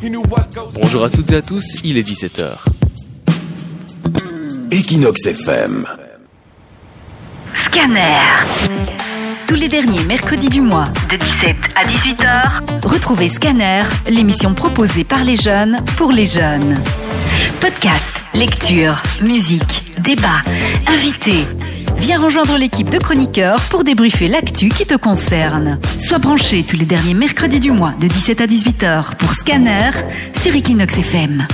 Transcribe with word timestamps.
Bonjour 0.00 1.02
à 1.02 1.10
toutes 1.10 1.32
et 1.32 1.34
à 1.34 1.42
tous, 1.42 1.64
il 1.82 1.98
est 1.98 2.08
17h. 2.08 2.52
Equinox 4.70 5.26
FM. 5.26 5.84
Scanner. 7.52 8.20
Tous 9.48 9.56
les 9.56 9.66
derniers 9.66 10.04
mercredis 10.04 10.50
du 10.50 10.60
mois, 10.60 10.86
de 11.10 11.16
17 11.16 11.56
à 11.74 11.84
18h, 11.84 12.86
retrouvez 12.86 13.28
Scanner, 13.28 13.82
l'émission 14.08 14.54
proposée 14.54 15.02
par 15.02 15.24
les 15.24 15.34
jeunes 15.34 15.80
pour 15.96 16.12
les 16.12 16.26
jeunes. 16.26 16.80
Podcast, 17.60 18.14
lecture, 18.34 19.02
musique, 19.20 19.94
débat, 19.98 20.42
invités. 20.86 21.44
Viens 22.00 22.20
rejoindre 22.20 22.56
l'équipe 22.56 22.88
de 22.88 22.98
chroniqueurs 22.98 23.60
pour 23.70 23.84
débriefer 23.84 24.28
l'actu 24.28 24.68
qui 24.68 24.86
te 24.86 24.96
concerne. 24.96 25.78
Sois 26.00 26.18
branché 26.18 26.62
tous 26.62 26.76
les 26.76 26.84
derniers 26.84 27.14
mercredis 27.14 27.60
du 27.60 27.70
mois 27.70 27.94
de 28.00 28.06
17 28.06 28.40
à 28.40 28.46
18h 28.46 29.16
pour 29.16 29.32
Scanner 29.34 29.90
sur 30.40 30.54
Equinox 30.54 30.98
FM. 30.98 31.46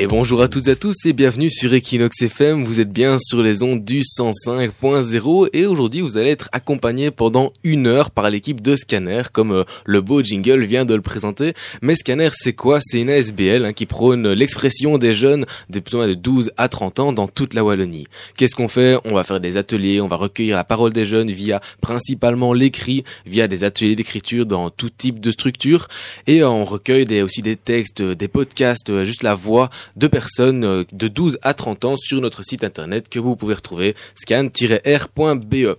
Et 0.00 0.06
bonjour 0.06 0.42
à 0.42 0.46
toutes 0.46 0.68
et 0.68 0.70
à 0.70 0.76
tous 0.76 0.94
et 1.06 1.12
bienvenue 1.12 1.50
sur 1.50 1.74
Equinox 1.74 2.22
FM. 2.22 2.62
Vous 2.62 2.80
êtes 2.80 2.92
bien 2.92 3.18
sur 3.18 3.42
les 3.42 3.64
ondes 3.64 3.84
du 3.84 4.02
105.0 4.02 5.48
et 5.52 5.66
aujourd'hui 5.66 6.02
vous 6.02 6.16
allez 6.16 6.30
être 6.30 6.48
accompagné 6.52 7.10
pendant 7.10 7.52
une 7.64 7.88
heure 7.88 8.12
par 8.12 8.30
l'équipe 8.30 8.60
de 8.60 8.76
Scanner 8.76 9.22
comme 9.32 9.50
euh, 9.50 9.64
le 9.84 10.00
beau 10.00 10.22
jingle 10.22 10.62
vient 10.62 10.84
de 10.84 10.94
le 10.94 11.00
présenter. 11.00 11.52
Mais 11.82 11.96
Scanner 11.96 12.28
c'est 12.32 12.52
quoi? 12.52 12.78
C'est 12.80 13.00
une 13.00 13.10
ASBL 13.10 13.64
hein, 13.64 13.72
qui 13.72 13.86
prône 13.86 14.28
l'expression 14.28 14.98
des 14.98 15.12
jeunes 15.12 15.46
des 15.68 15.80
besoins 15.80 16.06
de 16.06 16.14
12 16.14 16.52
à 16.56 16.68
30 16.68 17.00
ans 17.00 17.12
dans 17.12 17.26
toute 17.26 17.52
la 17.52 17.64
Wallonie. 17.64 18.06
Qu'est-ce 18.36 18.54
qu'on 18.54 18.68
fait? 18.68 19.00
On 19.04 19.16
va 19.16 19.24
faire 19.24 19.40
des 19.40 19.56
ateliers, 19.56 20.00
on 20.00 20.06
va 20.06 20.14
recueillir 20.14 20.54
la 20.54 20.62
parole 20.62 20.92
des 20.92 21.06
jeunes 21.06 21.32
via 21.32 21.60
principalement 21.80 22.52
l'écrit, 22.52 23.02
via 23.26 23.48
des 23.48 23.64
ateliers 23.64 23.96
d'écriture 23.96 24.46
dans 24.46 24.70
tout 24.70 24.90
type 24.90 25.18
de 25.18 25.32
structure 25.32 25.88
et 26.28 26.44
on 26.44 26.62
recueille 26.62 27.20
aussi 27.20 27.42
des 27.42 27.56
textes, 27.56 28.00
des 28.00 28.28
podcasts, 28.28 28.90
euh, 28.90 29.04
juste 29.04 29.24
la 29.24 29.34
voix 29.34 29.70
de 29.96 30.06
personnes 30.06 30.64
euh, 30.64 30.84
de 30.92 31.08
12 31.08 31.38
à 31.42 31.54
30 31.54 31.84
ans 31.84 31.96
sur 31.96 32.20
notre 32.20 32.42
site 32.42 32.64
internet 32.64 33.08
que 33.08 33.18
vous 33.18 33.36
pouvez 33.36 33.54
retrouver 33.54 33.94
scan-r.be. 34.14 35.76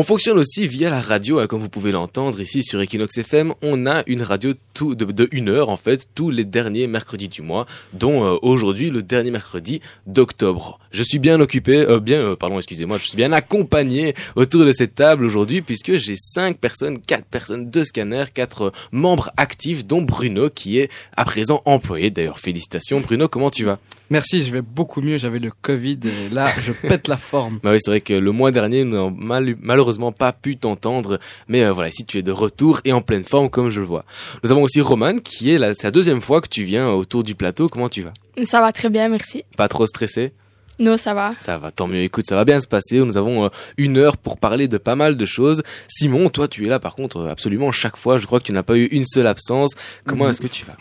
On 0.00 0.04
fonctionne 0.04 0.38
aussi 0.38 0.68
via 0.68 0.90
la 0.90 1.00
radio, 1.00 1.40
hein, 1.40 1.48
comme 1.48 1.58
vous 1.58 1.68
pouvez 1.68 1.90
l'entendre 1.90 2.40
ici 2.40 2.62
sur 2.62 2.80
Equinox 2.80 3.18
FM. 3.18 3.52
On 3.62 3.84
a 3.84 4.04
une 4.06 4.22
radio 4.22 4.54
tout 4.72 4.94
de, 4.94 5.04
de, 5.04 5.28
une 5.32 5.48
heure 5.48 5.70
en 5.70 5.76
fait 5.76 6.06
tous 6.14 6.30
les 6.30 6.44
derniers 6.44 6.86
mercredis 6.86 7.26
du 7.26 7.42
mois, 7.42 7.66
dont 7.94 8.24
euh, 8.24 8.36
aujourd'hui 8.42 8.90
le 8.90 9.02
dernier 9.02 9.32
mercredi 9.32 9.80
d'octobre. 10.06 10.78
Je 10.92 11.02
suis 11.02 11.18
bien 11.18 11.40
occupé, 11.40 11.78
euh, 11.78 11.98
bien, 11.98 12.20
euh, 12.20 12.36
pardon, 12.36 12.58
excusez-moi, 12.58 12.98
je 12.98 13.08
suis 13.08 13.16
bien 13.16 13.32
accompagné 13.32 14.14
autour 14.36 14.64
de 14.64 14.70
cette 14.70 14.94
table 14.94 15.24
aujourd'hui 15.24 15.62
puisque 15.62 15.96
j'ai 15.96 16.14
cinq 16.16 16.58
personnes, 16.58 17.00
quatre 17.00 17.26
personnes 17.26 17.68
de 17.68 17.82
scanner, 17.82 18.26
quatre 18.32 18.70
membres 18.92 19.32
actifs, 19.36 19.84
dont 19.84 20.02
Bruno 20.02 20.48
qui 20.48 20.78
est 20.78 20.92
à 21.16 21.24
présent 21.24 21.60
employé. 21.64 22.12
D'ailleurs, 22.12 22.38
félicitations 22.38 23.00
Bruno, 23.00 23.26
comment 23.26 23.50
tu 23.50 23.64
vas? 23.64 23.80
Merci, 24.10 24.42
je 24.42 24.50
vais 24.50 24.62
beaucoup 24.62 25.02
mieux. 25.02 25.18
J'avais 25.18 25.38
le 25.38 25.50
Covid 25.50 25.98
et 26.04 26.34
là, 26.34 26.50
je 26.58 26.72
pète 26.72 27.08
la 27.08 27.16
forme. 27.16 27.60
Bah 27.68 27.72
oui, 27.72 27.78
c'est 27.80 27.90
vrai 27.90 28.00
que 28.00 28.14
le 28.14 28.32
mois 28.32 28.50
dernier, 28.50 28.84
nous 28.84 28.92
n'avons 28.92 29.10
mal, 29.10 29.56
malheureusement 29.88 30.12
pas 30.12 30.32
pu 30.32 30.56
t'entendre. 30.56 31.18
Mais 31.48 31.64
euh, 31.64 31.72
voilà, 31.72 31.88
ici, 31.88 32.04
tu 32.04 32.18
es 32.18 32.22
de 32.22 32.32
retour 32.32 32.80
et 32.84 32.92
en 32.92 33.00
pleine 33.00 33.24
forme, 33.24 33.48
comme 33.48 33.70
je 33.70 33.80
le 33.80 33.86
vois. 33.86 34.04
Nous 34.44 34.52
avons 34.52 34.62
aussi 34.62 34.80
Roman, 34.80 35.18
qui 35.18 35.52
est 35.52 35.58
la, 35.58 35.72
c'est 35.74 35.86
la 35.86 35.90
deuxième 35.90 36.20
fois 36.20 36.40
que 36.40 36.48
tu 36.48 36.64
viens 36.64 36.90
autour 36.90 37.24
du 37.24 37.34
plateau. 37.34 37.68
Comment 37.68 37.88
tu 37.88 38.02
vas? 38.02 38.12
Ça 38.44 38.60
va 38.60 38.72
très 38.72 38.90
bien, 38.90 39.08
merci. 39.08 39.44
Pas 39.56 39.68
trop 39.68 39.86
stressé? 39.86 40.32
Non, 40.78 40.96
ça 40.96 41.12
va. 41.12 41.34
Ça 41.38 41.58
va, 41.58 41.72
tant 41.72 41.88
mieux. 41.88 42.02
Écoute, 42.02 42.26
ça 42.28 42.36
va 42.36 42.44
bien 42.44 42.60
se 42.60 42.68
passer. 42.68 42.98
Nous 42.98 43.16
avons 43.16 43.46
euh, 43.46 43.48
une 43.78 43.96
heure 43.96 44.16
pour 44.16 44.36
parler 44.36 44.68
de 44.68 44.78
pas 44.78 44.94
mal 44.94 45.16
de 45.16 45.24
choses. 45.24 45.62
Simon, 45.88 46.28
toi, 46.28 46.46
tu 46.46 46.66
es 46.66 46.68
là 46.68 46.78
par 46.78 46.94
contre 46.94 47.26
absolument 47.26 47.72
chaque 47.72 47.96
fois. 47.96 48.18
Je 48.18 48.26
crois 48.26 48.38
que 48.38 48.44
tu 48.44 48.52
n'as 48.52 48.62
pas 48.62 48.76
eu 48.76 48.86
une 48.86 49.06
seule 49.06 49.26
absence. 49.26 49.70
Comment 50.06 50.26
mmh. 50.26 50.30
est-ce 50.30 50.40
que 50.42 50.46
tu 50.46 50.64
vas? 50.66 50.76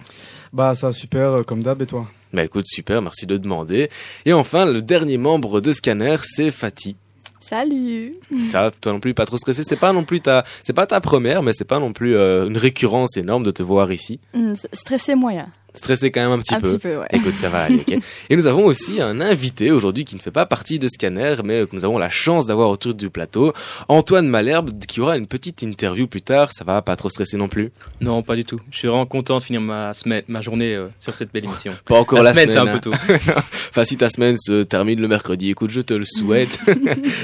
Bah, 0.53 0.75
ça 0.75 0.87
va 0.87 0.93
super, 0.93 1.31
euh, 1.31 1.43
comme 1.43 1.63
d'hab, 1.63 1.81
et 1.81 1.85
toi? 1.85 2.07
Bah 2.33 2.43
écoute, 2.43 2.67
super, 2.67 3.01
merci 3.01 3.25
de 3.25 3.37
demander. 3.37 3.89
Et 4.25 4.33
enfin, 4.33 4.65
le 4.65 4.81
dernier 4.81 5.17
membre 5.17 5.61
de 5.61 5.71
Scanner, 5.71 6.17
c'est 6.23 6.51
Fatih. 6.51 6.95
Salut. 7.39 8.15
Ça, 8.45 8.71
toi 8.81 8.93
non 8.93 8.99
plus, 8.99 9.13
pas 9.13 9.25
trop 9.25 9.37
stressé. 9.37 9.63
C'est 9.63 9.79
pas 9.79 9.93
non 9.93 10.03
plus 10.03 10.21
ta, 10.21 10.43
c'est 10.63 10.73
pas 10.73 10.85
ta 10.85 11.01
première, 11.01 11.43
mais 11.43 11.53
c'est 11.53 11.65
pas 11.65 11.79
non 11.79 11.93
plus 11.93 12.15
euh, 12.15 12.47
une 12.47 12.57
récurrence 12.57 13.17
énorme 13.17 13.43
de 13.43 13.51
te 13.51 13.63
voir 13.63 13.91
ici. 13.91 14.19
Mmh, 14.33 14.53
stressé 14.73 15.15
moyen 15.15 15.47
stressé 15.77 16.11
quand 16.11 16.21
même 16.21 16.31
un 16.31 16.39
petit 16.39 16.55
un 16.55 16.59
peu. 16.59 16.69
Petit 16.69 16.79
peu 16.79 16.97
ouais. 16.97 17.07
Écoute, 17.11 17.37
ça 17.37 17.49
va 17.49 17.63
aller. 17.63 17.81
Okay. 17.81 17.99
Et 18.29 18.35
nous 18.35 18.47
avons 18.47 18.65
aussi 18.65 19.01
un 19.01 19.21
invité 19.21 19.71
aujourd'hui 19.71 20.05
qui 20.05 20.15
ne 20.15 20.21
fait 20.21 20.31
pas 20.31 20.45
partie 20.45 20.79
de 20.79 20.87
Scanner, 20.87 21.35
mais 21.43 21.65
que 21.65 21.75
nous 21.75 21.85
avons 21.85 21.97
la 21.97 22.09
chance 22.09 22.45
d'avoir 22.45 22.69
autour 22.69 22.93
du 22.93 23.09
plateau, 23.09 23.53
Antoine 23.87 24.27
Malherbe, 24.27 24.71
qui 24.87 25.01
aura 25.01 25.17
une 25.17 25.27
petite 25.27 25.61
interview 25.61 26.07
plus 26.07 26.21
tard. 26.21 26.49
Ça 26.51 26.63
va, 26.63 26.81
pas 26.81 26.95
trop 26.95 27.09
stressé 27.09 27.37
non 27.37 27.47
plus? 27.47 27.71
Non, 28.01 28.23
pas 28.23 28.35
du 28.35 28.45
tout. 28.45 28.59
Je 28.71 28.77
suis 28.77 28.87
vraiment 28.87 29.05
content 29.05 29.37
de 29.37 29.43
finir 29.43 29.61
ma 29.61 29.93
semaine, 29.93 30.23
ma 30.27 30.41
journée 30.41 30.75
euh, 30.75 30.87
sur 30.99 31.13
cette 31.13 31.31
belle 31.31 31.45
émission. 31.45 31.73
Pas 31.85 31.99
encore 31.99 32.19
la, 32.19 32.25
la 32.25 32.33
semaine, 32.33 32.49
semaine 32.49 32.65
c'est 32.65 32.69
un 32.69 32.73
peu 32.73 33.13
tôt. 33.13 33.33
enfin, 33.69 33.83
si 33.83 33.97
ta 33.97 34.09
semaine 34.09 34.37
se 34.37 34.63
termine 34.63 34.99
le 34.99 35.07
mercredi, 35.07 35.49
écoute, 35.49 35.71
je 35.71 35.81
te 35.81 35.93
le 35.93 36.05
souhaite. 36.05 36.59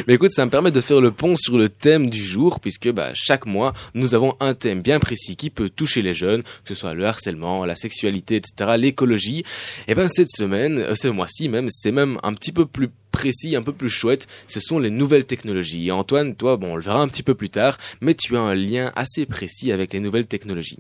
mais 0.08 0.16
écoute, 0.16 0.32
ça 0.32 0.46
me 0.46 0.52
permet 0.52 0.72
de 0.72 0.82
faire 0.82 1.02
le 1.02 1.12
pont 1.12 1.36
sur 1.36 1.58
le 1.58 1.70
thème 1.70 2.10
du 2.10 2.24
jour, 2.24 2.60
puisque 2.60 2.92
bah, 2.92 3.12
chaque 3.14 3.46
mois, 3.46 3.74
nous 3.94 4.16
avons 4.16 4.36
un 4.40 4.54
thème 4.54 4.82
bien 4.82 5.00
précis 5.00 5.36
qui 5.36 5.50
peut 5.50 5.70
toucher 5.70 6.02
les 6.02 6.14
jeunes, 6.14 6.44
que 6.44 6.70
ce 6.70 6.76
soit 6.76 6.94
le 6.94 7.06
harcèlement, 7.06 7.66
la 7.66 7.76
sexualité, 7.76 8.40
etc., 8.44 8.76
l'écologie 8.78 9.40
et 9.88 9.92
eh 9.92 9.96
ben 9.96 10.08
cette 10.10 10.30
semaine, 10.30 10.80
euh, 10.80 10.96
ce 10.96 11.08
mois-ci 11.08 11.50
même, 11.50 11.68
c'est 11.70 11.92
même 11.92 12.20
un 12.24 12.34
petit 12.34 12.52
peu 12.52 12.66
plus 12.66 12.90
précis, 13.12 13.56
un 13.56 13.62
peu 13.62 13.72
plus 13.72 13.90
chouette, 13.90 14.28
ce 14.48 14.60
sont 14.60 14.80
les 14.80 14.90
nouvelles 14.90 15.26
technologies. 15.26 15.88
Et 15.88 15.92
Antoine, 15.92 16.36
toi, 16.36 16.58
bon, 16.58 16.74
on 16.74 16.76
le 16.76 16.82
verra 16.82 17.02
un 17.02 17.08
petit 17.08 17.24
peu 17.24 17.36
plus 17.36 17.50
tard, 17.50 17.78
mais 18.02 18.16
tu 18.16 18.36
as 18.36 18.42
un 18.42 18.56
lien 18.56 18.92
assez 18.96 19.26
précis 19.26 19.72
avec 19.72 19.94
les 19.94 20.00
nouvelles 20.00 20.26
technologies. 20.26 20.80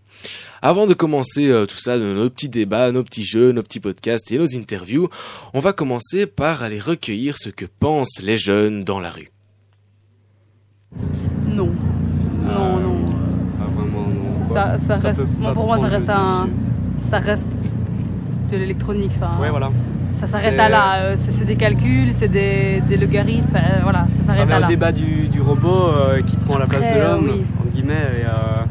Avant 0.61 0.87
de 0.87 0.93
commencer 0.93 1.49
euh, 1.49 1.65
tout 1.65 1.77
ça, 1.77 1.97
nos 1.97 2.29
petits 2.29 2.49
débats, 2.49 2.91
nos 2.91 3.03
petits 3.03 3.23
jeux, 3.23 3.51
nos 3.51 3.63
petits 3.63 3.79
podcasts 3.79 4.31
et 4.31 4.37
nos 4.37 4.57
interviews, 4.57 5.09
on 5.53 5.59
va 5.59 5.73
commencer 5.73 6.25
par 6.25 6.63
aller 6.63 6.79
recueillir 6.79 7.37
ce 7.37 7.49
que 7.49 7.65
pensent 7.65 8.21
les 8.21 8.37
jeunes 8.37 8.83
dans 8.83 8.99
la 8.99 9.11
rue. 9.11 9.31
Non. 11.45 11.71
Non, 12.43 12.79
non. 12.79 13.05
Pas 13.57 13.65
vraiment, 13.65 14.07
non. 14.07 14.45
Ça, 14.53 14.79
ça 14.79 14.97
Ça 14.97 15.09
reste, 15.09 15.21
pour 15.53 15.65
moi, 15.65 15.77
ça 15.77 15.87
reste 15.87 16.09
un, 16.09 16.47
dessus. 16.47 16.72
Ça 17.09 17.17
reste 17.19 17.47
de 18.51 18.57
l'électronique. 18.57 19.11
Enfin, 19.17 19.41
Ouais, 19.41 19.49
voilà. 19.49 19.69
Ça 20.11 20.27
s'arrête 20.27 20.59
à 20.59 20.69
là. 20.69 20.95
euh, 21.01 21.15
C'est 21.17 21.43
des 21.45 21.55
calculs, 21.55 22.13
c'est 22.13 22.27
des, 22.27 22.81
des 22.87 22.97
logarithmes. 22.97 23.45
Enfin, 23.49 23.59
euh, 23.65 23.79
voilà, 23.81 24.05
ça 24.11 24.33
s'arrête 24.33 24.51
à 24.51 24.57
au 24.57 24.61
là. 24.61 24.67
débat 24.67 24.91
du, 24.91 25.27
du 25.27 25.41
robot 25.41 25.87
euh, 25.87 26.21
qui 26.21 26.37
prend 26.37 26.57
la 26.59 26.67
place 26.67 26.83
de 26.93 26.99
l'homme, 26.99 27.25
oui. 27.25 27.45
entre 27.59 27.71
guillemets. 27.73 27.93
Et, 28.21 28.25
euh, 28.25 28.63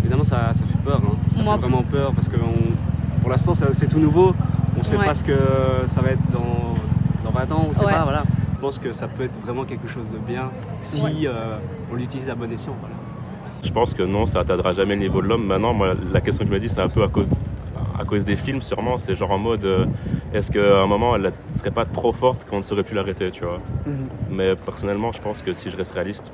évidemment, 0.00 0.24
ça, 0.24 0.52
ça 0.52 0.64
fait 0.64 0.78
peur. 0.84 1.00
hein. 1.04 1.16
Ça 1.32 1.42
Moi- 1.42 1.54
fait 1.54 1.60
vraiment 1.60 1.82
peur 1.82 2.12
parce 2.14 2.28
que 2.28 2.36
on- 2.36 3.20
pour 3.20 3.30
l'instant, 3.30 3.52
c'est 3.54 3.88
tout 3.88 3.98
nouveau. 3.98 4.34
On 4.78 4.82
sait 4.82 4.96
Ouais. 4.96 5.04
pas 5.04 5.12
ce 5.14 5.22
que 5.24 5.36
ça 5.84 6.00
va 6.00 6.10
être 6.12 6.30
dans, 6.32 6.74
dans 7.24 7.30
20 7.38 7.52
ans. 7.52 7.66
On 7.68 7.72
sait 7.74 7.84
Ouais. 7.84 7.92
pas. 7.92 8.04
Voilà. 8.04 8.22
Je 8.54 8.58
pense 8.60 8.78
que 8.78 8.92
ça 8.92 9.06
peut 9.08 9.24
être 9.24 9.38
vraiment 9.42 9.64
quelque 9.64 9.88
chose 9.88 10.04
de 10.12 10.18
bien 10.18 10.50
si 10.80 11.02
Ouais. 11.02 11.10
euh, 11.26 11.56
on 11.92 11.96
l'utilise 11.96 12.28
à 12.30 12.34
bon 12.34 12.50
escient. 12.50 12.74
Voilà. 12.80 12.94
Je 13.62 13.70
pense 13.70 13.92
que 13.92 14.02
non, 14.02 14.24
ça 14.24 14.38
n'atteindra 14.38 14.72
jamais 14.72 14.94
le 14.94 15.00
niveau 15.02 15.20
de 15.20 15.26
l'homme. 15.28 15.44
Maintenant, 15.46 15.74
moi, 15.74 15.92
la 16.12 16.20
question 16.22 16.44
que 16.44 16.50
je 16.50 16.54
me 16.54 16.60
dis, 16.60 16.70
c'est 16.70 16.80
un 16.80 16.88
peu 16.88 17.02
à 17.02 17.08
cause, 17.08 17.26
à 18.00 18.04
cause 18.04 18.24
des 18.24 18.36
films, 18.36 18.62
sûrement. 18.62 18.98
C'est 18.98 19.14
genre 19.14 19.32
en 19.32 19.38
mode, 19.38 19.64
euh, 19.64 19.84
est-ce 20.32 20.50
qu'à 20.50 20.80
un 20.82 20.86
moment, 20.86 21.16
elle 21.16 21.22
ne 21.22 21.58
serait 21.58 21.70
pas 21.70 21.84
trop 21.84 22.12
forte 22.12 22.48
qu'on 22.48 22.58
ne 22.58 22.62
saurait 22.62 22.82
plus 22.82 22.94
l'arrêter, 22.94 23.30
tu 23.30 23.44
vois? 23.44 23.60
Mais 24.30 24.56
personnellement, 24.56 25.12
je 25.12 25.20
pense 25.20 25.42
que 25.42 25.52
si 25.52 25.70
je 25.70 25.76
reste 25.76 25.92
réaliste, 25.92 26.32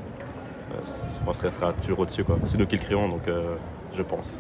euh, 0.73 0.79
on 1.27 1.33
se 1.33 1.41
restera 1.41 1.73
toujours 1.73 2.01
au-dessus, 2.01 2.25
quoi. 2.25 2.39
C'est 2.45 2.59
nous 2.59 2.67
qui 2.67 2.77
le 2.77 2.83
créons, 2.83 3.09
donc 3.09 3.27
euh, 3.29 3.57
je 3.95 4.03
pense. 4.03 4.39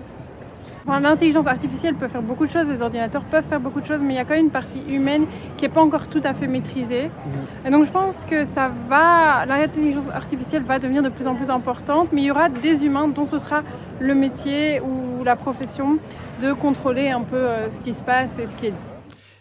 Enfin, 0.86 1.00
L'intelligence 1.00 1.48
artificielle 1.48 1.96
peut 1.96 2.06
faire 2.06 2.22
beaucoup 2.22 2.46
de 2.46 2.50
choses, 2.50 2.68
les 2.68 2.80
ordinateurs 2.80 3.24
peuvent 3.24 3.44
faire 3.44 3.58
beaucoup 3.58 3.80
de 3.80 3.86
choses, 3.86 4.00
mais 4.00 4.14
il 4.14 4.16
y 4.16 4.20
a 4.20 4.24
quand 4.24 4.34
même 4.34 4.44
une 4.44 4.50
partie 4.52 4.84
humaine 4.88 5.26
qui 5.56 5.64
n'est 5.64 5.68
pas 5.68 5.80
encore 5.82 6.06
tout 6.06 6.20
à 6.22 6.32
fait 6.32 6.46
maîtrisée. 6.46 7.10
Et 7.64 7.70
donc 7.72 7.86
je 7.86 7.90
pense 7.90 8.24
que 8.30 8.44
ça 8.44 8.70
va, 8.88 9.44
l'intelligence 9.46 10.06
artificielle 10.14 10.62
va 10.62 10.78
devenir 10.78 11.02
de 11.02 11.08
plus 11.08 11.26
en 11.26 11.34
plus 11.34 11.50
importante, 11.50 12.10
mais 12.12 12.22
il 12.22 12.26
y 12.26 12.30
aura 12.30 12.48
des 12.48 12.84
humains 12.86 13.08
dont 13.08 13.26
ce 13.26 13.38
sera 13.38 13.62
le 13.98 14.14
métier 14.14 14.80
ou 14.80 15.05
la 15.26 15.36
profession 15.36 15.98
de 16.40 16.52
contrôler 16.52 17.10
un 17.10 17.22
peu 17.22 17.36
euh, 17.36 17.68
ce 17.68 17.80
qui 17.80 17.92
se 17.92 18.02
passe 18.02 18.30
et 18.38 18.46
ce 18.46 18.56
qui 18.56 18.66
est 18.66 18.70
dit. 18.70 18.95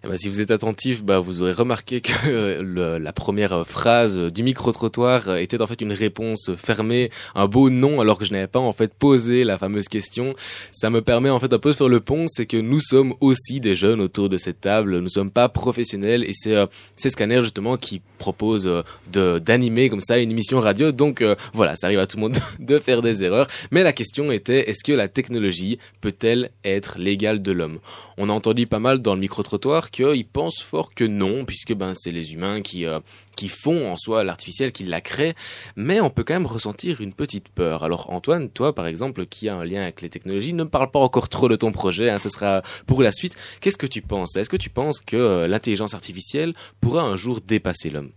Eh 0.05 0.07
ben, 0.07 0.17
si 0.17 0.27
vous 0.29 0.39
êtes 0.39 0.51
attentif, 0.51 1.03
bah, 1.03 1.17
vous 1.17 1.41
aurez 1.41 1.53
remarqué 1.53 1.99
que 2.01 2.11
euh, 2.27 2.61
le- 2.61 2.97
la 3.03 3.11
première 3.11 3.65
phrase 3.65 4.19
du 4.19 4.43
micro-trottoir 4.43 5.29
euh, 5.29 5.37
était 5.37 5.59
en 5.59 5.65
fait 5.65 5.81
une 5.81 5.93
réponse 5.93 6.51
fermée, 6.55 7.09
un 7.33 7.47
beau 7.47 7.71
non, 7.71 8.01
alors 8.01 8.19
que 8.19 8.25
je 8.25 8.31
n'avais 8.31 8.45
pas 8.45 8.59
en 8.59 8.71
fait 8.71 8.93
posé 8.93 9.43
la 9.43 9.57
fameuse 9.57 9.87
question. 9.87 10.35
Ça 10.71 10.91
me 10.91 11.01
permet 11.01 11.31
en 11.31 11.39
fait 11.39 11.51
un 11.53 11.57
peu 11.57 11.71
de 11.71 11.75
faire 11.75 11.89
le 11.89 12.01
pont, 12.01 12.25
c'est 12.27 12.45
que 12.45 12.57
nous 12.57 12.79
sommes 12.81 13.15
aussi 13.19 13.59
des 13.59 13.73
jeunes 13.73 13.99
autour 13.99 14.29
de 14.29 14.37
cette 14.37 14.61
table, 14.61 14.99
nous 14.99 15.09
sommes 15.09 15.31
pas 15.31 15.49
professionnels 15.49 16.23
et 16.23 16.33
c'est 16.33 16.55
euh, 16.55 16.67
Scanner 16.97 17.41
justement 17.41 17.75
qui 17.77 18.01
propose 18.19 18.67
euh, 18.67 18.83
de 19.11 19.39
d'animer 19.39 19.89
comme 19.89 20.01
ça 20.01 20.19
une 20.19 20.29
émission 20.29 20.59
radio. 20.59 20.91
Donc 20.91 21.21
euh, 21.21 21.35
voilà, 21.53 21.75
ça 21.75 21.87
arrive 21.87 21.99
à 21.99 22.05
tout 22.05 22.17
le 22.17 22.21
monde 22.21 22.37
de 22.59 22.77
faire 22.77 23.01
des 23.01 23.23
erreurs. 23.23 23.47
Mais 23.71 23.81
la 23.81 23.91
question 23.91 24.31
était, 24.31 24.69
est-ce 24.69 24.83
que 24.83 24.91
la 24.93 25.07
technologie 25.07 25.79
peut-elle 26.01 26.51
être 26.63 26.97
l'égale 26.99 27.41
de 27.41 27.51
l'homme? 27.51 27.79
On 28.17 28.29
a 28.29 28.33
entendu 28.33 28.67
pas 28.67 28.79
mal 28.79 28.99
dans 28.99 29.15
le 29.15 29.19
micro-trottoir 29.19 29.89
qu'ils 29.95 30.27
pensent 30.27 30.61
fort 30.61 30.93
que 30.93 31.05
non, 31.05 31.45
puisque 31.45 31.73
ben 31.73 31.93
c'est 31.95 32.11
les 32.11 32.33
humains 32.33 32.61
qui 32.61 32.85
euh, 32.85 32.99
qui 33.37 33.47
font 33.47 33.89
en 33.89 33.95
soi 33.95 34.25
l'artificiel, 34.25 34.73
qui 34.73 34.83
la 34.83 34.99
créent, 34.99 35.35
mais 35.77 36.01
on 36.01 36.09
peut 36.09 36.25
quand 36.25 36.33
même 36.33 36.45
ressentir 36.45 36.99
une 36.99 37.13
petite 37.13 37.47
peur. 37.47 37.83
Alors 37.83 38.11
Antoine, 38.11 38.49
toi 38.49 38.75
par 38.75 38.87
exemple, 38.87 39.25
qui 39.25 39.47
a 39.47 39.55
un 39.55 39.63
lien 39.63 39.83
avec 39.83 40.01
les 40.01 40.09
technologies, 40.09 40.51
ne 40.51 40.65
parle 40.65 40.91
pas 40.91 40.99
encore 40.99 41.29
trop 41.29 41.47
de 41.47 41.55
ton 41.55 41.71
projet, 41.71 42.09
hein, 42.09 42.17
ce 42.17 42.27
sera 42.27 42.61
pour 42.87 43.03
la 43.03 43.13
suite. 43.13 43.37
Qu'est-ce 43.61 43.77
que 43.77 43.87
tu 43.87 44.01
penses? 44.01 44.35
Est-ce 44.35 44.49
que 44.49 44.57
tu 44.57 44.69
penses 44.69 44.99
que 44.99 45.15
euh, 45.15 45.47
l'intelligence 45.47 45.93
artificielle 45.93 46.53
pourra 46.81 47.03
un 47.03 47.15
jour 47.15 47.39
dépasser 47.39 47.89
l'homme? 47.89 48.11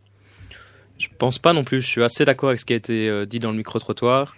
Je 0.99 1.07
pense 1.17 1.39
pas 1.39 1.53
non 1.53 1.63
plus. 1.63 1.81
Je 1.81 1.87
suis 1.87 2.03
assez 2.03 2.25
d'accord 2.25 2.49
avec 2.49 2.59
ce 2.59 2.65
qui 2.65 2.73
a 2.73 2.77
été 2.77 3.09
euh, 3.09 3.25
dit 3.25 3.39
dans 3.39 3.53
le 3.53 3.57
micro-trottoir. 3.57 4.37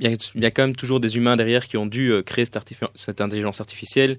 Il 0.00 0.10
y, 0.10 0.12
a, 0.12 0.48
y 0.48 0.52
quand 0.52 0.62
même 0.62 0.76
toujours 0.76 0.98
des 0.98 1.16
humains 1.16 1.36
derrière 1.36 1.66
qui 1.66 1.76
ont 1.76 1.86
dû 1.86 2.12
créer 2.24 2.44
cette 2.94 3.20
intelligence 3.20 3.60
artificielle. 3.60 4.16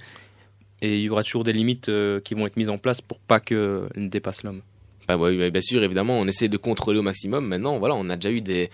Et 0.81 0.97
il 0.97 1.03
y 1.03 1.09
aura 1.09 1.23
toujours 1.23 1.43
des 1.43 1.53
limites 1.53 1.89
euh, 1.89 2.19
qui 2.19 2.33
vont 2.33 2.47
être 2.47 2.57
mises 2.57 2.69
en 2.69 2.77
place 2.77 3.01
pour 3.01 3.19
pas 3.19 3.39
qu'elle 3.39 3.89
ne 3.95 4.07
dépasse 4.07 4.43
l'homme. 4.43 4.61
Bah 5.07 5.17
oui, 5.17 5.49
bien 5.49 5.61
sûr, 5.61 5.83
évidemment, 5.83 6.19
on 6.19 6.27
essaie 6.27 6.49
de 6.49 6.57
contrôler 6.57 6.99
au 6.99 7.01
maximum. 7.01 7.47
Maintenant, 7.47 7.79
voilà, 7.79 7.95
on 7.95 8.09
a 8.09 8.15
déjà 8.15 8.31
eu 8.31 8.41
des, 8.41 8.69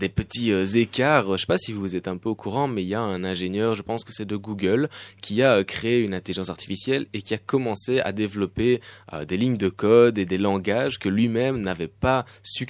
des 0.00 0.10
petits 0.10 0.52
euh, 0.52 0.66
écarts. 0.66 1.32
Je 1.36 1.40
sais 1.40 1.46
pas 1.46 1.56
si 1.56 1.72
vous 1.72 1.96
êtes 1.96 2.08
un 2.08 2.18
peu 2.18 2.28
au 2.28 2.34
courant, 2.34 2.68
mais 2.68 2.82
il 2.82 2.88
y 2.88 2.94
a 2.94 3.00
un 3.00 3.24
ingénieur, 3.24 3.74
je 3.74 3.80
pense 3.80 4.04
que 4.04 4.12
c'est 4.12 4.26
de 4.26 4.36
Google, 4.36 4.90
qui 5.22 5.42
a 5.42 5.54
euh, 5.54 5.64
créé 5.64 6.00
une 6.00 6.12
intelligence 6.12 6.50
artificielle 6.50 7.06
et 7.14 7.22
qui 7.22 7.32
a 7.32 7.38
commencé 7.38 8.00
à 8.00 8.12
développer 8.12 8.82
des 9.26 9.36
lignes 9.38 9.56
de 9.56 9.70
code 9.70 10.18
et 10.18 10.26
des 10.26 10.36
langages 10.36 10.98
que 10.98 11.08
lui-même 11.08 11.62
n'avait 11.62 11.88
pas 11.88 12.26
su. 12.42 12.66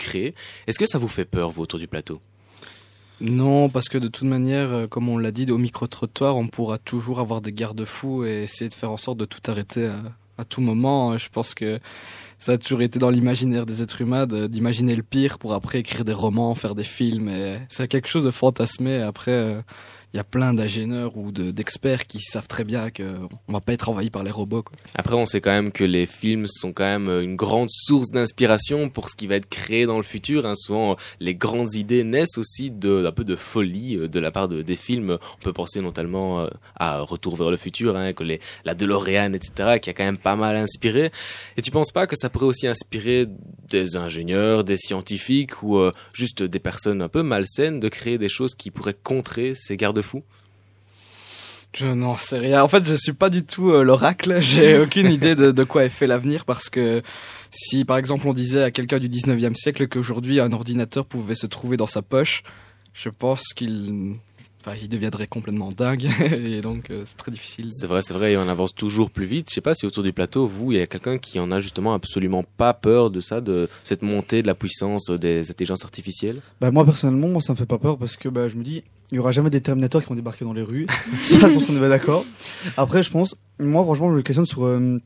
Est-ce 0.67 0.79
que 0.79 0.87
ça 0.87 0.99
vous 0.99 1.09
fait 1.09 1.25
peur, 1.25 1.51
vous, 1.51 1.63
autour 1.63 1.81
du 1.81 1.89
plateau? 1.89 2.21
Non, 3.21 3.69
parce 3.69 3.89
que 3.89 3.99
de 3.99 4.09
toute 4.09 4.29
manière, 4.29 4.71
euh, 4.71 4.87
comme 4.87 5.09
on 5.09 5.19
l'a 5.19 5.33
dit, 5.33 5.51
au 5.51 5.59
micro-trottoir, 5.59 6.37
on 6.37 6.47
pourra 6.47 6.79
toujours 6.79 7.19
avoir 7.19 7.41
des 7.41 7.53
garde-fous 7.53 8.25
et 8.25 8.45
essayer 8.45 8.69
de 8.69 8.75
faire 8.75 8.93
en 8.93 8.97
sorte 8.97 9.19
de 9.19 9.25
tout 9.25 9.41
arrêter 9.51 9.87
à, 9.87 9.97
à 10.39 10.45
tout 10.45 10.61
moment. 10.61 11.19
Je 11.19 11.29
pense 11.29 11.55
que 11.55 11.81
ça 12.39 12.53
a 12.53 12.59
toujours 12.59 12.83
été 12.83 12.99
dans 12.99 13.11
l'imaginaire 13.11 13.67
des 13.67 13.83
êtres 13.83 14.01
humains 14.01 14.27
d'imaginer 14.27 14.95
le 14.97 15.03
pire 15.03 15.39
pour 15.39 15.55
après 15.55 15.79
écrire 15.81 16.05
des 16.05 16.13
romans, 16.13 16.55
faire 16.55 16.75
des 16.75 16.85
films. 16.85 17.31
C'est 17.69 17.89
quelque 17.89 18.09
chose 18.09 18.25
de 18.25 18.31
fantasmé. 18.31 19.03
Après, 19.03 19.31
euh, 19.33 19.61
il 20.15 20.17
y 20.17 20.21
a 20.21 20.25
plein 20.25 20.55
d'ingénieurs 20.55 21.19
ou 21.19 21.33
de- 21.33 21.51
d'experts 21.51 22.07
qui 22.07 22.19
savent 22.21 22.49
très 22.49 22.65
bien 22.65 22.89
qu'on 22.91 23.29
va 23.53 23.61
pas 23.61 23.75
être 23.75 23.91
envahi 23.91 24.09
par 24.09 24.23
les 24.23 24.31
robots. 24.31 24.65
Après, 24.95 25.15
on 25.15 25.27
sait 25.27 25.43
quand 25.43 25.51
même 25.53 25.71
que 25.71 25.85
les 25.85 26.07
films 26.07 26.47
sont 26.49 26.73
quand 26.73 26.85
même 26.87 27.09
euh, 27.11 27.23
une 27.23 27.37
grande 27.37 27.69
source 27.69 28.11
d'inspiration 28.11 28.89
pour 28.89 29.11
ce 29.11 29.17
qui 29.17 29.27
va 29.27 29.35
être 29.35 29.51
créé 29.51 29.85
dans 29.85 29.99
le 29.99 30.03
futur. 30.03 30.47
Hein. 30.47 30.55
Souvent, 30.55 30.93
euh, 30.93 30.95
les 31.21 31.35
grandes 31.35 31.75
idées 31.75 32.05
naissent 32.05 32.39
aussi 32.39 32.71
d'un 32.71 33.13
peu 33.13 33.23
de 33.25 33.37
folie 33.37 33.97
euh, 33.97 34.09
de 34.09 34.19
la 34.19 34.31
part 34.31 34.49
de, 34.49 34.63
des 34.63 34.77
films. 34.77 35.19
On 35.41 35.45
peut 35.45 35.53
penser 35.53 35.83
notamment 35.83 36.41
euh, 36.41 36.49
à 36.77 37.01
Retour 37.01 37.37
vers 37.37 37.51
le 37.51 37.59
futur, 37.59 37.95
hein, 37.95 38.15
que 38.15 38.25
les, 38.25 38.41
la 38.65 38.75
DeLorean, 38.75 39.35
etc., 39.35 39.79
qui 39.79 39.91
a 39.91 39.93
quand 39.93 40.05
même 40.05 40.17
pas 40.17 40.37
mal 40.37 40.57
inspiré. 40.57 41.11
Et 41.59 41.63
tu 41.63 41.71
penses 41.71 41.93
pas 41.93 42.07
que 42.07 42.17
ça 42.17 42.28
pourrait 42.29 42.47
aussi 42.47 42.67
inspirer 42.67 43.27
des 43.69 43.97
ingénieurs, 43.97 44.65
des 44.65 44.77
scientifiques 44.77 45.63
ou 45.63 45.77
euh, 45.79 45.93
juste 46.13 46.43
des 46.43 46.59
personnes 46.59 47.03
un 47.03 47.09
peu 47.09 47.23
malsaines 47.23 47.81
de 47.81 47.89
créer 47.89 48.19
des 48.19 48.29
choses 48.29 48.55
qui 48.55 48.71
pourraient 48.71 48.97
contrer 49.01 49.55
ces 49.55 49.77
garde-fous? 49.77 50.23
Je 51.75 51.87
n'en 51.87 52.17
sais 52.17 52.39
rien. 52.39 52.63
En 52.63 52.69
fait, 52.69 52.85
je 52.85 52.95
suis 52.95 53.13
pas 53.13 53.29
du 53.29 53.45
tout 53.45 53.71
euh, 53.71 53.83
l'oracle. 53.83 54.39
J'ai 54.41 54.79
aucune 54.79 55.11
idée 55.11 55.35
de, 55.35 55.53
de 55.53 55.65
quoi 55.65 55.85
est 55.85 55.91
fait 55.91 56.07
l'avenir 56.07 56.45
parce 56.45 56.71
que 56.71 57.03
si, 57.51 57.85
par 57.85 57.99
exemple, 57.99 58.27
on 58.27 58.33
disait 58.33 58.63
à 58.63 58.71
quelqu'un 58.71 58.99
du 58.99 59.09
19e 59.09 59.55
siècle 59.55 59.87
qu'aujourd'hui 59.89 60.41
un 60.41 60.53
ordinateur 60.53 61.07
pouvait 61.07 61.35
se 61.35 61.47
trouver 61.47 61.77
dans 61.77 61.87
sa 61.87 62.03
poche, 62.03 62.43
je 62.95 63.09
pense 63.11 63.43
qu'il, 63.55 64.17
enfin, 64.69 64.79
il 64.83 64.89
deviendrait 64.89 65.27
complètement 65.27 65.71
dingue. 65.71 66.09
Et 66.45 66.61
donc, 66.61 66.91
euh, 66.91 67.03
c'est 67.07 67.17
très 67.17 67.31
difficile. 67.31 67.67
C'est 67.71 67.87
vrai, 67.87 68.03
c'est 68.03 68.15
vrai, 68.15 68.33
et 68.33 68.37
on 68.37 68.49
avance 68.49 68.75
toujours 68.75 69.11
plus 69.11 69.27
vite. 69.27 69.49
Je 69.51 69.55
sais 69.55 69.61
pas 69.61 69.75
si 69.75 69.87
autour 69.87 70.03
du 70.03 70.13
plateau, 70.13 70.47
vous, 70.47 70.73
il 70.73 70.79
y 70.79 70.81
a 70.81 70.87
quelqu'un 70.87 71.19
qui 71.19 71.41
en 71.41 71.51
a 71.51 71.61
justement 71.61 71.95
absolument 71.95 72.45
pas 72.57 72.75
peur 72.75 73.11
de 73.11 73.21
ça, 73.21 73.41
de 73.41 73.69
cette 73.85 74.03
montée 74.03 74.43
de 74.43 74.47
la 74.47 74.55
puissance 74.55 75.11
des 75.11 75.51
intelligences 75.51 75.85
artificielles? 75.85 76.41
Bah 76.61 76.71
moi 76.71 76.85
personnellement, 76.85 77.29
moi, 77.29 77.41
ça 77.41 77.53
me 77.53 77.59
fait 77.59 77.67
pas 77.67 77.79
peur 77.79 77.99
parce 77.99 78.17
que 78.17 78.29
bah, 78.29 78.49
je 78.49 78.57
me 78.57 78.65
dis, 78.65 78.83
il 79.11 79.17
y 79.17 79.19
aura 79.19 79.33
jamais 79.33 79.51
des 79.51 79.61
Terminators 79.61 80.03
qui 80.03 80.09
vont 80.09 80.15
débarquer 80.15 80.45
dans 80.45 80.53
les 80.53 80.63
rues. 80.63 80.87
ça, 81.23 81.49
je 81.49 81.55
pense 81.55 81.67
qu'on 81.67 81.83
est 81.83 81.89
d'accord. 81.89 82.25
Après, 82.77 83.03
je 83.03 83.11
pense, 83.11 83.35
moi 83.59 83.83
franchement, 83.85 84.11
je 84.11 84.17
me 84.17 84.23
questionne 84.23 84.47
sur 84.47 84.65
euh, 84.65 85.01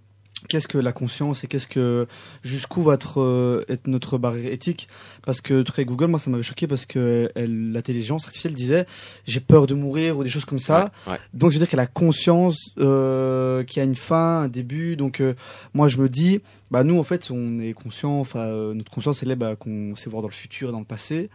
qu'est-ce 0.53 0.69
que 0.69 0.77
la 0.77 0.93
conscience 0.93 1.45
et 1.45 1.47
qu'est-ce 1.47 1.67
que 1.67 2.07
jusqu'où 2.43 2.83
va 2.83 2.93
être, 2.93 3.23
euh, 3.23 3.65
être 3.71 3.87
notre 3.87 4.19
barrière 4.19 4.53
éthique? 4.53 4.87
Parce 5.25 5.41
que 5.41 5.65
avec 5.67 5.89
Google, 5.89 6.09
moi, 6.09 6.19
ça 6.19 6.29
m'avait 6.29 6.43
choqué 6.43 6.67
parce 6.67 6.85
que 6.85 7.31
l'intelligence 7.37 8.27
artificielle 8.27 8.53
disait, 8.53 8.85
j'ai 9.25 9.41
peur 9.41 9.67
de 9.67 9.73
mourir 9.73 10.19
ou 10.19 10.25
des 10.25 10.29
choses 10.29 10.45
comme 10.45 10.59
ça. 10.59 10.93
Ouais, 11.07 11.13
ouais. 11.15 11.19
Donc, 11.33 11.53
je 11.53 11.57
veux 11.57 11.61
dire 11.61 11.71
qu'elle 11.71 11.81
a 11.81 11.87
conscience 11.87 12.59
euh, 12.79 13.65
qu'il 13.65 13.79
y 13.79 13.81
a 13.81 13.85
une 13.85 13.95
fin, 13.95 14.43
un 14.43 14.49
début. 14.49 14.95
Donc, 14.97 15.23
euh, 15.23 15.33
moi, 15.73 15.89
je 15.89 15.97
me 15.97 16.11
dis, 16.11 16.43
bah 16.71 16.85
nous, 16.85 16.99
en 16.99 17.05
fait, 17.05 17.31
on 17.31 17.59
est 17.59 17.73
conscient. 17.73 18.21
Enfin, 18.21 18.41
euh, 18.41 18.75
notre 18.75 18.91
conscience, 18.91 19.23
elle 19.23 19.31
est 19.31 19.37
bah, 19.37 19.57
qu'on 19.57 19.97
sait 19.97 20.11
voir 20.11 20.21
dans 20.21 20.29
le 20.29 20.35
futur 20.35 20.69
et 20.69 20.73
dans 20.73 20.81
le 20.81 20.85
passé. 20.85 21.31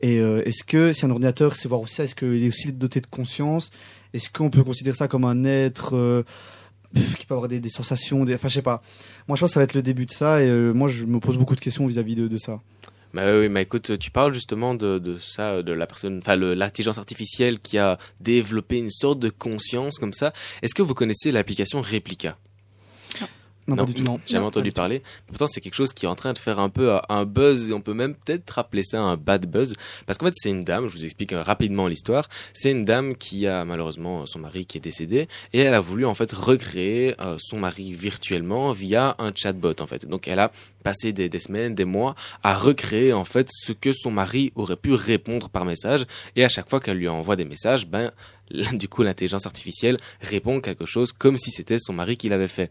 Et 0.00 0.20
euh, 0.20 0.42
est-ce 0.44 0.62
que 0.64 0.92
si 0.92 1.06
un 1.06 1.10
ordinateur 1.10 1.56
sait 1.56 1.68
voir 1.68 1.80
aussi 1.80 1.94
ça, 1.96 2.04
est-ce 2.04 2.14
qu'il 2.14 2.44
est 2.44 2.48
aussi 2.48 2.72
doté 2.72 3.00
de 3.00 3.06
conscience? 3.06 3.70
Est-ce 4.14 4.30
qu'on 4.30 4.50
peut 4.50 4.62
considérer 4.62 4.96
ça 4.96 5.08
comme 5.08 5.24
un 5.24 5.44
être 5.44 5.96
euh, 5.96 6.22
qui 7.18 7.26
peut 7.26 7.34
avoir 7.34 7.48
des, 7.48 7.68
sensations 7.68 8.24
des... 8.24 8.34
Enfin, 8.34 8.48
je 8.48 8.54
sais 8.54 8.62
pas. 8.62 8.82
Moi, 9.26 9.36
je 9.36 9.40
pense 9.40 9.50
que 9.50 9.54
ça 9.54 9.60
va 9.60 9.64
être 9.64 9.74
le 9.74 9.82
début 9.82 10.06
de 10.06 10.12
ça. 10.12 10.42
Et 10.42 10.48
euh, 10.48 10.72
moi, 10.72 10.88
je 10.88 11.04
me 11.04 11.20
pose 11.20 11.36
beaucoup 11.36 11.54
de 11.54 11.60
questions 11.60 11.86
vis-à-vis 11.86 12.14
de, 12.14 12.36
ça. 12.36 12.60
Bah 13.14 13.38
oui, 13.38 13.48
mais 13.48 13.62
écoute, 13.62 13.98
tu 13.98 14.10
parles 14.10 14.32
justement 14.32 14.74
de, 14.74 15.16
ça, 15.18 15.62
de 15.62 15.72
la 15.72 15.86
personne, 15.86 16.18
enfin 16.18 16.36
l'intelligence 16.36 16.98
artificielle 16.98 17.58
qui 17.58 17.78
a 17.78 17.98
développé 18.20 18.76
une 18.78 18.90
sorte 18.90 19.18
de 19.18 19.30
conscience 19.30 19.98
comme 19.98 20.12
ça. 20.12 20.32
Est-ce 20.62 20.74
que 20.74 20.82
vous 20.82 20.94
connaissez 20.94 21.32
l'application 21.32 21.80
Replica 21.80 22.36
Non, 23.68 23.76
Non. 23.76 23.84
pas 23.84 23.92
du 23.92 23.94
tout. 23.94 24.02
Non. 24.02 24.18
Jamais 24.26 24.46
entendu 24.46 24.72
parler. 24.72 25.02
Pourtant, 25.26 25.46
c'est 25.46 25.60
quelque 25.60 25.74
chose 25.74 25.92
qui 25.92 26.06
est 26.06 26.08
en 26.08 26.14
train 26.16 26.32
de 26.32 26.38
faire 26.38 26.58
un 26.58 26.68
peu 26.70 26.94
euh, 26.94 26.98
un 27.08 27.24
buzz 27.24 27.70
et 27.70 27.72
on 27.74 27.80
peut 27.80 27.94
même 27.94 28.14
peut-être 28.14 28.58
appeler 28.58 28.82
ça 28.82 29.00
un 29.00 29.16
bad 29.16 29.46
buzz. 29.46 29.74
Parce 30.06 30.18
qu'en 30.18 30.26
fait, 30.26 30.34
c'est 30.36 30.50
une 30.50 30.64
dame, 30.64 30.88
je 30.88 30.96
vous 30.96 31.04
explique 31.04 31.32
euh, 31.32 31.42
rapidement 31.42 31.86
l'histoire. 31.86 32.28
C'est 32.54 32.70
une 32.70 32.84
dame 32.84 33.14
qui 33.14 33.46
a 33.46 33.64
malheureusement 33.64 34.22
euh, 34.22 34.26
son 34.26 34.38
mari 34.40 34.66
qui 34.66 34.78
est 34.78 34.80
décédé 34.80 35.28
et 35.52 35.60
elle 35.60 35.74
a 35.74 35.80
voulu 35.80 36.06
en 36.06 36.14
fait 36.14 36.32
recréer 36.32 37.14
euh, 37.20 37.36
son 37.38 37.58
mari 37.58 37.92
virtuellement 37.92 38.72
via 38.72 39.14
un 39.18 39.32
chatbot 39.34 39.74
en 39.80 39.86
fait. 39.86 40.06
Donc 40.06 40.26
elle 40.28 40.38
a 40.40 40.50
passé 40.82 41.12
des, 41.12 41.28
des 41.28 41.38
semaines, 41.40 41.74
des 41.74 41.84
mois 41.84 42.14
à 42.42 42.56
recréer 42.56 43.12
en 43.12 43.24
fait 43.24 43.48
ce 43.52 43.72
que 43.72 43.92
son 43.92 44.10
mari 44.10 44.52
aurait 44.56 44.76
pu 44.76 44.94
répondre 44.94 45.48
par 45.50 45.64
message 45.64 46.06
et 46.36 46.44
à 46.44 46.48
chaque 46.48 46.70
fois 46.70 46.80
qu'elle 46.80 46.96
lui 46.96 47.08
envoie 47.08 47.36
des 47.36 47.44
messages, 47.44 47.86
ben 47.86 48.12
du 48.72 48.88
coup 48.88 49.02
l'intelligence 49.02 49.46
artificielle 49.46 49.98
répond 50.20 50.60
quelque 50.60 50.86
chose 50.86 51.12
comme 51.12 51.36
si 51.36 51.50
c'était 51.50 51.78
son 51.78 51.92
mari 51.92 52.16
qui 52.16 52.28
l'avait 52.28 52.48
fait. 52.48 52.70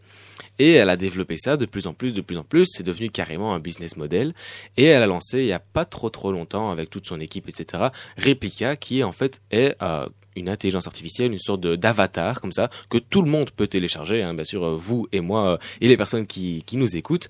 Et 0.58 0.72
elle 0.72 0.90
a 0.90 0.96
développé 0.96 1.36
ça 1.36 1.56
de 1.56 1.66
plus 1.66 1.86
en 1.86 1.94
plus, 1.94 2.14
de 2.14 2.20
plus 2.20 2.36
en 2.36 2.44
plus. 2.44 2.66
C'est 2.68 2.82
devenu 2.82 3.10
carrément 3.10 3.54
un 3.54 3.60
business 3.60 3.96
model. 3.96 4.34
Et 4.76 4.84
elle 4.84 5.02
a 5.02 5.06
lancé 5.06 5.40
il 5.40 5.46
y 5.46 5.52
a 5.52 5.60
pas 5.60 5.84
trop 5.84 6.10
trop 6.10 6.32
longtemps 6.32 6.70
avec 6.70 6.90
toute 6.90 7.06
son 7.06 7.20
équipe, 7.20 7.48
etc. 7.48 7.88
Replica, 8.16 8.76
qui 8.76 9.04
en 9.04 9.12
fait 9.12 9.40
est 9.50 9.76
euh, 9.82 10.08
une 10.36 10.48
intelligence 10.48 10.86
artificielle, 10.86 11.32
une 11.32 11.38
sorte 11.38 11.60
d'avatar 11.60 12.40
comme 12.40 12.52
ça 12.52 12.70
que 12.90 12.98
tout 12.98 13.22
le 13.22 13.30
monde 13.30 13.50
peut 13.50 13.68
télécharger. 13.68 14.22
Hein, 14.22 14.34
bien 14.34 14.44
sûr, 14.44 14.64
euh, 14.64 14.76
vous 14.76 15.06
et 15.12 15.20
moi 15.20 15.52
euh, 15.52 15.58
et 15.80 15.88
les 15.88 15.96
personnes 15.96 16.26
qui, 16.26 16.64
qui 16.66 16.76
nous 16.76 16.96
écoutent 16.96 17.28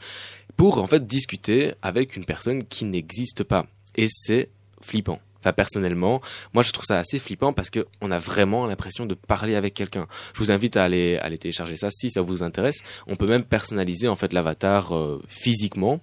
pour 0.56 0.82
en 0.82 0.86
fait 0.86 1.06
discuter 1.06 1.72
avec 1.82 2.16
une 2.16 2.24
personne 2.24 2.64
qui 2.64 2.84
n'existe 2.84 3.44
pas. 3.44 3.66
Et 3.94 4.06
c'est 4.08 4.50
flippant. 4.80 5.20
Enfin, 5.40 5.52
personnellement, 5.52 6.20
moi 6.52 6.62
je 6.62 6.72
trouve 6.72 6.84
ça 6.84 6.98
assez 6.98 7.18
flippant 7.18 7.52
parce 7.52 7.70
que 7.70 7.86
on 8.00 8.10
a 8.10 8.18
vraiment 8.18 8.66
l'impression 8.66 9.06
de 9.06 9.14
parler 9.14 9.54
avec 9.54 9.74
quelqu'un. 9.74 10.06
Je 10.34 10.40
vous 10.40 10.50
invite 10.50 10.76
à 10.76 10.84
aller, 10.84 11.16
à 11.18 11.24
aller 11.24 11.38
télécharger 11.38 11.76
ça 11.76 11.90
si 11.90 12.10
ça 12.10 12.22
vous 12.22 12.42
intéresse. 12.42 12.82
On 13.06 13.16
peut 13.16 13.26
même 13.26 13.44
personnaliser 13.44 14.08
en 14.08 14.16
fait 14.16 14.32
l'avatar 14.32 14.96
euh, 14.96 15.22
physiquement. 15.28 16.00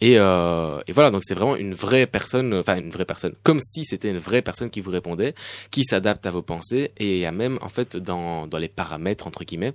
Et, 0.00 0.14
euh, 0.18 0.78
et 0.86 0.92
voilà, 0.92 1.10
donc 1.10 1.22
c'est 1.24 1.34
vraiment 1.34 1.56
une 1.56 1.74
vraie 1.74 2.06
personne, 2.06 2.54
enfin 2.54 2.76
une 2.76 2.90
vraie 2.90 3.04
personne, 3.04 3.34
comme 3.42 3.58
si 3.60 3.84
c'était 3.84 4.10
une 4.10 4.18
vraie 4.18 4.42
personne 4.42 4.70
qui 4.70 4.80
vous 4.80 4.92
répondait, 4.92 5.34
qui 5.72 5.82
s'adapte 5.82 6.24
à 6.24 6.30
vos 6.30 6.42
pensées. 6.42 6.92
Et 6.98 7.16
il 7.16 7.20
y 7.20 7.26
a 7.26 7.32
même 7.32 7.58
en 7.62 7.68
fait 7.68 7.96
dans, 7.96 8.46
dans 8.46 8.58
les 8.58 8.68
paramètres 8.68 9.26
entre 9.26 9.44
guillemets 9.44 9.74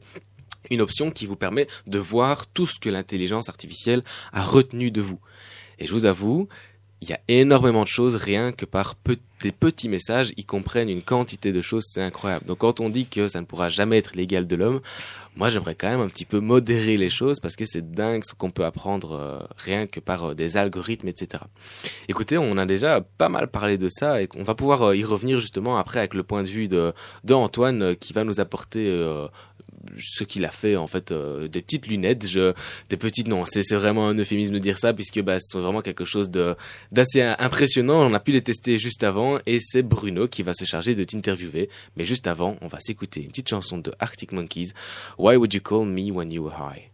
une 0.69 0.81
option 0.81 1.11
qui 1.11 1.25
vous 1.25 1.35
permet 1.35 1.67
de 1.87 1.99
voir 1.99 2.47
tout 2.47 2.67
ce 2.67 2.79
que 2.79 2.89
l'intelligence 2.89 3.49
artificielle 3.49 4.03
a 4.31 4.41
retenu 4.41 4.91
de 4.91 5.01
vous. 5.01 5.19
Et 5.79 5.87
je 5.87 5.91
vous 5.91 6.05
avoue, 6.05 6.47
il 7.03 7.09
y 7.09 7.13
a 7.13 7.19
énormément 7.27 7.83
de 7.83 7.87
choses 7.87 8.15
rien 8.15 8.53
que 8.53 8.63
par 8.63 8.95
des 9.41 9.51
petits 9.51 9.89
messages, 9.89 10.31
ils 10.37 10.45
comprennent 10.45 10.89
une 10.89 11.01
quantité 11.01 11.51
de 11.51 11.61
choses, 11.61 11.83
c'est 11.85 12.01
incroyable. 12.01 12.45
Donc 12.45 12.59
quand 12.59 12.79
on 12.79 12.89
dit 12.89 13.07
que 13.07 13.27
ça 13.27 13.41
ne 13.41 13.45
pourra 13.45 13.67
jamais 13.67 13.97
être 13.97 14.15
l'égal 14.15 14.47
de 14.47 14.55
l'homme, 14.55 14.79
moi 15.35 15.49
j'aimerais 15.49 15.75
quand 15.75 15.89
même 15.89 15.99
un 15.99 16.07
petit 16.07 16.23
peu 16.23 16.39
modérer 16.39 16.95
les 16.95 17.09
choses 17.09 17.41
parce 17.41 17.57
que 17.57 17.65
c'est 17.65 17.91
dingue 17.91 18.23
ce 18.23 18.33
qu'on 18.33 18.51
peut 18.51 18.63
apprendre 18.63 19.11
euh, 19.19 19.39
rien 19.57 19.85
que 19.85 19.99
par 19.99 20.29
euh, 20.29 20.33
des 20.33 20.55
algorithmes, 20.55 21.09
etc. 21.09 21.43
Écoutez, 22.07 22.37
on 22.37 22.57
a 22.57 22.65
déjà 22.65 23.01
pas 23.01 23.27
mal 23.27 23.49
parlé 23.49 23.77
de 23.77 23.89
ça 23.89 24.21
et 24.21 24.29
on 24.37 24.43
va 24.43 24.55
pouvoir 24.55 24.83
euh, 24.83 24.95
y 24.95 25.03
revenir 25.03 25.41
justement 25.41 25.77
après 25.77 25.99
avec 25.99 26.13
le 26.13 26.23
point 26.23 26.43
de 26.43 26.47
vue 26.47 26.69
de, 26.69 26.93
de 27.25 27.33
Antoine 27.33 27.97
qui 27.97 28.13
va 28.13 28.23
nous 28.23 28.39
apporter 28.39 28.89
ce 29.99 30.23
qu'il 30.23 30.45
a 30.45 30.51
fait 30.51 30.75
en 30.75 30.87
fait 30.87 31.11
euh, 31.11 31.47
des 31.47 31.61
petites 31.61 31.87
lunettes 31.87 32.29
je, 32.29 32.53
des 32.89 32.97
petites 32.97 33.27
non 33.27 33.45
c'est 33.45 33.63
vraiment 33.75 34.07
un 34.07 34.17
euphémisme 34.17 34.53
de 34.53 34.59
dire 34.59 34.77
ça 34.77 34.93
puisque 34.93 35.21
bah 35.21 35.37
c'est 35.39 35.57
vraiment 35.57 35.81
quelque 35.81 36.05
chose 36.05 36.29
de 36.29 36.55
d'assez 36.91 37.21
impressionnant. 37.21 38.01
On 38.09 38.13
a 38.13 38.19
pu 38.19 38.31
les 38.31 38.41
tester 38.41 38.77
juste 38.77 39.03
avant 39.03 39.39
et 39.45 39.59
c'est 39.59 39.83
Bruno 39.83 40.27
qui 40.27 40.43
va 40.43 40.53
se 40.53 40.65
charger 40.65 40.95
de 40.95 41.03
t'interviewer. 41.03 41.69
Mais 41.97 42.05
juste 42.05 42.27
avant 42.27 42.57
on 42.61 42.67
va 42.67 42.79
s'écouter 42.79 43.21
une 43.21 43.29
petite 43.29 43.49
chanson 43.49 43.77
de 43.77 43.93
Arctic 43.99 44.31
Monkeys 44.31 44.71
Why 45.17 45.35
would 45.35 45.53
you 45.53 45.61
call 45.61 45.85
me 45.85 46.11
when 46.11 46.31
you 46.31 46.43
were 46.43 46.53
high? 46.53 46.92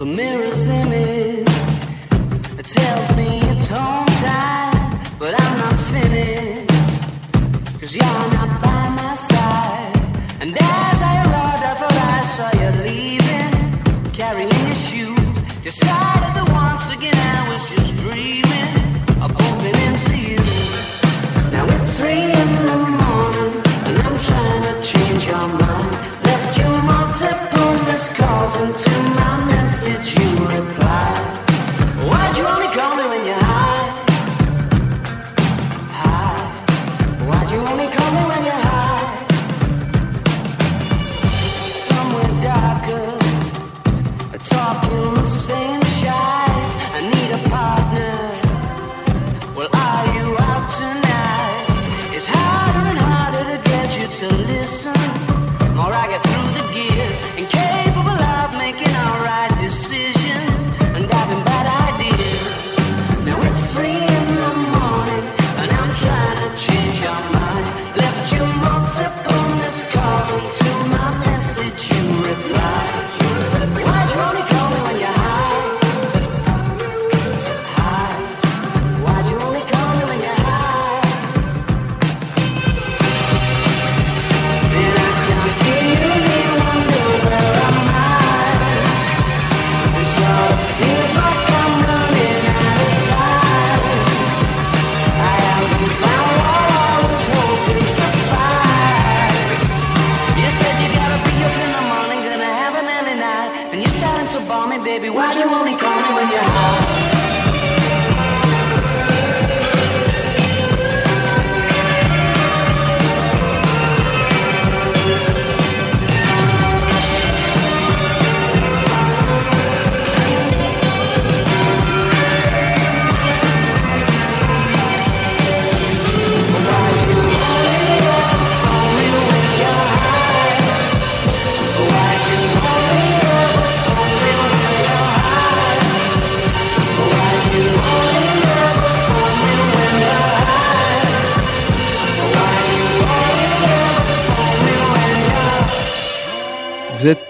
The 0.00 0.06
mirror's 0.06 0.66
image 0.66 0.89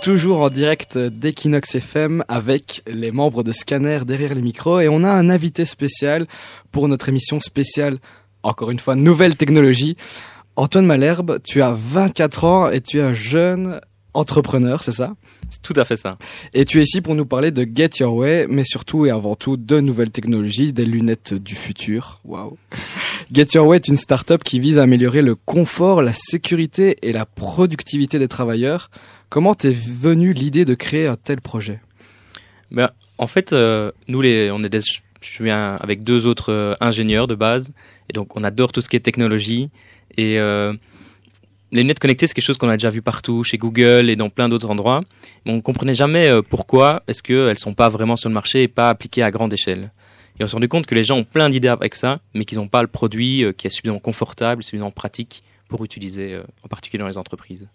toujours 0.00 0.40
en 0.40 0.49
direct 0.49 0.97
d'Equinox 0.97 1.75
FM 1.75 2.25
avec 2.26 2.83
les 2.87 3.11
membres 3.11 3.42
de 3.42 3.52
Scanner 3.52 4.00
derrière 4.07 4.35
les 4.35 4.40
micros 4.40 4.80
et 4.80 4.88
on 4.88 5.04
a 5.04 5.11
un 5.11 5.28
invité 5.28 5.66
spécial 5.66 6.26
pour 6.73 6.88
notre 6.88 7.11
émission 7.11 7.38
spéciale, 7.38 7.99
encore 8.42 8.71
une 8.71 8.78
fois, 8.78 8.97
nouvelle 8.97 9.37
technologie. 9.37 9.97
Antoine 10.57 10.87
Malherbe, 10.87 11.38
tu 11.45 11.61
as 11.61 11.73
24 11.76 12.45
ans 12.45 12.71
et 12.71 12.80
tu 12.80 12.99
es 12.99 13.02
un 13.02 13.12
jeune 13.12 13.78
entrepreneur, 14.14 14.83
c'est 14.83 14.92
ça? 14.92 15.14
C'est 15.50 15.61
tout 15.61 15.75
à 15.76 15.85
fait 15.85 15.97
ça. 15.97 16.16
Et 16.54 16.64
tu 16.64 16.78
es 16.78 16.83
ici 16.83 17.02
pour 17.02 17.14
nous 17.14 17.26
parler 17.26 17.50
de 17.50 17.66
Get 17.71 17.90
Your 18.00 18.14
Way, 18.14 18.47
mais 18.49 18.64
surtout 18.64 19.04
et 19.04 19.11
avant 19.11 19.35
tout 19.35 19.59
de 19.59 19.80
nouvelles 19.80 20.11
technologies, 20.11 20.73
des 20.73 20.87
lunettes 20.87 21.35
du 21.35 21.54
futur. 21.54 22.21
Waouh. 22.25 22.57
Get 23.33 23.49
Your 23.54 23.66
Way 23.66 23.76
est 23.76 23.88
une 23.88 23.99
start-up 23.99 24.45
qui 24.45 24.61
vise 24.61 24.78
à 24.78 24.83
améliorer 24.83 25.21
le 25.21 25.35
confort, 25.35 26.00
la 26.00 26.14
sécurité 26.14 26.97
et 27.02 27.12
la 27.12 27.26
productivité 27.26 28.19
des 28.19 28.28
travailleurs. 28.28 28.90
Comment 29.30 29.54
t'es 29.54 29.70
venu 29.70 30.32
l'idée 30.32 30.64
de 30.64 30.75
créer 30.75 31.06
un 31.06 31.14
tel 31.14 31.40
projet? 31.40 31.80
Ben, 32.72 32.90
en 33.16 33.28
fait, 33.28 33.52
euh, 33.52 33.92
nous, 34.08 34.20
les, 34.20 34.50
on 34.50 34.64
est 34.64 34.68
des, 34.68 34.80
je 34.80 35.42
viens 35.44 35.76
avec 35.76 36.02
deux 36.02 36.26
autres 36.26 36.50
euh, 36.50 36.75
ingénieurs 36.80 37.28
de 37.28 37.37
base, 37.37 37.70
et 38.08 38.12
donc 38.12 38.37
on 38.37 38.42
adore 38.42 38.72
tout 38.72 38.80
ce 38.80 38.88
qui 38.88 38.96
est 38.96 39.00
technologie. 39.00 39.70
Et 40.16 40.40
euh, 40.40 40.72
les 41.70 41.82
lunettes 41.82 42.00
connectées, 42.00 42.26
c'est 42.26 42.34
quelque 42.34 42.44
chose 42.44 42.58
qu'on 42.58 42.68
a 42.68 42.76
déjà 42.76 42.90
vu 42.90 43.02
partout, 43.02 43.44
chez 43.44 43.56
Google 43.56 44.10
et 44.10 44.16
dans 44.16 44.30
plein 44.30 44.49
d'autres 44.49 44.68
endroits. 44.68 45.02
Mais 45.46 45.52
on 45.52 45.60
comprenait 45.60 45.94
jamais 45.94 46.26
euh, 46.26 46.42
pourquoi 46.42 47.04
est-ce 47.06 47.22
qu'elles 47.22 47.58
sont 47.60 47.75
pas 47.75 47.88
vraiment 47.88 48.16
sur 48.16 48.30
le 48.30 48.34
marché 48.34 48.64
et 48.64 48.68
pas 48.68 48.90
appliquées 48.90 49.22
à 49.22 49.30
grande 49.30 49.52
échelle. 49.52 49.92
Et 50.40 50.42
on 50.42 50.49
s'est 50.49 50.54
rendu 50.54 50.66
compte 50.66 50.87
que 50.87 50.96
les 50.96 51.04
gens 51.04 51.18
ont 51.18 51.25
plein 51.25 51.50
d'idées 51.50 51.68
avec 51.68 51.94
ça, 51.94 52.18
mais 52.34 52.44
qu'ils 52.44 52.58
n'ont 52.58 52.66
pas 52.66 52.82
le 52.82 52.88
produit 52.88 53.44
euh, 53.44 53.52
qui 53.52 53.68
est 53.68 53.70
suffisamment 53.70 54.00
confortable, 54.00 54.64
suffisamment 54.64 54.90
pratique 54.90 55.44
pour 55.68 55.84
utiliser, 55.84 56.37
en 56.64 56.66
particulier 56.66 57.00
dans 57.00 57.06
les 57.06 57.16
entreprises. 57.16 57.68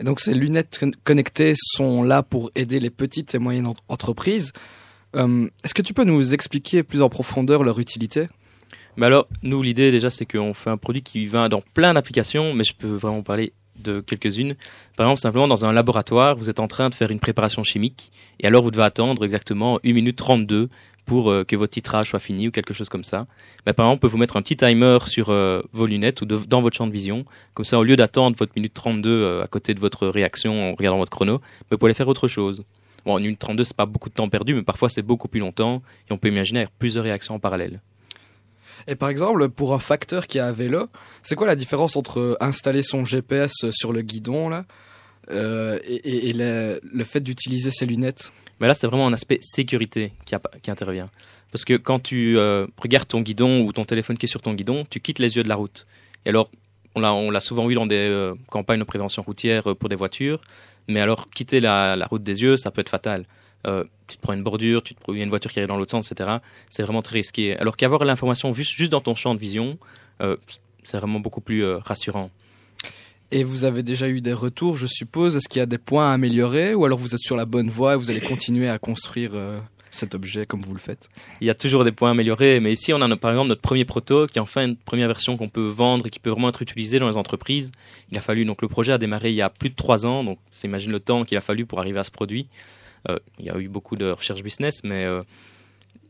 Et 0.00 0.04
donc 0.04 0.20
ces 0.20 0.34
lunettes 0.34 0.78
con- 0.80 0.90
connectées 1.04 1.54
sont 1.56 2.02
là 2.02 2.22
pour 2.22 2.50
aider 2.54 2.80
les 2.80 2.90
petites 2.90 3.34
et 3.34 3.38
moyennes 3.38 3.66
ent- 3.66 3.74
entreprises. 3.88 4.52
Euh, 5.16 5.48
Est-ce 5.64 5.74
que 5.74 5.82
tu 5.82 5.94
peux 5.94 6.04
nous 6.04 6.34
expliquer 6.34 6.82
plus 6.82 7.02
en 7.02 7.08
profondeur 7.08 7.62
leur 7.64 7.78
utilité? 7.78 8.28
Mais 8.96 9.06
alors, 9.06 9.26
nous, 9.42 9.62
l'idée 9.62 9.90
déjà, 9.90 10.10
c'est 10.10 10.26
qu'on 10.26 10.52
fait 10.54 10.70
un 10.70 10.76
produit 10.76 11.02
qui 11.02 11.24
va 11.26 11.48
dans 11.48 11.62
plein 11.74 11.94
d'applications, 11.94 12.52
mais 12.54 12.64
je 12.64 12.74
peux 12.74 12.88
vraiment 12.94 13.22
parler 13.22 13.52
de 13.78 14.00
quelques-unes. 14.00 14.54
Par 14.96 15.06
exemple, 15.06 15.20
simplement 15.20 15.48
dans 15.48 15.64
un 15.64 15.72
laboratoire, 15.72 16.36
vous 16.36 16.50
êtes 16.50 16.60
en 16.60 16.68
train 16.68 16.90
de 16.90 16.94
faire 16.94 17.10
une 17.10 17.18
préparation 17.18 17.64
chimique, 17.64 18.12
et 18.38 18.46
alors 18.46 18.62
vous 18.62 18.70
devez 18.70 18.84
attendre 18.84 19.24
exactement 19.24 19.78
1 19.84 19.92
minute 19.94 20.16
32 20.16 20.68
pour 21.04 21.30
euh, 21.30 21.44
que 21.44 21.56
votre 21.56 21.72
titrage 21.72 22.10
soit 22.10 22.20
fini 22.20 22.48
ou 22.48 22.50
quelque 22.50 22.74
chose 22.74 22.88
comme 22.88 23.04
ça. 23.04 23.26
Par 23.64 23.72
exemple, 23.72 23.94
on 23.94 23.98
peut 23.98 24.06
vous 24.06 24.18
mettre 24.18 24.36
un 24.36 24.42
petit 24.42 24.56
timer 24.56 24.98
sur 25.06 25.30
euh, 25.30 25.62
vos 25.72 25.86
lunettes 25.86 26.22
ou 26.22 26.24
dans 26.26 26.62
votre 26.62 26.76
champ 26.76 26.86
de 26.86 26.92
vision. 26.92 27.24
Comme 27.54 27.64
ça, 27.64 27.78
au 27.78 27.84
lieu 27.84 27.96
d'attendre 27.96 28.36
votre 28.36 28.52
minute 28.56 28.74
32 28.74 29.10
euh, 29.10 29.42
à 29.42 29.46
côté 29.46 29.74
de 29.74 29.80
votre 29.80 30.06
réaction 30.06 30.70
en 30.70 30.74
regardant 30.74 30.98
votre 30.98 31.10
chrono, 31.10 31.40
vous 31.70 31.78
pouvez 31.78 31.88
aller 31.88 31.94
faire 31.94 32.08
autre 32.08 32.28
chose. 32.28 32.64
Bon, 33.04 33.18
une 33.18 33.24
minute 33.24 33.38
32, 33.38 33.64
c'est 33.64 33.76
pas 33.76 33.86
beaucoup 33.86 34.08
de 34.08 34.14
temps 34.14 34.28
perdu, 34.28 34.54
mais 34.54 34.62
parfois 34.62 34.88
c'est 34.88 35.02
beaucoup 35.02 35.26
plus 35.26 35.40
longtemps, 35.40 35.82
et 36.08 36.12
on 36.12 36.18
peut 36.18 36.28
imaginer 36.28 36.66
plusieurs 36.78 37.02
réactions 37.02 37.34
en 37.34 37.40
parallèle. 37.40 37.80
Et 38.86 38.94
par 38.94 39.08
exemple, 39.08 39.48
pour 39.48 39.74
un 39.74 39.78
facteur 39.78 40.26
qui 40.26 40.38
est 40.38 40.42
à 40.42 40.52
vélo, 40.52 40.88
c'est 41.22 41.34
quoi 41.34 41.46
la 41.46 41.56
différence 41.56 41.96
entre 41.96 42.36
installer 42.40 42.82
son 42.82 43.04
GPS 43.04 43.52
sur 43.70 43.92
le 43.92 44.02
guidon 44.02 44.48
là 44.48 44.64
euh, 45.30 45.78
et, 45.86 46.32
le, 46.32 47.04
fait 47.04 47.20
d'utiliser 47.20 47.70
ses 47.70 47.86
lunettes 47.86 48.32
Mais 48.60 48.66
là, 48.66 48.74
c'est 48.74 48.86
vraiment 48.86 49.06
un 49.06 49.12
aspect 49.12 49.38
sécurité 49.40 50.12
qui, 50.24 50.70
intervient. 50.70 51.08
Parce 51.52 51.64
que 51.64 51.74
quand 51.74 52.00
tu 52.00 52.38
euh, 52.38 52.66
regardes 52.78 53.08
ton 53.08 53.20
guidon 53.20 53.60
ou 53.60 53.72
ton 53.72 53.84
téléphone 53.84 54.18
qui 54.18 54.26
est 54.26 54.28
sur 54.28 54.42
ton 54.42 54.54
guidon, 54.54 54.86
tu 54.88 55.00
quittes 55.00 55.18
les 55.18 55.36
yeux 55.36 55.42
de 55.42 55.48
la 55.48 55.56
route. 55.56 55.86
Et 56.24 56.30
alors, 56.30 56.50
on 56.94 57.30
l'a, 57.30 57.40
souvent 57.40 57.66
vu 57.66 57.74
dans 57.74 57.86
des 57.86 57.96
euh, 57.96 58.34
campagnes 58.48 58.80
de 58.80 58.84
prévention 58.84 59.22
routière 59.22 59.76
pour 59.76 59.88
des 59.88 59.96
voitures. 59.96 60.40
Mais 60.88 61.00
alors, 61.00 61.30
quitter 61.30 61.60
la, 61.60 62.06
route 62.10 62.22
des 62.22 62.42
yeux, 62.42 62.56
ça 62.56 62.70
peut 62.70 62.80
être 62.80 62.88
fatal. 62.88 63.24
Tu 63.64 64.16
te 64.16 64.20
prends 64.20 64.32
une 64.32 64.42
bordure, 64.42 64.82
tu 64.82 64.94
te 64.94 65.00
prends 65.00 65.14
une 65.14 65.28
voiture 65.28 65.52
qui 65.52 65.60
arrive 65.60 65.68
dans 65.68 65.76
l'autre 65.76 65.92
sens, 65.92 66.10
etc. 66.10 66.38
C'est 66.68 66.82
vraiment 66.82 67.02
très 67.02 67.18
risqué. 67.18 67.56
Alors 67.58 67.76
qu'avoir 67.76 68.04
l'information 68.04 68.52
juste 68.52 68.90
dans 68.90 69.00
ton 69.00 69.14
champ 69.14 69.34
de 69.34 69.38
vision, 69.38 69.78
c'est 70.82 70.96
vraiment 70.96 71.20
beaucoup 71.20 71.40
plus 71.40 71.64
rassurant. 71.64 72.30
Et 73.34 73.44
vous 73.44 73.64
avez 73.64 73.82
déjà 73.82 74.10
eu 74.10 74.20
des 74.20 74.34
retours, 74.34 74.76
je 74.76 74.86
suppose. 74.86 75.36
Est-ce 75.36 75.48
qu'il 75.48 75.60
y 75.60 75.62
a 75.62 75.66
des 75.66 75.78
points 75.78 76.10
à 76.10 76.12
améliorer 76.12 76.74
ou 76.74 76.84
alors 76.84 76.98
vous 76.98 77.14
êtes 77.14 77.20
sur 77.20 77.34
la 77.34 77.46
bonne 77.46 77.70
voie 77.70 77.94
et 77.94 77.96
vous 77.96 78.10
allez 78.10 78.20
continuer 78.20 78.68
à 78.68 78.78
construire 78.78 79.30
euh, 79.32 79.58
cet 79.90 80.14
objet 80.14 80.44
comme 80.44 80.60
vous 80.60 80.74
le 80.74 80.78
faites? 80.78 81.08
Il 81.40 81.46
y 81.46 81.50
a 81.50 81.54
toujours 81.54 81.82
des 81.82 81.92
points 81.92 82.10
améliorés, 82.10 82.60
mais 82.60 82.74
ici 82.74 82.92
on 82.92 83.00
a 83.00 83.16
par 83.16 83.30
exemple 83.30 83.48
notre 83.48 83.62
premier 83.62 83.86
proto 83.86 84.26
qui 84.26 84.36
est 84.36 84.42
enfin 84.42 84.66
une 84.66 84.76
première 84.76 85.06
version 85.06 85.38
qu'on 85.38 85.48
peut 85.48 85.66
vendre 85.66 86.08
et 86.08 86.10
qui 86.10 86.18
peut 86.20 86.28
vraiment 86.28 86.50
être 86.50 86.60
utilisée 86.60 86.98
dans 86.98 87.08
les 87.08 87.16
entreprises. 87.16 87.72
Il 88.10 88.18
a 88.18 88.20
fallu 88.20 88.44
donc 88.44 88.60
le 88.60 88.68
projet 88.68 88.92
a 88.92 88.98
démarré 88.98 89.30
il 89.30 89.36
y 89.36 89.40
a 89.40 89.48
plus 89.48 89.70
de 89.70 89.76
trois 89.76 90.04
ans, 90.04 90.24
donc 90.24 90.38
c'est 90.50 90.68
imagine 90.68 90.92
le 90.92 91.00
temps 91.00 91.24
qu'il 91.24 91.38
a 91.38 91.40
fallu 91.40 91.64
pour 91.64 91.78
arriver 91.78 92.00
à 92.00 92.04
ce 92.04 92.10
produit. 92.10 92.48
Euh, 93.08 93.18
il 93.38 93.46
y 93.46 93.50
a 93.50 93.58
eu 93.58 93.68
beaucoup 93.68 93.96
de 93.96 94.10
recherche 94.10 94.42
business, 94.42 94.82
mais 94.84 95.06
euh, 95.06 95.22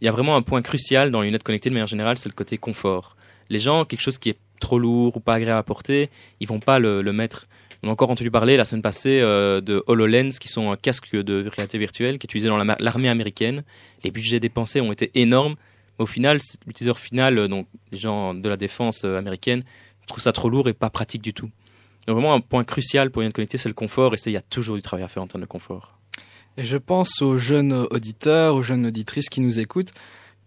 il 0.01 0.07
y 0.07 0.09
a 0.09 0.13
vraiment 0.13 0.35
un 0.35 0.43
point 0.43 0.61
crucial 0.61 1.13
dans 1.13 1.21
les 1.21 1.29
lunettes 1.29 1.45
connectées 1.45 1.71
de 1.71 1.75
manière 1.75 1.87
générale, 1.87 2.19
c'est 2.19 2.29
le 2.29 2.35
côté 2.35 2.59
confort. 2.59 3.17
Les 3.49 3.61
gens, 3.61 3.85
quelque 3.85 4.01
chose 4.01 4.19
qui 4.19 4.31
est 4.31 4.39
trop 4.63 4.79
lourd 4.79 5.17
ou 5.17 5.21
pas 5.21 5.35
agréable 5.35 5.59
à 5.59 5.63
porter, 5.63 6.09
ils 6.41 6.49
vont 6.49 6.61
pas 6.61 6.79
le, 6.79 7.03
mettre. 7.13 7.49
On 7.83 7.89
a 7.89 7.93
encore 7.93 8.11
entendu 8.11 8.31
parler 8.31 8.57
la 8.57 8.65
semaine 8.65 8.83
passée 8.83 9.21
euh, 9.21 9.61
de 9.61 9.83
HoloLens, 9.87 10.39
qui 10.41 10.49
sont 10.49 10.73
un 10.73 10.77
casque 10.77 11.15
de 11.15 11.49
réalité 11.49 11.79
virtuelle 11.79 12.19
qui 12.19 12.25
est 12.25 12.31
utilisé 12.31 12.49
dans 12.49 12.57
l'armée 12.57 13.09
américaine. 13.09 13.65
Les 14.05 14.11
budgets 14.11 14.41
dépensés 14.41 14.81
ont 14.81 14.93
été 14.93 15.11
énormes, 15.15 15.57
mais 15.99 16.05
au 16.05 16.07
final, 16.07 16.39
l'utilisateur 16.67 16.99
final, 16.99 17.39
euh, 17.39 17.49
donc 17.49 17.67
les 17.91 17.99
gens 17.99 18.35
de 18.35 18.49
la 18.49 18.57
défense 18.57 19.03
euh, 19.05 19.19
américaine, 19.19 19.65
trouvent 20.07 20.23
ça 20.23 20.33
trop 20.33 20.49
lourd 20.49 20.69
et 20.69 20.73
pas 20.73 20.91
pratique 20.91 21.23
du 21.23 21.35
tout. 21.35 21.51
Donc 22.07 22.17
vraiment 22.17 22.35
un 22.35 22.41
point 22.41 22.65
crucial 22.65 23.11
pour 23.11 23.21
les 23.21 23.27
lunettes 23.27 23.37
connectées, 23.37 23.59
c'est 23.59 23.69
le 23.69 23.75
confort, 23.75 24.15
et 24.15 24.19
il 24.27 24.33
y 24.33 24.37
a 24.37 24.43
toujours 24.43 24.77
du 24.77 24.83
travail 24.83 25.05
à 25.05 25.09
faire 25.09 25.23
en 25.23 25.27
termes 25.27 25.43
de 25.43 25.49
confort. 25.49 25.99
Et 26.57 26.65
je 26.65 26.77
pense 26.77 27.23
aux 27.23 27.37
jeunes 27.37 27.87
auditeurs, 27.91 28.55
aux 28.55 28.63
jeunes 28.63 28.87
auditrices 28.87 29.29
qui 29.29 29.41
nous 29.41 29.59
écoutent. 29.59 29.93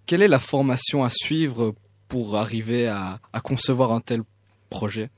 Quelle 0.06 0.22
est 0.22 0.28
la 0.28 0.40
formation 0.40 1.04
à 1.04 1.10
suivre 1.10 1.74
pour 2.08 2.36
arriver 2.38 2.88
à, 2.88 3.20
concevoir 3.44 3.92
un 3.92 4.00
tel 4.00 4.22
projet 4.70 5.10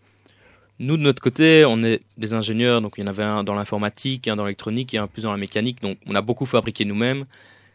Nous, 0.80 0.98
de 0.98 1.02
notre 1.02 1.22
côté, 1.22 1.66
on 1.68 1.84
est 1.84 2.02
des 2.18 2.34
ingénieurs, 2.34 2.82
donc 2.82 2.94
il 2.98 3.02
y 3.02 3.04
en 3.04 3.08
avait 3.08 3.24
un 3.24 3.44
dans 3.44 3.56
l'informatique, 3.56 4.28
un 4.28 4.36
dans 4.36 4.46
l'électronique 4.46 4.94
et 4.94 4.98
un 4.98 5.08
plus 5.08 5.22
dans 5.24 5.32
la 5.32 5.38
mécanique, 5.38 5.82
donc 5.82 5.98
on 6.06 6.16
a 6.16 6.22
beaucoup 6.22 6.46
fabriqué 6.46 6.86
nous-mêmes. 6.86 7.26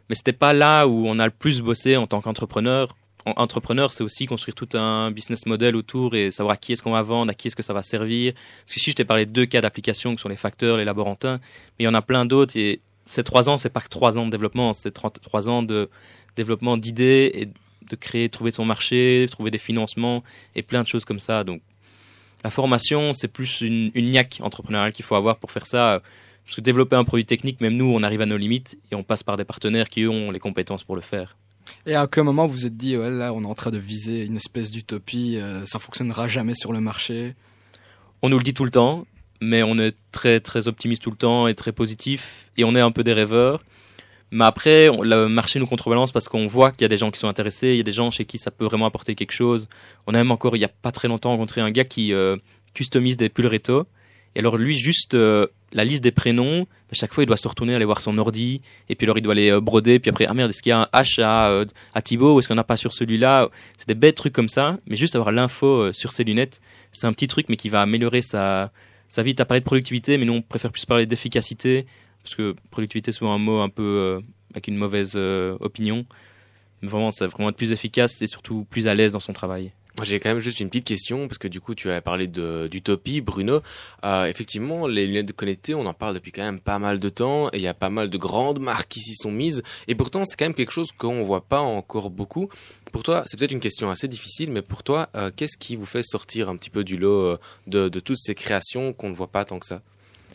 Mais 0.09 0.14
c'était 0.14 0.33
pas 0.33 0.52
là 0.52 0.87
où 0.87 1.07
on 1.07 1.19
a 1.19 1.25
le 1.25 1.31
plus 1.31 1.61
bossé 1.62 1.97
en 1.97 2.07
tant 2.07 2.21
qu'entrepreneur. 2.21 2.97
En- 3.25 3.33
Entrepreneur, 3.37 3.92
c'est 3.92 4.02
aussi 4.02 4.26
construire 4.26 4.54
tout 4.54 4.69
un 4.76 5.11
business 5.12 5.47
model 5.47 5.76
autour 5.76 6.14
et 6.16 6.31
savoir 6.33 6.54
à 6.54 6.57
qui 6.57 6.73
est-ce 6.73 6.83
qu'on 6.83 6.90
va 6.90 7.02
vendre, 7.02 7.31
à 7.31 7.35
qui 7.35 7.47
est-ce 7.49 7.57
que 7.57 7.62
ça 7.62 7.73
va 7.73 7.83
servir. 7.83 8.35
Parce 8.35 8.75
que 8.75 8.81
ici, 8.81 8.90
je 8.90 8.97
t'ai 8.97 9.04
parlé 9.04 9.26
de 9.26 9.31
deux 9.31 9.47
cas 9.47 9.61
d'application 9.61 10.14
qui 10.16 10.21
sont 10.21 10.28
les 10.28 10.37
facteurs, 10.37 10.76
les 10.76 10.85
laborantins, 10.85 11.38
mais 11.78 11.81
il 11.81 11.85
y 11.85 11.88
en 11.88 11.95
a 11.95 12.02
plein 12.02 12.26
d'autres 12.26 12.57
et 12.57 12.81
ces 13.07 13.23
trois 13.25 13.49
ans, 13.49 13.59
c'est 13.59 13.69
pas 13.71 13.81
que 13.81 13.88
trois 13.88 14.19
ans 14.19 14.26
de 14.26 14.31
développement, 14.31 14.75
c'est 14.75 14.90
33 14.92 15.49
ans 15.49 15.62
de 15.62 15.88
développement 16.37 16.76
d'idées 16.76 17.31
et 17.35 17.49
de 17.89 17.97
créer, 17.97 18.29
trouver 18.29 18.51
son 18.51 18.65
marché, 18.65 19.27
trouver 19.31 19.51
des 19.51 19.59
financements 19.59 20.23
et 20.55 20.62
plein 20.62 20.83
de 20.83 20.89
choses 20.89 21.05
comme 21.05 21.21
ça. 21.21 21.45
Donc, 21.45 21.61
la 22.45 22.51
formation, 22.51 23.12
c'est 23.15 23.29
plus 23.29 23.61
une, 23.61 23.91
une 23.95 24.11
niaque 24.11 24.41
entrepreneuriale 24.43 24.93
qu'il 24.93 25.05
faut 25.05 25.15
avoir 25.15 25.37
pour 25.37 25.51
faire 25.51 25.67
ça. 25.67 26.03
Parce 26.45 26.57
que 26.57 26.61
développer 26.61 26.97
un 26.97 27.05
produit 27.05 27.25
technique, 27.25 27.61
même 27.61 27.77
nous, 27.77 27.85
on 27.85 28.03
arrive 28.03 28.21
à 28.21 28.27
nos 28.27 28.37
limites 28.37 28.79
et 28.91 28.95
on 28.95 29.05
passe 29.05 29.23
par 29.23 29.37
des 29.37 29.45
partenaires 29.45 29.89
qui 29.89 30.03
eux, 30.03 30.11
ont 30.11 30.31
les 30.31 30.41
compétences 30.41 30.85
pour 30.85 30.97
le 30.97 31.03
faire. 31.03 31.37
Et 31.87 31.95
à 31.95 32.07
quel 32.07 32.25
moment 32.25 32.47
vous 32.47 32.53
vous 32.53 32.67
êtes 32.67 32.77
dit, 32.77 32.97
ouais, 32.97 33.11
là, 33.11 33.33
on 33.33 33.43
est 33.43 33.47
en 33.47 33.55
train 33.55 33.71
de 33.71 33.79
viser 33.79 34.25
une 34.25 34.37
espèce 34.37 34.71
d'utopie, 34.71 35.39
euh, 35.41 35.65
ça 35.67 35.79
fonctionnera 35.79 36.29
jamais 36.29 36.55
sur 36.55 36.73
le 36.73 36.81
marché? 36.81 37.35
On 38.23 38.29
nous 38.29 38.39
le 38.39 38.45
dit 38.45 38.55
tout 38.55 38.65
le 38.65 38.71
temps, 38.71 39.07
mais 39.41 39.62
on 39.62 39.79
est 39.79 39.97
très 40.12 40.41
très 40.41 40.69
optimiste 40.69 41.03
tout 41.03 41.11
le 41.11 41.17
temps 41.17 41.49
et 41.49 41.55
très 41.55 41.73
positif 41.73 42.51
et 42.57 42.65
on 42.65 42.75
est 42.77 42.81
un 42.81 42.93
peu 42.93 43.03
des 43.03 43.12
rêveurs. 43.12 43.65
Mais 44.35 44.47
après, 44.47 44.89
le 45.03 45.27
marché 45.27 45.59
nous 45.61 45.67
contrebalance 45.67 46.11
parce 46.11 46.27
qu'on 46.27 46.47
voit 46.47 46.73
qu'il 46.73 46.81
y 46.81 46.85
a 46.87 46.89
des 46.89 46.97
gens 46.97 47.11
qui 47.11 47.21
sont 47.21 47.29
intéressés, 47.29 47.69
il 47.69 47.77
y 47.77 47.81
a 47.81 47.83
des 47.83 47.93
gens 47.93 48.11
chez 48.11 48.25
qui 48.25 48.39
ça 48.39 48.51
peut 48.51 48.65
vraiment 48.65 48.87
apporter 48.87 49.15
quelque 49.15 49.33
chose. 49.33 49.69
On 50.07 50.15
a 50.15 50.17
même 50.17 50.31
encore, 50.31 50.57
il 50.57 50.61
y 50.61 50.65
a 50.65 50.71
pas 50.71 50.91
très 50.91 51.07
longtemps, 51.07 51.33
rencontré 51.33 51.61
un 51.61 51.71
gars 51.71 51.85
qui 51.85 52.15
euh, 52.15 52.39
customise 52.73 53.19
des 53.19 53.29
pulls. 53.29 53.61
Et 54.35 54.39
alors 54.39 54.57
lui, 54.57 54.75
juste 54.75 55.12
euh, 55.12 55.49
la 55.75 55.85
liste 55.85 56.03
des 56.03 56.12
prénoms, 56.12 56.67
à 56.91 56.95
chaque 56.95 57.12
fois 57.12 57.25
il 57.25 57.27
doit 57.27 57.37
se 57.37 57.47
retourner, 57.47 57.75
aller 57.75 57.85
voir 57.85 58.01
son 58.01 58.17
ordi, 58.17 58.62
et 58.89 58.95
puis 58.95 59.05
alors 59.05 59.19
il 59.19 59.21
doit 59.21 59.33
aller 59.33 59.51
euh, 59.51 59.61
broder, 59.61 59.99
puis 59.99 60.09
après, 60.09 60.25
ah 60.25 60.33
merde, 60.33 60.49
est-ce 60.49 60.62
qu'il 60.62 60.71
y 60.71 60.73
a 60.73 60.81
un 60.81 60.89
H 60.99 61.23
à, 61.23 61.65
à 61.93 62.01
Thibaut, 62.01 62.35
ou 62.35 62.39
est-ce 62.39 62.49
qu'on 62.49 62.55
n'a 62.55 62.65
pas 62.65 62.79
sur 62.79 62.95
celui-là? 62.95 63.51
C'est 63.77 63.89
des 63.89 63.95
bêtes 63.95 64.17
trucs 64.17 64.33
comme 64.33 64.49
ça, 64.49 64.79
mais 64.87 64.97
juste 64.97 65.15
avoir 65.15 65.31
l'info 65.31 65.93
sur 65.93 66.11
ses 66.11 66.25
lunettes, 66.25 66.62
c'est 66.91 67.07
un 67.07 67.12
petit 67.12 67.29
truc, 67.29 67.51
mais 67.51 67.57
qui 67.57 67.69
va 67.69 67.83
améliorer 67.83 68.23
sa, 68.23 68.73
sa 69.09 69.23
vie. 69.23 69.35
T'as 69.35 69.45
parlé 69.45 69.61
de 69.61 69.67
productivité, 69.67 70.17
mais 70.17 70.25
nous 70.25 70.33
on 70.33 70.41
préfère 70.41 70.73
plus 70.73 70.87
parler 70.87 71.05
d'efficacité, 71.05 71.85
parce 72.23 72.35
que 72.35 72.55
productivité 72.71 73.12
c'est 73.12 73.19
souvent 73.19 73.35
un 73.35 73.38
mot 73.38 73.61
un 73.61 73.69
peu 73.69 73.83
euh, 73.83 74.21
avec 74.52 74.69
une 74.69 74.76
mauvaise 74.76 75.14
euh, 75.17 75.57
opinion. 75.61 76.05
Mais 76.83 76.88
vraiment, 76.88 77.12
c'est 77.12 77.26
vraiment 77.26 77.50
être 77.50 77.57
plus 77.57 77.73
efficace 77.73 78.21
et 78.23 78.26
surtout 78.26 78.67
plus 78.69 78.88
à 78.88 78.94
l'aise 78.94 79.12
dans 79.12 79.20
son 79.20 79.33
travail. 79.33 79.73
J'ai 80.03 80.18
quand 80.18 80.31
même 80.31 80.40
juste 80.40 80.59
une 80.59 80.68
petite 80.68 80.87
question 80.87 81.29
parce 81.29 81.38
que 81.38 81.47
du 81.47 81.61
coup, 81.61 81.75
tu 81.77 81.90
as 81.90 82.01
parlé 82.01 82.27
d'utopie, 82.27 83.20
Bruno. 83.20 83.61
Euh, 84.05 84.25
effectivement, 84.25 84.88
les 84.88 85.07
lunettes 85.07 85.27
de 85.27 85.33
connecté, 85.33 85.75
on 85.75 85.87
en 85.87 85.94
parle 85.94 86.14
depuis 86.14 86.33
quand 86.33 86.42
même 86.42 86.59
pas 86.59 86.79
mal 86.81 86.99
de 86.99 87.09
temps 87.09 87.49
et 87.49 87.59
il 87.59 87.61
y 87.61 87.68
a 87.68 87.75
pas 87.75 87.90
mal 87.90 88.11
de 88.11 88.18
grandes 88.18 88.59
marques 88.59 88.88
qui 88.88 89.01
s'y 89.01 89.14
sont 89.14 89.31
mises. 89.31 89.62
Et 89.87 89.94
pourtant, 89.94 90.25
c'est 90.25 90.37
quand 90.37 90.47
même 90.47 90.55
quelque 90.55 90.73
chose 90.73 90.90
qu'on 90.90 91.23
voit 91.23 91.44
pas 91.44 91.61
encore 91.61 92.11
beaucoup. 92.11 92.49
Pour 92.90 93.05
toi, 93.05 93.23
c'est 93.27 93.38
peut-être 93.38 93.53
une 93.53 93.61
question 93.61 93.90
assez 93.90 94.09
difficile, 94.09 94.51
mais 94.51 94.62
pour 94.62 94.83
toi, 94.83 95.09
qu'est-ce 95.37 95.57
qui 95.57 95.77
vous 95.77 95.87
fait 95.87 96.03
sortir 96.03 96.49
un 96.49 96.57
petit 96.57 96.70
peu 96.70 96.85
du 96.85 96.97
lot 96.97 97.38
de 97.66 98.01
toutes 98.01 98.18
ces 98.18 98.35
créations 98.35 98.92
qu'on 98.92 99.11
ne 99.11 99.14
voit 99.14 99.31
pas 99.31 99.44
tant 99.44 99.59
que 99.59 99.66
ça? 99.66 99.83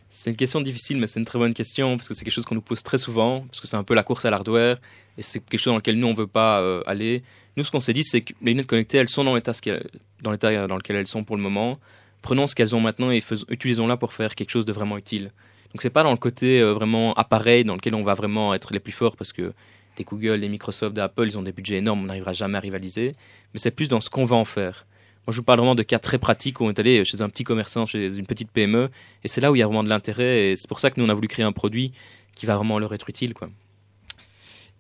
C'est 0.10 0.30
une 0.30 0.36
question 0.36 0.62
difficile, 0.62 0.98
mais 0.98 1.08
c'est 1.08 1.20
une 1.20 1.26
très 1.26 1.38
bonne 1.38 1.54
question 1.54 1.98
parce 1.98 2.08
que 2.08 2.14
c'est 2.14 2.24
quelque 2.24 2.34
chose 2.34 2.46
qu'on 2.46 2.56
nous 2.56 2.62
pose 2.62 2.82
très 2.82 2.98
souvent, 2.98 3.42
parce 3.42 3.60
que 3.60 3.68
c'est 3.68 3.76
un 3.76 3.84
peu 3.84 3.94
la 3.94 4.04
course 4.04 4.26
à 4.26 4.30
l'hardware 4.30 4.78
et 5.18 5.22
c'est 5.22 5.40
quelque 5.40 5.60
chose 5.60 5.72
dans 5.72 5.78
lequel 5.78 6.00
nous 6.00 6.08
on 6.08 6.14
veut 6.14 6.28
pas 6.28 6.62
euh, 6.62 6.82
aller. 6.86 7.24
Nous, 7.58 7.64
ce 7.64 7.72
qu'on 7.72 7.80
s'est 7.80 7.94
dit, 7.94 8.04
c'est 8.04 8.22
que 8.22 8.34
les 8.42 8.52
lunettes 8.52 8.68
connectées, 8.68 8.98
elles 8.98 9.10
sont 9.10 9.24
dans 9.24 9.36
l'état 9.36 9.54
dans 10.22 10.32
lequel 10.32 10.96
elles 10.96 11.08
sont 11.08 11.24
pour 11.24 11.36
le 11.36 11.42
moment. 11.42 11.80
Prenons 12.22 12.48
ce 12.48 12.56
qu'elles 12.56 12.76
ont 12.76 12.80
maintenant 12.80 13.12
et 13.12 13.22
utilisons-la 13.50 13.98
pour 13.98 14.14
faire 14.14 14.36
quelque 14.36 14.50
chose 14.50 14.66
de 14.66 14.74
vraiment 14.74 14.98
utile. 14.98 15.32
Donc 15.74 15.82
c'est 15.82 15.90
pas 15.90 16.04
dans 16.04 16.12
le 16.12 16.18
côté 16.18 16.62
euh, 16.62 16.74
vraiment 16.74 17.14
appareil 17.14 17.66
dans 17.66 17.76
lequel 17.76 17.94
on 17.94 18.04
va 18.04 18.14
vraiment 18.14 18.54
être 18.54 18.74
les 18.74 18.80
plus 18.80 18.94
forts 18.94 19.18
parce 19.18 19.34
que 19.34 19.54
des 19.98 20.04
Google, 20.04 20.40
des 20.40 20.50
Microsoft, 20.50 20.96
des 20.96 21.02
Apple, 21.02 21.26
ils 21.28 21.38
ont 21.38 21.42
des 21.42 21.52
budgets 21.52 21.78
énormes, 21.78 22.04
on 22.04 22.06
n'arrivera 22.06 22.34
jamais 22.34 22.58
à 22.58 22.62
rivaliser. 22.62 23.14
Mais 23.54 23.60
c'est 23.60 23.72
plus 23.72 23.90
dans 23.90 24.00
ce 24.00 24.10
qu'on 24.10 24.26
va 24.26 24.36
en 24.36 24.46
faire. 24.46 24.86
Moi, 25.28 25.34
je 25.34 25.38
vous 25.38 25.44
parle 25.44 25.60
vraiment 25.60 25.76
de 25.76 25.84
cas 25.84 26.00
très 26.00 26.18
pratiques 26.18 26.62
où 26.62 26.64
on 26.64 26.70
est 26.70 26.80
allé 26.80 27.04
chez 27.04 27.22
un 27.22 27.28
petit 27.28 27.44
commerçant, 27.44 27.86
chez 27.86 28.18
une 28.18 28.26
petite 28.26 28.50
PME, 28.50 28.90
et 29.26 29.28
c'est 29.28 29.42
là 29.42 29.52
où 29.52 29.56
il 29.58 29.60
y 29.60 29.62
a 29.62 29.66
vraiment 29.66 29.84
de 29.84 29.90
l'intérêt, 29.90 30.52
et 30.52 30.56
c'est 30.56 30.70
pour 30.70 30.80
ça 30.80 30.90
que 30.90 31.02
nous, 31.02 31.06
on 31.06 31.10
a 31.10 31.14
voulu 31.14 31.28
créer 31.28 31.44
un 31.44 31.52
produit 31.52 31.92
qui 32.34 32.46
va 32.46 32.56
vraiment 32.56 32.80
leur 32.80 32.94
être 32.94 33.10
utile, 33.10 33.34
quoi. 33.34 33.50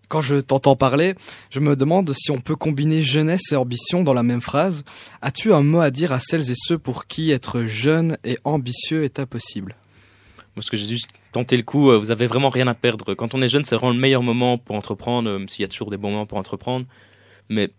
Quand 0.08 0.22
je 0.22 0.36
t'entends 0.36 0.78
parler, 0.78 1.16
je 1.50 1.60
me 1.60 1.76
demande 1.76 2.14
si 2.14 2.32
on 2.32 2.40
peut 2.40 2.56
combiner 2.56 3.02
jeunesse 3.02 3.52
et 3.52 3.58
ambition 3.58 4.04
dans 4.04 4.14
la 4.14 4.24
même 4.24 4.40
phrase. 4.40 4.86
As-tu 5.22 5.52
un 5.52 5.64
mot 5.64 5.82
à 5.82 5.92
dire 5.92 6.14
à 6.14 6.22
celles 6.22 6.50
et 6.50 6.56
ceux 6.56 6.78
pour 6.78 7.08
qui 7.08 7.32
être 7.32 7.64
jeune 7.64 8.18
et 8.24 8.38
ambitieux 8.46 9.04
est 9.04 9.20
impossible? 9.20 9.76
Parce 10.56 10.70
que 10.70 10.78
j'ai 10.78 10.88
juste 10.88 11.10
tenté 11.34 11.58
le 11.58 11.64
coup, 11.64 11.92
euh, 11.92 11.98
vous 11.98 12.10
avez 12.10 12.26
vraiment 12.26 12.48
rien 12.48 12.68
à 12.68 12.74
perdre. 12.74 13.16
Quand 13.16 13.36
on 13.36 13.42
est 13.42 13.50
jeune, 13.50 13.66
c'est 13.66 13.76
vraiment 13.76 13.92
le 13.92 14.00
meilleur 14.00 14.24
moment 14.24 14.58
pour 14.58 14.78
entreprendre, 14.78 15.30
euh, 15.30 15.40
même 15.40 15.50
s'il 15.50 15.64
y 15.64 15.66
a 15.66 15.68
toujours 15.68 15.92
des 15.92 15.98
bons 15.98 16.12
moments 16.12 16.26
pour 16.26 16.38
entreprendre. 16.38 16.86
Mais 17.50 17.70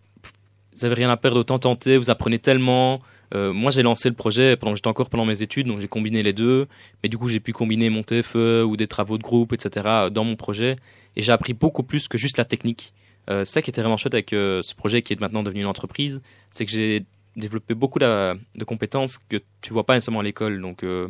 vous 0.75 0.85
avez 0.85 0.95
rien 0.95 1.09
à 1.09 1.17
perdre, 1.17 1.39
autant 1.39 1.59
tenter, 1.59 1.97
vous 1.97 2.09
apprenez 2.09 2.39
tellement. 2.39 3.01
Euh, 3.33 3.53
moi, 3.53 3.71
j'ai 3.71 3.83
lancé 3.83 4.09
le 4.09 4.15
projet 4.15 4.55
pendant 4.55 4.75
j'étais 4.75 4.87
encore 4.87 5.09
pendant 5.09 5.25
mes 5.25 5.41
études, 5.41 5.67
donc 5.67 5.81
j'ai 5.81 5.87
combiné 5.87 6.23
les 6.23 6.33
deux. 6.33 6.67
Mais 7.03 7.09
du 7.09 7.17
coup, 7.17 7.27
j'ai 7.27 7.39
pu 7.39 7.53
combiner 7.53 7.89
mon 7.89 8.03
TFE 8.03 8.63
ou 8.65 8.77
des 8.77 8.87
travaux 8.87 9.17
de 9.17 9.23
groupe, 9.23 9.53
etc. 9.53 10.09
dans 10.11 10.23
mon 10.23 10.35
projet. 10.35 10.77
Et 11.15 11.21
j'ai 11.21 11.31
appris 11.31 11.53
beaucoup 11.53 11.83
plus 11.83 12.07
que 12.07 12.17
juste 12.17 12.37
la 12.37 12.45
technique. 12.45 12.93
Euh, 13.29 13.45
ça 13.45 13.61
qui 13.61 13.69
était 13.69 13.81
vraiment 13.81 13.97
chouette 13.97 14.15
avec 14.15 14.33
euh, 14.33 14.61
ce 14.61 14.73
projet 14.73 15.01
qui 15.01 15.13
est 15.13 15.19
maintenant 15.19 15.43
devenu 15.43 15.61
une 15.61 15.67
entreprise, 15.67 16.21
c'est 16.49 16.65
que 16.65 16.71
j'ai 16.71 17.05
développé 17.35 17.75
beaucoup 17.75 17.99
de, 17.99 18.63
compétences 18.65 19.17
que 19.17 19.37
tu 19.61 19.71
vois 19.71 19.85
pas 19.85 19.93
nécessairement 19.93 20.21
à 20.21 20.23
l'école. 20.23 20.61
Donc, 20.61 20.83
euh, 20.83 21.09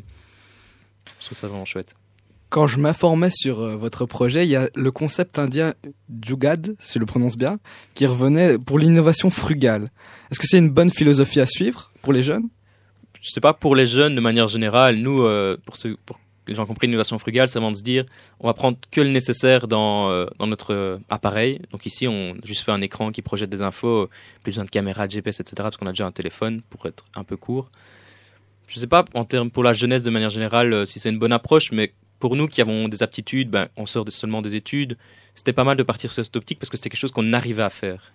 je 1.19 1.25
trouve 1.25 1.37
ça 1.37 1.47
vraiment 1.47 1.65
chouette. 1.65 1.93
Quand 2.49 2.65
je 2.65 2.79
m'informais 2.79 3.29
sur 3.29 3.59
euh, 3.59 3.75
votre 3.75 4.07
projet, 4.07 4.43
il 4.43 4.49
y 4.49 4.55
a 4.55 4.69
le 4.73 4.91
concept 4.91 5.37
indien 5.37 5.75
Jugad, 6.25 6.75
si 6.81 6.93
je 6.95 6.99
le 6.99 7.05
prononce 7.05 7.37
bien, 7.37 7.59
qui 7.93 8.07
revenait 8.07 8.57
pour 8.57 8.79
l'innovation 8.79 9.29
frugale. 9.29 9.91
Est-ce 10.31 10.39
que 10.39 10.47
c'est 10.47 10.57
une 10.57 10.71
bonne 10.71 10.89
philosophie 10.89 11.41
à 11.41 11.45
suivre 11.45 11.91
pour 12.01 12.11
les 12.11 12.23
jeunes? 12.23 12.49
Je 13.21 13.29
sais 13.29 13.41
pas 13.41 13.53
pour 13.53 13.75
les 13.75 13.85
jeunes 13.85 14.15
de 14.15 14.21
manière 14.21 14.47
générale, 14.47 14.95
nous, 14.95 15.21
euh, 15.25 15.57
pour, 15.63 15.77
ceux, 15.77 15.95
pour 16.07 16.17
que 16.17 16.21
les 16.47 16.55
gens 16.55 16.65
comprennent 16.65 16.89
l'innovation 16.89 17.19
frugale, 17.19 17.49
c'est 17.49 17.59
vraiment 17.59 17.69
de 17.69 17.77
se 17.77 17.83
dire, 17.83 18.05
on 18.39 18.47
va 18.47 18.55
prendre 18.55 18.79
que 18.89 19.01
le 19.01 19.09
nécessaire 19.09 19.67
dans, 19.67 20.09
euh, 20.09 20.25
dans 20.39 20.47
notre 20.47 20.99
appareil. 21.09 21.61
Donc 21.71 21.85
ici, 21.85 22.07
on 22.07 22.33
juste 22.43 22.63
fait 22.63 22.71
un 22.71 22.81
écran 22.81 23.11
qui 23.11 23.21
projette 23.21 23.51
des 23.51 23.61
infos, 23.61 24.09
plus 24.41 24.53
besoin 24.53 24.65
de 24.65 24.71
caméra, 24.71 25.05
de 25.05 25.11
GPS, 25.11 25.39
etc. 25.39 25.53
Parce 25.57 25.77
qu'on 25.77 25.85
a 25.85 25.91
déjà 25.91 26.07
un 26.07 26.11
téléphone 26.11 26.63
pour 26.71 26.87
être 26.87 27.05
un 27.15 27.23
peu 27.23 27.37
court. 27.37 27.69
Je 28.67 28.79
sais 28.79 28.87
pas 28.87 29.05
en 29.13 29.25
termes 29.25 29.51
pour 29.51 29.63
la 29.63 29.73
jeunesse 29.73 30.01
de 30.01 30.09
manière 30.09 30.29
générale 30.31 30.87
si 30.87 30.99
c'est 30.99 31.09
une 31.09 31.19
bonne 31.19 31.31
approche, 31.31 31.71
mais 31.71 31.93
pour 32.19 32.35
nous 32.35 32.47
qui 32.47 32.61
avons 32.61 32.87
des 32.89 33.01
aptitudes, 33.03 33.49
ben, 33.49 33.67
on 33.77 33.85
sort 33.85 34.05
de- 34.05 34.11
seulement 34.11 34.41
des 34.41 34.55
études. 34.55 34.97
C'était 35.35 35.53
pas 35.53 35.63
mal 35.63 35.77
de 35.77 35.83
partir 35.83 36.11
sur 36.11 36.23
cette 36.25 36.35
optique 36.35 36.59
parce 36.59 36.69
que 36.69 36.77
c'était 36.77 36.89
quelque 36.89 36.99
chose 36.99 37.11
qu'on 37.11 37.33
arrivait 37.33 37.63
à 37.63 37.69
faire. 37.69 38.13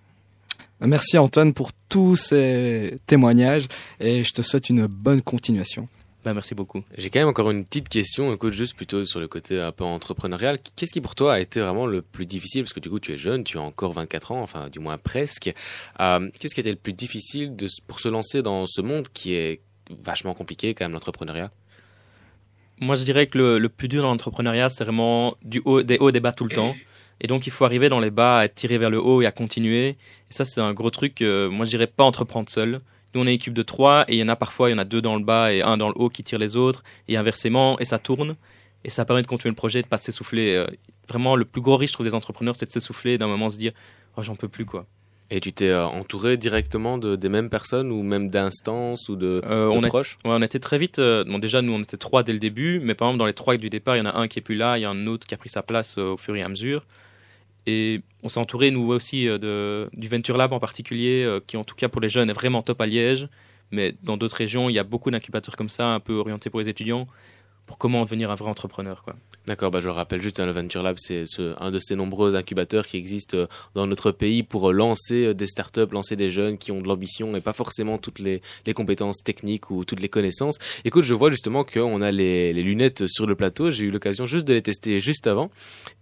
Merci 0.81 1.17
Antoine 1.17 1.55
pour 1.55 1.71
tous 1.89 2.17
ces 2.17 2.99
témoignages 3.07 3.67
et 4.01 4.25
je 4.25 4.33
te 4.33 4.43
souhaite 4.43 4.69
une 4.69 4.87
bonne 4.87 5.23
continuation. 5.23 5.87
Ben, 6.25 6.33
merci 6.35 6.55
beaucoup. 6.55 6.83
J'ai 6.97 7.11
quand 7.11 7.19
même 7.21 7.29
encore 7.29 7.51
une 7.51 7.65
petite 7.67 7.89
question, 7.91 8.33
écoute, 8.33 8.53
juste 8.55 8.75
plutôt 8.75 9.05
sur 9.05 9.21
le 9.21 9.29
côté 9.29 9.61
un 9.61 9.73
peu 9.73 9.85
entrepreneurial. 9.85 10.59
Qu'est-ce 10.75 10.93
qui 10.93 11.03
pour 11.03 11.15
toi 11.15 11.35
a 11.35 11.41
été 11.41 11.61
vraiment 11.61 11.87
le 11.87 12.01
plus 12.01 12.25
difficile? 12.25 12.63
Parce 12.63 12.73
que 12.73 12.81
du 12.81 12.89
coup, 12.89 12.99
tu 12.99 13.13
es 13.13 13.19
jeune, 13.19 13.45
tu 13.45 13.59
as 13.59 13.61
encore 13.61 13.93
24 13.93 14.33
ans, 14.33 14.41
enfin, 14.43 14.71
du 14.71 14.79
moins 14.79 14.97
presque. 14.97 15.53
Euh, 16.01 16.31
Qu'est-ce 16.39 16.55
qui 16.55 16.61
a 16.61 16.63
été 16.63 16.71
le 16.71 16.77
plus 16.79 16.95
difficile 16.95 17.55
de, 17.57 17.67
pour 17.87 18.01
se 18.01 18.09
lancer 18.09 18.41
dans 18.43 18.65
ce 18.65 18.81
monde 18.81 19.07
qui 19.13 19.35
est 19.35 19.61
vachement 20.03 20.33
compliqué, 20.33 20.73
quand 20.75 20.87
même, 20.87 20.93
l'entrepreneuriat? 20.93 21.51
Moi, 22.81 22.97
je 22.97 23.05
dirais 23.05 23.27
que 23.29 23.39
le, 23.39 23.59
le 23.59 23.69
plus 23.69 23.89
dur 23.89 24.03
dans 24.03 24.09
l'entrepreneuriat, 24.11 24.69
c'est 24.69 24.85
vraiment 24.85 25.37
du 25.45 25.63
haut, 25.65 25.83
des 25.83 25.99
hauts 25.99 26.11
des 26.11 26.21
bas 26.21 26.33
tout 26.33 26.45
le 26.45 26.55
temps. 26.55 26.75
Et 27.21 27.27
donc, 27.29 27.47
il 27.47 27.51
faut 27.53 27.65
arriver 27.65 27.89
dans 27.89 28.01
les 28.01 28.11
bas, 28.11 28.39
à 28.41 28.45
être 28.47 28.55
tiré 28.55 28.77
vers 28.79 28.91
le 28.91 29.01
haut 29.01 29.23
et 29.23 29.27
à 29.27 29.31
continuer. 29.31 29.89
Et 29.91 29.97
ça, 30.31 30.45
c'est 30.45 30.61
un 30.61 30.73
gros 30.73 30.91
truc. 30.91 31.23
euh, 31.23 31.49
moi, 31.51 31.65
je 31.67 31.71
dirais 31.71 31.87
pas 31.87 32.05
entreprendre 32.05 32.49
seul. 32.51 32.81
Nous, 33.15 33.21
on 33.23 33.27
est 33.27 33.35
équipe 33.35 33.55
de 33.55 33.63
trois 33.63 34.05
et 34.09 34.15
il 34.17 34.19
y 34.19 34.23
en 34.25 34.29
a 34.29 34.35
parfois, 34.37 34.69
il 34.69 34.73
y 34.73 34.75
en 34.75 34.79
a 34.79 34.85
deux 34.85 35.01
dans 35.01 35.17
le 35.17 35.23
bas 35.25 35.53
et 35.53 35.63
un 35.63 35.77
dans 35.77 35.89
le 35.89 35.95
haut 35.97 36.09
qui 36.11 36.25
tire 36.25 36.39
les 36.41 36.57
autres 36.57 36.83
et 37.07 37.17
inversement 37.17 37.79
et 37.79 37.85
ça 37.85 38.01
tourne. 38.01 38.35
et 38.85 38.91
ça 38.91 39.05
permet 39.05 39.23
de 39.23 39.27
continuer 39.27 39.51
le 39.53 39.57
projet, 39.57 39.83
de 39.83 39.87
pas 39.87 39.99
s'essouffler. 39.99 40.55
Euh, 40.55 40.67
vraiment, 41.09 41.37
le 41.37 41.45
plus 41.45 41.61
gros 41.63 41.77
risque, 41.77 41.93
je 41.93 41.97
trouve, 41.97 42.07
des 42.07 42.15
entrepreneurs, 42.15 42.57
c'est 42.57 42.67
de 42.67 42.73
s'essouffler 42.73 43.13
et 43.13 43.19
d'un 43.19 43.29
moment 43.29 43.51
se 43.51 43.57
dire, 43.59 43.73
oh, 44.17 44.23
j'en 44.23 44.37
peux 44.37 44.49
plus, 44.49 44.65
quoi. 44.67 44.87
Et 45.37 45.41
tu 45.41 45.53
t'es 45.53 45.67
euh, 45.69 45.85
entouré 45.85 46.37
directement 46.37 46.97
de, 46.97 47.17
des 47.17 47.29
mêmes 47.29 47.51
personnes 47.51 47.91
ou 47.91 48.05
même 48.05 48.31
d'instances 48.31 49.09
ou 49.09 49.17
de, 49.17 49.43
Euh, 49.45 49.65
de 49.65 49.77
on, 49.77 49.83
a- 49.83 49.89
proches? 49.89 50.17
ouais, 50.25 50.31
on 50.33 50.43
était 50.43 50.61
très 50.61 50.79
vite. 50.79 51.01
euh, 51.01 51.25
bon, 51.25 51.41
déjà, 51.41 51.61
nous, 51.61 51.73
on 51.73 51.81
était 51.83 51.97
trois 51.97 52.23
dès 52.23 52.33
le 52.33 52.39
début, 52.39 52.79
mais 52.79 52.95
par 52.95 53.09
exemple, 53.09 53.19
dans 53.19 53.27
les 53.27 53.33
trois 53.33 53.57
du 53.57 53.69
départ, 53.69 53.97
il 53.97 53.99
y 53.99 54.03
en 54.03 54.07
a 54.07 54.17
un 54.17 54.29
qui 54.29 54.39
est 54.39 54.43
plus 54.43 54.55
là, 54.55 54.79
il 54.79 54.83
y 54.83 54.85
a 54.85 54.91
un 54.91 55.09
autre 55.09 55.27
qui 55.27 55.35
a 55.35 55.37
pris 55.37 55.49
sa 55.49 55.65
place 55.65 55.97
euh, 55.99 56.13
au 56.13 56.17
fur 56.17 56.37
et 56.37 56.43
à 56.43 56.49
mesure. 56.49 56.87
Et 57.67 58.01
on 58.23 58.29
s'est 58.29 58.39
entouré, 58.39 58.71
nous 58.71 58.87
aussi, 58.93 59.25
de, 59.25 59.89
du 59.93 60.07
Venture 60.07 60.37
Lab 60.37 60.53
en 60.53 60.61
particulier, 60.61 61.27
qui, 61.49 61.57
en 61.57 61.65
tout 61.65 61.75
cas, 61.75 61.89
pour 61.89 62.01
les 62.01 62.11
jeunes, 62.11 62.31
est 62.31 62.35
vraiment 62.35 62.63
top 62.63 62.81
à 62.81 62.87
Liège. 62.87 63.27
Mais 63.73 63.95
dans 64.05 64.17
d'autres 64.17 64.37
régions, 64.37 64.69
il 64.69 64.75
y 64.75 64.79
a 64.79 64.85
beaucoup 64.85 65.11
d'incubateurs 65.11 65.57
comme 65.57 65.71
ça, 65.71 65.89
un 65.89 65.99
peu 65.99 66.13
orientés 66.13 66.49
pour 66.51 66.61
les 66.61 66.69
étudiants, 66.69 67.09
pour 67.67 67.79
comment 67.79 68.05
devenir 68.05 68.31
un 68.31 68.35
vrai 68.37 68.51
entrepreneur. 68.51 69.03
Quoi. 69.03 69.17
D'accord, 69.47 69.71
bah 69.71 69.81
je 69.81 69.91
rappelle 69.91 70.23
juste, 70.23 70.41
hein, 70.41 70.47
le 70.47 70.53
Venture 70.53 70.83
Lab, 70.83 70.97
c'est 70.99 71.27
ce- 71.27 71.55
un 71.63 71.71
de 71.71 71.79
ces 71.79 71.97
nombreux 71.97 72.35
incubateurs 72.35 72.87
qui 72.87 72.97
existent 72.97 73.37
euh, 73.37 73.47
dans 73.75 73.87
notre 73.87 74.11
pays 74.11 74.43
pour 74.43 74.71
euh, 74.71 74.73
lancer 74.73 75.27
euh, 75.27 75.35
des 75.35 75.47
startups, 75.47 75.91
lancer 75.93 76.17
des 76.17 76.31
jeunes 76.31 76.57
qui 76.57 76.73
ont 76.73 76.81
de 76.81 76.89
l'ambition 76.89 77.37
et 77.37 77.43
pas 77.43 77.53
forcément 77.53 77.99
toutes 77.99 78.21
les, 78.21 78.41
les 78.65 78.73
compétences 78.73 79.19
techniques 79.23 79.71
ou 79.71 79.85
toutes 79.85 80.01
les 80.01 80.09
connaissances. 80.09 80.57
Écoute, 80.87 81.05
je 81.05 81.13
vois 81.13 81.31
justement 81.31 81.63
qu'on 81.63 82.01
a 82.01 82.11
les, 82.11 82.55
les 82.55 82.63
lunettes 82.63 83.07
sur 83.07 83.27
le 83.27 83.35
plateau. 83.35 83.71
J'ai 83.71 83.85
eu 83.85 83.91
l'occasion 83.91 84.25
juste 84.25 84.49
de 84.49 84.55
les 84.55 84.63
tester 84.63 84.99
juste 84.99 85.27
avant. 85.27 85.51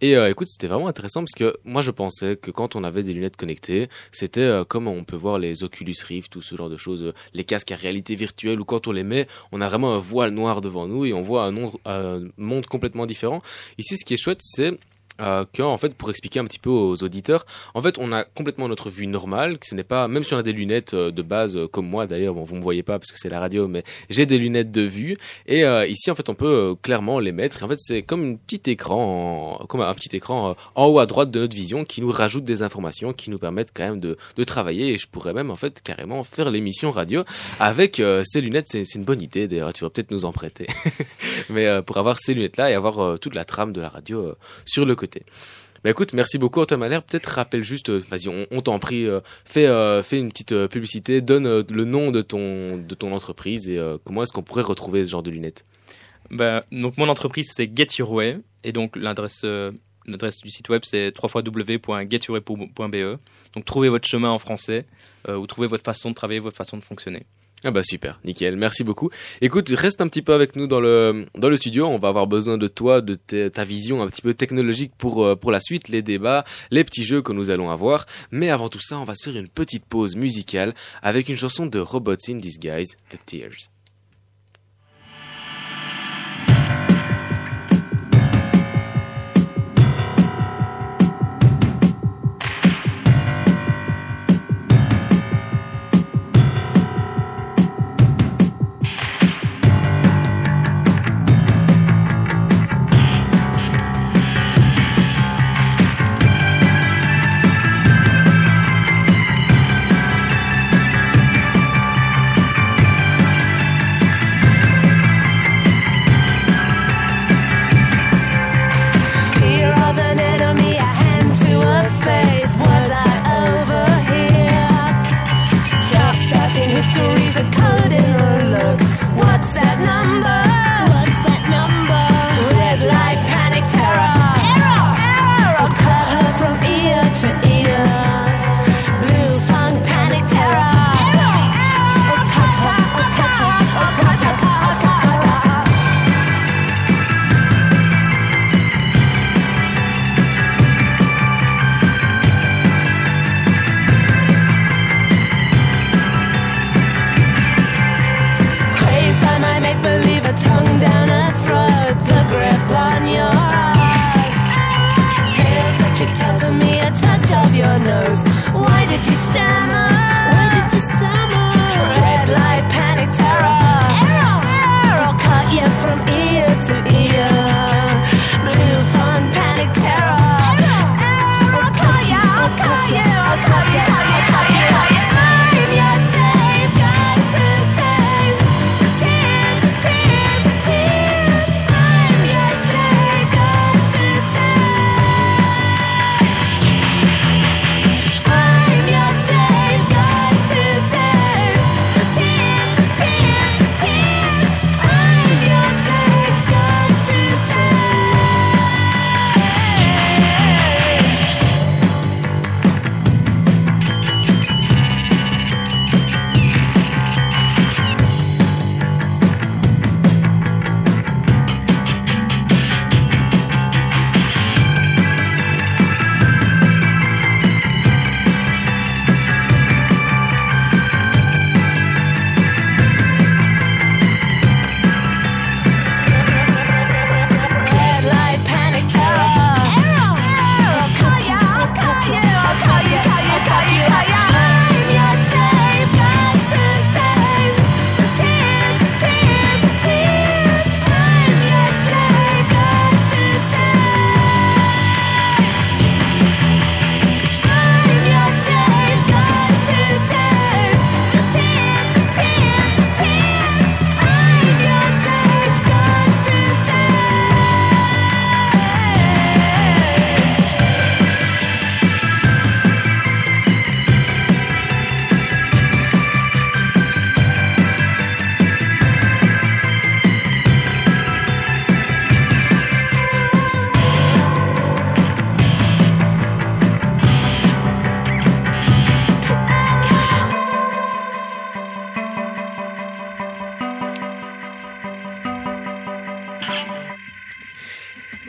Et 0.01 0.13
écoute, 0.15 0.47
c'était 0.49 0.69
vraiment 0.69 0.87
intéressant 0.89 1.21
parce 1.21 1.33
que 1.33 1.57
moi, 1.65 1.83
je 1.83 1.91
pensais 1.91 2.37
que 2.37 2.51
quand 2.53 2.77
on 2.77 2.85
avait 2.85 3.03
des 3.03 3.13
lunettes 3.13 3.37
connectées, 3.37 3.89
c'était 4.13 4.61
comme 4.69 4.87
on 4.89 5.05
peut 5.05 5.17
voir 5.17 5.39
les 5.39 5.65
Oculus 5.65 5.95
Rift 6.07 6.37
ou 6.37 6.43
ce 6.43 6.55
genre 6.57 6.71
de 6.71 6.77
choses, 6.77 7.13
les 7.35 7.45
casques 7.45 7.73
à 7.73 7.77
réalité 7.77 8.15
virtuelle 8.15 8.61
où 8.61 8.65
quand 8.65 8.87
on 8.87 8.93
les 8.93 9.05
met, 9.05 9.27
on 9.53 9.61
a 9.61 9.69
vraiment 9.69 9.95
un 9.95 9.99
voile 9.99 10.31
noir 10.31 10.61
devant 10.61 10.87
nous 10.87 11.05
et 11.05 11.13
on 11.13 11.23
voit 11.23 11.47
un 11.47 12.21
monde 12.37 12.67
complètement 12.67 13.07
différent. 13.07 13.32
Ici, 13.79 13.97
ce 13.97 14.05
qui 14.05 14.15
est 14.15 14.19
chouette, 14.19 14.41
c'est 14.43 14.73
euh, 15.21 15.45
que, 15.53 15.63
en 15.63 15.77
fait, 15.77 15.95
pour 15.95 16.11
expliquer 16.11 16.41
un 16.41 16.45
petit 16.45 16.59
peu 16.59 16.71
aux 16.71 17.03
auditeurs, 17.03 17.45
en 17.75 17.83
fait, 17.83 17.99
on 17.99 18.13
a 18.13 18.25
complètement 18.25 18.69
notre 18.69 18.91
vue 18.91 19.07
normale, 19.07 19.59
que 19.59 19.67
ce 19.67 19.75
n'est 19.75 19.85
pas, 19.85 20.09
même 20.09 20.25
si 20.25 20.35
on 20.35 20.39
a 20.39 20.43
des 20.43 20.53
lunettes 20.53 20.95
euh, 20.95 21.11
de 21.11 21.23
base, 21.23 21.57
euh, 21.57 21.69
comme 21.69 21.87
moi 21.87 22.07
d'ailleurs, 22.07 22.35
bon, 22.35 22.45
vous 22.45 22.57
me 22.57 22.63
voyez 22.63 22.83
pas 22.83 22.99
parce 22.99 23.13
que 23.13 23.19
c'est 23.19 23.29
la 23.29 23.41
radio, 23.41 23.69
mais 23.69 23.85
j'ai 24.09 24.27
des 24.27 24.39
lunettes 24.39 24.73
de 24.73 24.83
vue, 24.83 25.17
et 25.47 25.65
euh, 25.65 25.87
ici, 25.87 26.11
en 26.11 26.15
fait, 26.15 26.29
on 26.29 26.35
peut 26.35 26.75
clairement 26.83 27.19
les 27.19 27.33
mettre, 27.33 27.63
et 27.63 27.65
en 27.65 27.69
fait, 27.69 27.79
c'est 27.79 28.03
comme 28.03 28.33
un 28.33 28.35
petit 28.37 28.71
écran, 28.71 29.65
comme 29.69 29.83
un 29.83 29.95
petit 29.95 30.17
écran 30.17 30.57
en 30.75 30.87
haut 30.87 30.99
à 30.99 31.07
droite 31.07 31.31
de 31.31 31.41
notre 31.41 31.55
vision, 31.55 31.85
qui 31.85 32.01
nous 32.01 32.11
rajoute 32.11 32.45
des 32.45 32.63
informations, 32.63 33.13
qui 33.13 33.31
nous 33.31 33.39
permettent 33.39 33.73
quand 33.75 33.85
même 33.85 34.01
de, 34.01 34.17
de 34.37 34.45
travailler, 34.45 34.95
et 34.95 34.99
je 34.99 35.07
pourrais 35.07 35.35
même, 35.35 35.51
en 35.51 35.57
fait, 35.57 35.83
carrément 35.83 36.25
faire 36.25 36.51
l'émission 36.51 36.91
radio 36.91 37.25
avec 37.61 38.03
ces 38.25 38.41
lunettes, 38.41 38.67
c'est 38.69 38.95
une 38.95 39.05
bonne 39.05 39.21
idée, 39.21 39.47
d'ailleurs, 39.47 39.73
tu 39.73 39.85
vas 39.85 39.91
peut-être 39.91 40.11
nous 40.11 40.25
en 40.25 40.33
prêter. 40.33 40.67
mais 41.51 41.83
pour 41.83 41.99
avoir 41.99 42.19
ces 42.19 42.35
lunettes-là 42.35 42.71
et 42.71 42.75
avoir 42.75 43.19
toute 43.19 43.35
la 43.35 43.45
trame 43.45 43.73
de 43.73 43.81
la 43.81 43.89
radio 43.89 44.35
sur 44.65 44.87
le 44.87 44.95
côté. 45.03 45.25
Écoute, 45.85 46.13
merci 46.13 46.39
beaucoup 46.39 46.61
Antoine 46.61 46.79
Malher. 46.79 47.01
Peut-être 47.03 47.27
rappelle 47.27 47.65
juste, 47.65 47.89
euh, 47.89 48.05
vas-y, 48.09 48.29
on, 48.29 48.63
t'en 48.63 48.79
prie, 48.79 49.07
euh, 49.07 49.19
fais, 49.45 49.67
euh, 49.67 50.01
fais 50.01 50.21
une 50.21 50.29
petite 50.29 50.55
publicité, 50.69 51.21
donne 51.21 51.65
le 51.69 51.85
nom 51.85 52.13
de 52.13 52.23
ton, 52.23 53.13
entreprise 53.13 53.69
et 53.69 53.81
comment 54.05 54.23
est-ce 54.23 54.33
qu'on 54.33 54.45
pourrait 54.45 54.63
retrouver 54.63 55.05
ce 55.05 55.11
genre 55.11 55.25
de 55.25 55.31
lunettes? 55.31 55.65
Bah, 56.31 56.65
donc 56.71 56.97
mon 56.99 57.09
entreprise 57.09 57.51
c'est 57.53 57.71
Get 57.77 57.89
Your 57.99 58.13
Way 58.13 58.39
et 58.63 58.73
donc 58.73 58.95
l'adresse 58.97 59.45
l'adresse 60.07 60.39
du 60.41 60.51
site 60.51 60.69
web 60.69 60.83
c'est 60.85 61.13
www.getyourway.be. 61.21 63.19
Donc 63.55 63.65
trouvez 63.65 63.89
votre 63.89 64.07
chemin 64.07 64.31
en 64.31 64.39
français 64.39 64.87
ou 65.29 65.47
trouvez 65.49 65.67
votre 65.67 65.85
façon 65.85 66.11
de 66.11 66.15
travailler, 66.15 66.41
votre 66.41 66.57
façon 66.57 66.77
de 66.77 66.85
fonctionner. 66.85 67.27
Ah 67.65 67.71
bah 67.71 67.83
super, 67.85 68.21
nickel, 68.25 68.57
merci 68.57 68.83
beaucoup. 68.83 69.11
Écoute, 69.41 69.69
reste 69.69 70.01
un 70.01 70.09
petit 70.09 70.23
peu 70.23 70.35
avec 70.35 70.57
nous 70.57 70.67
dans 70.67 70.81
le 70.81 71.27
dans 71.37 71.49
le 71.49 71.57
studio, 71.57 71.87
on 71.87 71.99
va 71.99 72.09
avoir 72.09 72.27
besoin 72.27 72.59
de 72.59 72.67
toi, 72.67 73.01
de 73.01 73.15
ta 73.15 73.65
vision 73.65 74.03
un 74.03 74.09
petit 74.09 74.23
peu 74.23 74.35
technologique 74.35 74.93
pour 74.99 75.25
euh, 75.25 75.37
pour 75.37 75.53
la 75.53 75.61
suite, 75.61 75.89
les 75.89 76.03
débats, 76.03 76.45
les 76.71 76.83
petits 76.83 77.05
jeux 77.05 77.23
que 77.23 77.33
nous 77.33 77.51
allons 77.51 77.71
avoir. 77.71 78.07
Mais 78.33 78.51
avant 78.51 78.69
tout 78.69 78.81
ça, 78.81 78.99
on 78.99 79.05
va 79.05 79.15
se 79.15 79.31
faire 79.31 79.41
une 79.41 79.49
petite 79.49 79.85
pause 79.85 80.17
musicale 80.17 80.75
avec 81.03 81.29
une 81.29 81.37
chanson 81.37 81.67
de 81.67 81.79
Robots 81.79 82.17
in 82.29 82.37
Disguise, 82.37 82.97
The 83.11 83.19
Tears. 83.27 83.72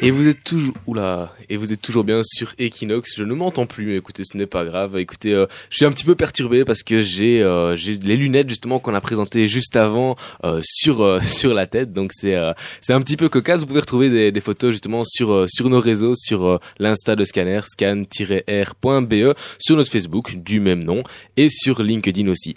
Et 0.03 0.11
vous 0.11 0.27
êtes 0.27 0.43
toujours, 0.43 0.73
oula, 0.85 1.33
et 1.49 1.55
vous 1.55 1.71
êtes 1.71 1.81
toujours 1.81 2.03
bien 2.03 2.19
sur 2.25 2.53
Equinox. 2.59 3.15
Je 3.15 3.23
ne 3.23 3.33
m'entends 3.33 3.65
plus, 3.65 3.85
mais 3.85 3.95
écoutez, 3.95 4.25
ce 4.25 4.35
n'est 4.35 4.45
pas 4.45 4.65
grave. 4.65 4.97
Écoutez, 4.97 5.33
euh, 5.33 5.45
je 5.69 5.77
suis 5.77 5.85
un 5.85 5.91
petit 5.93 6.03
peu 6.03 6.13
perturbé 6.13 6.65
parce 6.65 6.83
que 6.83 7.01
j'ai, 7.01 7.41
euh, 7.41 7.73
j'ai 7.77 7.93
les 7.93 8.17
lunettes 8.17 8.49
justement 8.49 8.79
qu'on 8.79 8.93
a 8.95 8.99
présentées 8.99 9.47
juste 9.47 9.77
avant 9.77 10.17
euh, 10.43 10.59
sur 10.61 11.03
euh, 11.03 11.19
sur 11.23 11.53
la 11.53 11.67
tête. 11.67 11.93
Donc 11.93 12.11
c'est 12.13 12.35
euh, 12.35 12.51
c'est 12.81 12.91
un 12.91 12.99
petit 12.99 13.15
peu 13.15 13.29
cocasse. 13.29 13.61
Vous 13.61 13.67
pouvez 13.67 13.79
retrouver 13.79 14.09
des, 14.09 14.33
des 14.33 14.41
photos 14.41 14.71
justement 14.71 15.05
sur 15.05 15.31
euh, 15.31 15.45
sur 15.47 15.69
nos 15.69 15.79
réseaux, 15.79 16.15
sur 16.15 16.59
l'insta 16.79 17.15
de 17.15 17.23
Scanner, 17.23 17.61
scan-r.be, 17.63 19.33
sur 19.57 19.77
notre 19.77 19.89
Facebook 19.89 20.35
du 20.35 20.59
même 20.59 20.83
nom 20.83 21.03
et 21.37 21.47
sur 21.49 21.81
LinkedIn 21.81 22.27
aussi. 22.27 22.55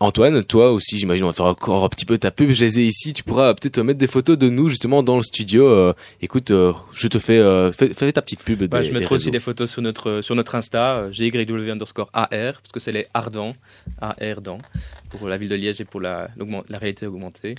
Antoine, 0.00 0.44
toi 0.44 0.70
aussi, 0.70 0.96
j'imagine, 0.96 1.24
on 1.24 1.28
va 1.28 1.32
faire 1.32 1.46
encore 1.46 1.84
un 1.84 1.88
petit 1.88 2.04
peu 2.04 2.18
ta 2.18 2.30
pub. 2.30 2.50
Je 2.50 2.64
les 2.64 2.78
ai 2.78 2.86
ici. 2.86 3.12
Tu 3.12 3.24
pourras 3.24 3.54
peut-être 3.54 3.80
mettre 3.80 3.98
des 3.98 4.06
photos 4.06 4.38
de 4.38 4.48
nous 4.48 4.68
justement 4.68 5.02
dans 5.02 5.16
le 5.16 5.24
studio. 5.24 5.66
Euh, 5.66 5.92
écoute, 6.22 6.52
euh, 6.52 6.72
je 6.92 7.08
te 7.08 7.18
fais, 7.18 7.38
euh, 7.38 7.72
fais, 7.72 7.92
fais 7.92 8.12
ta 8.12 8.22
petite 8.22 8.44
pub. 8.44 8.62
Bah, 8.64 8.84
je 8.84 8.92
mettrai 8.92 9.16
aussi 9.16 9.32
des 9.32 9.40
photos 9.40 9.68
sur 9.68 9.82
notre, 9.82 10.20
sur 10.22 10.36
notre 10.36 10.54
Insta, 10.54 10.98
euh, 10.98 11.10
GYW 11.10 11.70
underscore 11.72 12.10
AR, 12.12 12.28
parce 12.30 12.70
que 12.72 12.78
c'est 12.78 12.92
les 12.92 13.06
ardents, 13.12 13.54
AR 14.00 14.40
dents, 14.40 14.58
pour 15.10 15.26
la 15.28 15.36
ville 15.36 15.48
de 15.48 15.56
Liège 15.56 15.80
et 15.80 15.84
pour 15.84 16.00
la 16.00 16.28
réalité 16.70 17.06
augmentée. 17.06 17.56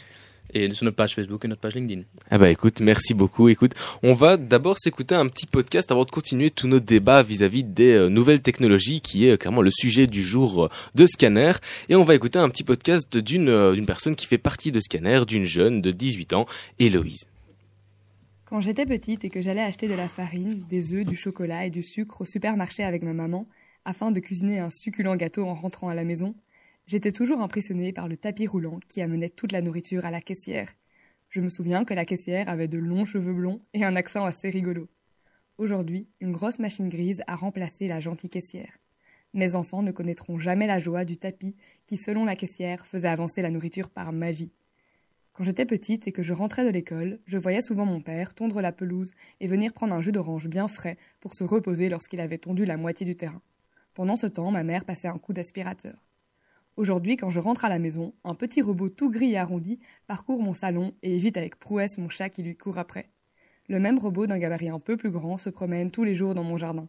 Et 0.54 0.72
sur 0.74 0.86
notre 0.86 0.98
page 0.98 1.16
Facebook 1.16 1.46
et 1.46 1.48
notre 1.48 1.62
page 1.62 1.76
LinkedIn. 1.76 2.02
Ah 2.30 2.38
bah 2.38 2.50
écoute, 2.50 2.80
merci 2.80 3.14
beaucoup. 3.14 3.50
Écoute, 3.50 3.74
on 4.04 4.14
va 4.14 4.38
d'abord 4.38 4.78
s'écouter 4.80 5.16
un 5.16 5.28
petit 5.28 5.46
podcast 5.46 5.92
avant 5.92 6.06
de 6.06 6.12
continuer 6.12 6.50
tous 6.50 6.68
nos 6.68 6.80
débats 6.80 7.24
vis-à-vis 7.24 7.64
des 7.64 7.94
euh, 7.94 8.10
nouvelles 8.10 8.42
technologies, 8.42 9.02
qui 9.02 9.28
est 9.28 9.32
euh, 9.32 9.38
clairement 9.38 9.62
le 9.62 9.72
sujet 9.72 10.08
du 10.08 10.24
jour 10.24 10.66
euh, 10.66 10.70
de 10.96 11.06
Scanner. 11.06 11.54
Et 11.90 11.96
on 11.96 12.04
va 12.04 12.16
écouter 12.16 12.40
un 12.40 12.50
petit 12.50 12.64
podcast 12.64 13.18
d'une 13.18 13.50
euh, 13.50 13.74
d'une 13.74 13.86
personne 13.86 14.16
qui 14.16 14.26
fait 14.26 14.38
partie 14.38 14.72
de 14.72 14.80
Scanner, 14.80 15.22
d'une 15.28 15.46
jeune 15.46 15.82
de 15.82 15.92
18 15.92 16.34
ans, 16.34 16.46
Héloïse. 16.80 17.26
Quand 18.46 18.62
j'étais 18.62 18.86
petite 18.86 19.24
et 19.26 19.30
que 19.30 19.42
j'allais 19.42 19.62
acheter 19.62 19.88
de 19.88 19.94
la 19.94 20.08
farine, 20.08 20.64
des 20.70 20.94
œufs, 20.94 21.06
du 21.06 21.16
chocolat 21.16 21.68
et 21.68 21.70
du 21.70 21.84
sucre 21.84 22.22
au 22.22 22.26
supermarché 22.26 22.84
avec 22.84 23.04
ma 23.04 23.14
maman, 23.14 23.46
afin 23.86 24.12
de 24.12 24.20
cuisiner 24.20 24.60
un 24.60 24.70
succulent 24.72 25.16
gâteau 25.16 25.46
en 25.46 25.54
rentrant 25.54 25.90
à 25.90 25.94
la 25.94 26.04
maison, 26.04 26.34
j'étais 26.90 27.12
toujours 27.12 27.42
impressionnée 27.42 27.94
par 27.94 28.08
le 28.08 28.18
tapis 28.18 28.48
roulant 28.48 28.80
qui 28.88 29.04
amenait 29.04 29.30
toute 29.30 29.52
la 29.52 29.62
nourriture 29.62 30.06
à 30.06 30.12
la 30.12 30.22
caissière. 30.22 30.74
Je 31.30 31.40
me 31.40 31.50
souviens 31.50 31.86
que 31.86 31.94
la 31.94 32.04
caissière 32.04 32.50
avait 32.50 32.68
de 32.68 32.80
longs 32.80 33.06
cheveux 33.06 33.32
blonds 33.32 33.60
et 33.76 33.84
un 33.84 33.96
accent 33.96 34.26
assez 34.26 34.50
rigolo. 34.50 34.90
Aujourd'hui, 35.60 36.08
une 36.20 36.32
grosse 36.32 36.58
machine 36.58 36.90
grise 36.90 37.22
a 37.28 37.36
remplacé 37.36 37.88
la 37.88 38.00
gentille 38.00 38.32
caissière. 38.32 38.80
Mes 39.36 39.54
enfants 39.54 39.84
ne 39.84 39.92
connaîtront 39.92 40.40
jamais 40.40 40.66
la 40.66 40.80
joie 40.80 41.06
du 41.06 41.16
tapis 41.16 41.56
qui, 41.86 41.96
selon 41.96 42.26
la 42.26 42.36
caissière, 42.36 42.88
faisait 42.88 43.08
avancer 43.08 43.44
la 43.44 43.52
nourriture 43.52 43.92
par 43.92 44.12
magie. 44.12 44.52
Quand 45.34 45.44
j'étais 45.44 45.68
petite 45.68 46.08
et 46.08 46.12
que 46.12 46.24
je 46.24 46.34
rentrais 46.34 46.66
de 46.66 46.72
l'école, 46.72 47.20
je 47.28 47.38
voyais 47.38 47.62
souvent 47.62 47.86
mon 47.86 48.02
père 48.02 48.34
tondre 48.34 48.62
la 48.62 48.72
pelouse 48.72 49.12
et 49.42 49.48
venir 49.48 49.74
prendre 49.74 49.94
un 49.94 50.02
jus 50.02 50.12
d'orange 50.12 50.48
bien 50.48 50.68
frais 50.68 50.98
pour 51.20 51.36
se 51.36 51.44
reposer 51.44 51.88
lorsqu'il 51.88 52.20
avait 52.20 52.40
tondu 52.40 52.66
la 52.66 52.78
moitié 52.78 53.06
du 53.06 53.16
terrain. 53.16 53.44
Pendant 53.94 54.18
ce 54.18 54.26
temps, 54.26 54.50
ma 54.50 54.64
mère 54.64 54.86
passait 54.86 55.08
un 55.08 55.20
coup 55.20 55.34
d'aspirateur. 55.34 56.09
Aujourd'hui, 56.80 57.18
quand 57.18 57.30
je 57.30 57.42
rentre 57.42 57.66
à 57.66 57.70
la 57.70 57.78
maison, 57.78 58.14
un 58.24 58.36
petit 58.36 58.62
robot 58.62 58.88
tout 58.88 59.12
gris 59.12 59.34
et 59.34 59.38
arrondi 59.38 59.82
parcourt 60.08 60.42
mon 60.42 60.54
salon 60.54 60.94
et 61.04 61.14
évite 61.14 61.36
avec 61.36 61.60
prouesse 61.60 61.98
mon 61.98 62.08
chat 62.08 62.30
qui 62.30 62.42
lui 62.42 62.56
court 62.56 62.78
après. 62.78 63.10
Le 63.68 63.82
même 63.82 64.00
robot 64.00 64.28
d'un 64.28 64.38
gabarit 64.38 64.70
un 64.70 64.80
peu 64.80 64.96
plus 64.96 65.10
grand 65.10 65.38
se 65.38 65.50
promène 65.50 65.92
tous 65.92 66.06
les 66.06 66.16
jours 66.16 66.36
dans 66.36 66.46
mon 66.46 66.56
jardin. 66.56 66.88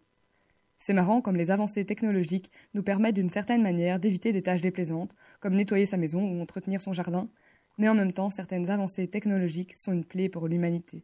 C'est 0.79 0.93
marrant 0.93 1.21
comme 1.21 1.35
les 1.35 1.51
avancées 1.51 1.85
technologiques 1.85 2.53
nous 2.73 2.85
permettent 2.85 3.17
d'une 3.17 3.31
certaine 3.31 3.63
manière 3.63 3.99
d'éviter 3.99 4.33
des 4.33 4.45
tâches 4.45 4.61
déplaisantes, 4.61 5.17
comme 5.41 5.57
nettoyer 5.57 5.87
sa 5.87 5.97
maison 5.97 6.23
ou 6.23 6.41
entretenir 6.41 6.81
son 6.81 6.93
jardin, 6.93 7.29
mais 7.77 7.89
en 7.89 7.97
même 7.97 8.13
temps, 8.13 8.31
certaines 8.31 8.71
avancées 8.71 9.09
technologiques 9.09 9.75
sont 9.75 9.91
une 9.91 10.05
plaie 10.05 10.29
pour 10.29 10.47
l'humanité. 10.47 11.03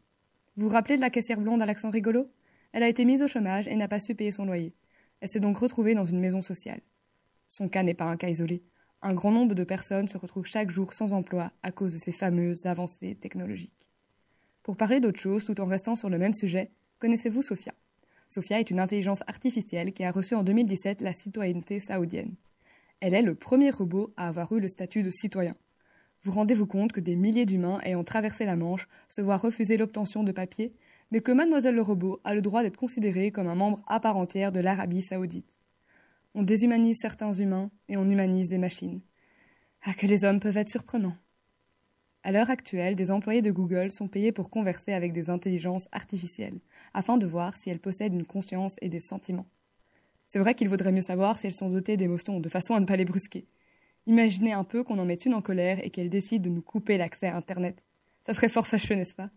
Vous 0.56 0.68
vous 0.68 0.72
rappelez 0.72 0.94
de 0.94 1.00
la 1.00 1.10
caissière 1.10 1.40
blonde 1.40 1.60
à 1.60 1.66
l'accent 1.66 1.90
rigolo? 1.90 2.30
Elle 2.70 2.84
a 2.84 2.88
été 2.88 3.04
mise 3.04 3.24
au 3.24 3.26
chômage 3.26 3.66
et 3.66 3.74
n'a 3.74 3.88
pas 3.88 3.98
su 3.98 4.14
payer 4.14 4.30
son 4.30 4.46
loyer. 4.46 4.76
Elle 5.20 5.28
s'est 5.28 5.40
donc 5.40 5.56
retrouvée 5.56 5.96
dans 5.96 6.04
une 6.04 6.20
maison 6.20 6.40
sociale. 6.40 6.82
Son 7.48 7.68
cas 7.68 7.82
n'est 7.82 7.92
pas 7.92 8.04
un 8.04 8.16
cas 8.16 8.28
isolé. 8.28 8.62
Un 9.02 9.14
grand 9.14 9.30
nombre 9.30 9.54
de 9.54 9.64
personnes 9.64 10.08
se 10.08 10.18
retrouvent 10.18 10.46
chaque 10.46 10.70
jour 10.70 10.92
sans 10.92 11.12
emploi 11.12 11.52
à 11.62 11.70
cause 11.70 11.92
de 11.92 11.98
ces 11.98 12.12
fameuses 12.12 12.66
avancées 12.66 13.14
technologiques. 13.14 13.88
Pour 14.62 14.76
parler 14.76 15.00
d'autre 15.00 15.20
chose 15.20 15.44
tout 15.44 15.60
en 15.60 15.66
restant 15.66 15.94
sur 15.94 16.10
le 16.10 16.18
même 16.18 16.34
sujet, 16.34 16.70
connaissez-vous 16.98 17.42
Sophia? 17.42 17.72
Sophia 18.28 18.58
est 18.58 18.70
une 18.70 18.80
intelligence 18.80 19.22
artificielle 19.28 19.92
qui 19.92 20.02
a 20.02 20.10
reçu 20.10 20.34
en 20.34 20.42
2017 20.42 21.00
la 21.00 21.12
citoyenneté 21.12 21.78
saoudienne. 21.78 22.34
Elle 23.00 23.14
est 23.14 23.22
le 23.22 23.34
premier 23.34 23.70
robot 23.70 24.12
à 24.16 24.28
avoir 24.28 24.52
eu 24.52 24.60
le 24.60 24.68
statut 24.68 25.02
de 25.02 25.10
citoyen. 25.10 25.54
Vous 26.22 26.32
rendez-vous 26.32 26.66
compte 26.66 26.92
que 26.92 27.00
des 27.00 27.14
milliers 27.14 27.46
d'humains 27.46 27.78
ayant 27.84 28.02
traversé 28.02 28.44
la 28.44 28.56
Manche 28.56 28.88
se 29.08 29.20
voient 29.20 29.36
refuser 29.36 29.76
l'obtention 29.76 30.24
de 30.24 30.32
papiers, 30.32 30.72
mais 31.12 31.20
que 31.20 31.30
mademoiselle 31.30 31.74
le 31.74 31.82
robot 31.82 32.20
a 32.24 32.34
le 32.34 32.42
droit 32.42 32.62
d'être 32.62 32.76
considérée 32.76 33.30
comme 33.30 33.46
un 33.46 33.54
membre 33.54 33.80
à 33.86 34.00
part 34.00 34.16
entière 34.16 34.50
de 34.50 34.60
l'Arabie 34.60 35.02
saoudite. 35.02 35.60
On 36.38 36.42
déshumanise 36.42 36.98
certains 37.00 37.32
humains 37.32 37.70
et 37.88 37.96
on 37.96 38.10
humanise 38.10 38.50
des 38.50 38.58
machines. 38.58 39.00
Ah, 39.86 39.94
que 39.94 40.06
les 40.06 40.26
hommes 40.26 40.38
peuvent 40.38 40.58
être 40.58 40.68
surprenants. 40.68 41.16
À 42.24 42.30
l'heure 42.30 42.50
actuelle, 42.50 42.94
des 42.94 43.10
employés 43.10 43.40
de 43.40 43.50
Google 43.50 43.90
sont 43.90 44.06
payés 44.06 44.32
pour 44.32 44.50
converser 44.50 44.92
avec 44.92 45.14
des 45.14 45.30
intelligences 45.30 45.88
artificielles, 45.92 46.60
afin 46.92 47.16
de 47.16 47.26
voir 47.26 47.56
si 47.56 47.70
elles 47.70 47.78
possèdent 47.78 48.12
une 48.12 48.26
conscience 48.26 48.76
et 48.82 48.90
des 48.90 49.00
sentiments. 49.00 49.46
C'est 50.28 50.38
vrai 50.38 50.54
qu'il 50.54 50.68
vaudrait 50.68 50.92
mieux 50.92 51.00
savoir 51.00 51.38
si 51.38 51.46
elles 51.46 51.54
sont 51.54 51.70
dotées 51.70 51.96
d'émotions, 51.96 52.38
de 52.38 52.50
façon 52.50 52.74
à 52.74 52.80
ne 52.80 52.84
pas 52.84 52.96
les 52.96 53.06
brusquer. 53.06 53.46
Imaginez 54.04 54.52
un 54.52 54.64
peu 54.64 54.84
qu'on 54.84 54.98
en 54.98 55.06
mette 55.06 55.24
une 55.24 55.32
en 55.32 55.40
colère 55.40 55.82
et 55.82 55.88
qu'elle 55.88 56.10
décide 56.10 56.42
de 56.42 56.50
nous 56.50 56.60
couper 56.60 56.98
l'accès 56.98 57.28
à 57.28 57.36
Internet. 57.36 57.82
Ça 58.26 58.34
serait 58.34 58.50
fort 58.50 58.66
fâcheux, 58.66 58.94
n'est-ce 58.94 59.14
pas? 59.14 59.30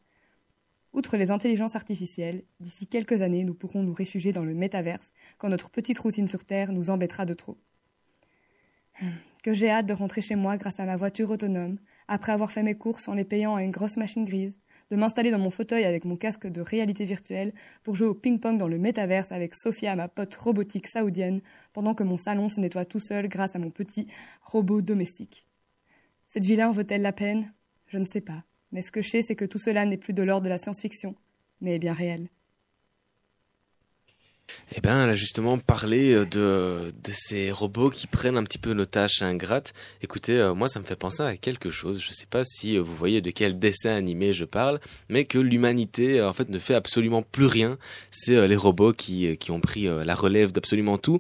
Outre 0.92 1.18
les 1.18 1.30
intelligences 1.30 1.76
artificielles, 1.76 2.44
d'ici 2.60 2.88
quelques 2.88 3.22
années, 3.22 3.44
nous 3.44 3.54
pourrons 3.54 3.84
nous 3.84 3.94
réfugier 3.94 4.34
dans 4.34 4.44
le 4.44 4.56
métaverse 4.56 5.12
quand 5.38 5.50
notre 5.50 5.70
petite 5.70 6.00
routine 6.00 6.28
sur 6.28 6.46
Terre 6.46 6.72
nous 6.72 6.90
embêtera 6.90 7.26
de 7.26 7.34
trop. 7.34 7.58
Que 9.44 9.54
j'ai 9.54 9.70
hâte 9.70 9.86
de 9.86 9.94
rentrer 9.94 10.22
chez 10.22 10.36
moi 10.36 10.58
grâce 10.58 10.80
à 10.80 10.86
ma 10.86 10.98
voiture 10.98 11.30
autonome, 11.30 11.78
après 12.08 12.32
avoir 12.32 12.52
fait 12.52 12.64
mes 12.64 12.76
courses 12.76 13.08
en 13.08 13.14
les 13.14 13.24
payant 13.24 13.56
à 13.56 13.64
une 13.64 13.72
grosse 13.72 13.98
machine 13.98 14.26
grise, 14.26 14.60
de 14.90 14.96
m'installer 14.96 15.32
dans 15.32 15.40
mon 15.40 15.52
fauteuil 15.52 15.86
avec 15.86 16.04
mon 16.04 16.18
casque 16.18 16.48
de 16.48 16.62
réalité 16.62 17.06
virtuelle 17.06 17.54
pour 17.84 17.96
jouer 17.96 18.08
au 18.08 18.16
ping-pong 18.16 18.58
dans 18.58 18.68
le 18.68 18.80
métaverse 18.80 19.32
avec 19.32 19.56
Sophia, 19.56 19.96
ma 19.96 20.08
pote 20.08 20.36
robotique 20.36 20.88
saoudienne, 20.88 21.42
pendant 21.72 21.94
que 21.94 22.04
mon 22.04 22.18
salon 22.18 22.50
se 22.50 22.60
nettoie 22.60 22.86
tout 22.86 23.00
seul 23.00 23.30
grâce 23.30 23.56
à 23.56 23.60
mon 23.60 23.70
petit 23.70 24.08
robot 24.42 24.82
domestique. 24.82 25.48
Cette 26.26 26.46
vie-là 26.46 26.70
en 26.70 26.72
vaut-elle 26.72 27.04
la 27.04 27.14
peine? 27.14 27.54
Je 27.88 27.98
ne 27.98 28.06
sais 28.06 28.22
pas. 28.22 28.44
Mais 28.72 28.82
ce 28.82 28.92
que 28.92 29.02
je 29.02 29.10
sais, 29.10 29.22
c'est 29.22 29.36
que 29.36 29.46
tout 29.46 29.60
cela 29.60 29.86
n'est 29.86 29.98
plus 29.98 30.14
de 30.14 30.24
l'ordre 30.24 30.44
de 30.44 30.50
la 30.50 30.58
science-fiction, 30.58 31.16
mais 31.62 31.76
est 31.76 31.80
bien 31.80 31.94
réel. 31.94 32.30
Eh 34.76 34.82
ben, 34.82 35.04
elle 35.04 35.10
a 35.10 35.16
justement 35.16 35.58
parlé 35.58 36.14
euh, 36.14 36.26
de, 36.26 36.94
de 37.04 37.12
ces 37.14 37.52
robots 37.52 37.90
qui 37.90 38.08
prennent 38.08 38.38
un 38.38 38.44
petit 38.44 38.58
peu 38.58 38.74
nos 38.74 38.86
tâches 38.86 39.22
ingrates. 39.22 39.74
Écoutez, 40.02 40.38
euh, 40.38 40.54
moi, 40.54 40.68
ça 40.68 40.80
me 40.80 40.86
fait 40.86 40.96
penser 40.96 41.24
à 41.24 41.38
quelque 41.38 41.70
chose. 41.70 42.00
Je 42.00 42.14
sais 42.14 42.26
pas 42.26 42.44
si 42.44 42.78
euh, 42.78 42.82
vous 42.82 42.96
voyez 42.96 43.22
de 43.22 43.32
quel 43.32 43.60
dessin 43.60 43.92
animé 43.92 44.34
je 44.34 44.46
parle, 44.46 44.80
mais 45.10 45.26
que 45.26 45.38
l'humanité, 45.40 46.22
en 46.22 46.34
fait, 46.34 46.50
ne 46.50 46.60
fait 46.60 46.76
absolument 46.76 47.22
plus 47.22 47.46
rien. 47.46 47.78
C'est 48.12 48.48
les 48.48 48.56
robots 48.56 48.94
qui, 48.94 49.38
qui 49.38 49.52
ont 49.52 49.60
pris 49.60 49.86
la 49.86 50.16
relève 50.16 50.52
d'absolument 50.52 50.98
tout. 50.98 51.20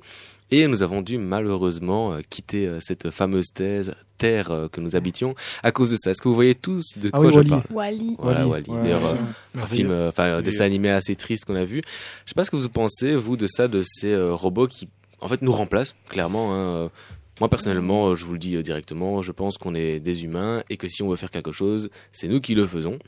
Et 0.51 0.67
nous 0.67 0.81
avons 0.81 1.01
dû 1.01 1.17
malheureusement 1.17 2.13
euh, 2.13 2.21
quitter 2.29 2.65
euh, 2.67 2.79
cette 2.81 3.12
fameuse 3.12 3.47
thèse, 3.53 3.93
terre 4.17 4.49
euh, 4.51 4.67
que 4.67 4.81
nous 4.81 4.95
habitions 4.95 5.35
à 5.62 5.71
cause 5.71 5.91
de 5.91 5.95
ça. 5.95 6.12
Est-ce 6.12 6.21
que 6.21 6.27
vous 6.27 6.33
voyez 6.35 6.55
tous 6.55 6.97
de 6.97 7.09
Ah 7.13 7.17
quoi 7.19 7.27
oui, 7.27 7.33
je 7.33 7.38
Wall-E. 7.38 7.49
parle? 7.49 7.63
Wall-E. 7.71 8.15
Voilà, 8.17 8.47
Wall-E. 8.47 8.69
Wall-E. 8.71 8.77
Ouais, 8.77 8.83
D'ailleurs, 8.83 9.15
un 9.55 9.67
film, 9.67 9.91
enfin, 10.07 10.38
un 10.38 10.41
dessin 10.41 10.65
animé 10.65 10.89
assez 10.89 11.15
triste 11.15 11.45
qu'on 11.45 11.55
a 11.55 11.65
vu. 11.65 11.81
Je 12.25 12.29
sais 12.29 12.35
pas 12.35 12.43
ce 12.43 12.51
que 12.51 12.55
vous 12.55 12.67
pensez, 12.69 13.15
vous, 13.15 13.38
de 13.38 13.45
ça, 13.47 13.67
de 13.67 13.83
ces 13.85 14.17
robots 14.31 14.67
qui, 14.67 14.89
en 15.21 15.27
fait, 15.27 15.41
nous 15.41 15.51
remplacent, 15.51 15.95
clairement. 16.09 16.55
hein. 16.55 16.89
Moi, 17.39 17.49
personnellement, 17.49 18.15
je 18.15 18.25
vous 18.25 18.34
le 18.34 18.39
dis 18.39 18.56
euh, 18.56 18.63
directement, 18.63 19.21
je 19.21 19.32
pense 19.32 19.58
qu'on 19.58 19.75
est 19.75 19.99
des 19.99 20.23
humains 20.23 20.63
et 20.69 20.78
que 20.78 20.88
si 20.88 21.04
on 21.04 21.10
veut 21.10 21.15
faire 21.15 21.32
quelque 21.32 21.52
chose, 21.52 21.89
c'est 22.12 22.28
nous 22.28 22.41
qui 22.41 22.56
le 22.56 22.65
faisons. 22.67 22.99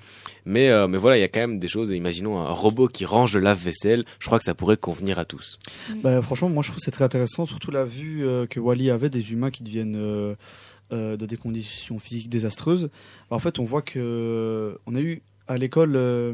Mais, 0.46 0.70
euh, 0.70 0.88
mais 0.88 0.98
voilà, 0.98 1.17
il 1.17 1.22
y 1.22 1.24
a 1.24 1.28
quand 1.28 1.39
même 1.39 1.60
des 1.60 1.67
choses. 1.67 1.89
Imaginons 1.91 2.39
un 2.39 2.52
robot 2.52 2.88
qui 2.88 3.06
range 3.06 3.34
le 3.36 3.41
lave-vaisselle. 3.41 4.06
Je 4.20 4.26
crois 4.26 4.39
que 4.39 4.46
ça 4.46 4.54
pourrait 4.54 4.78
convenir 4.78 5.20
à 5.20 5.26
tous. 5.26 5.60
Bah, 6.04 6.22
franchement, 6.22 6.50
moi 6.50 6.63
je 6.63 6.70
trouve 6.70 6.78
que 6.78 6.86
c'est 6.86 6.91
très 6.91 7.06
intéressant, 7.06 7.46
surtout 7.46 7.72
la 7.72 7.86
vue 7.86 8.26
euh, 8.26 8.46
que 8.46 8.60
Wally 8.60 8.89
avait 8.89 9.10
des 9.10 9.32
humains 9.32 9.52
qui 9.52 9.63
deviennent 9.63 9.96
euh, 9.98 10.36
euh, 10.94 11.15
dans 11.15 11.26
des 11.26 11.38
conditions 11.38 12.00
physiques 12.00 12.30
désastreuses. 12.30 12.89
Bah, 13.30 13.38
en 13.38 13.39
fait, 13.39 13.60
on 13.60 13.63
voit 13.63 13.82
que 13.82 13.98
euh, 13.98 14.76
on 14.86 14.96
a 14.96 15.00
eu 15.00 15.22
à 15.48 15.58
l'école 15.58 15.94
euh, 15.96 16.34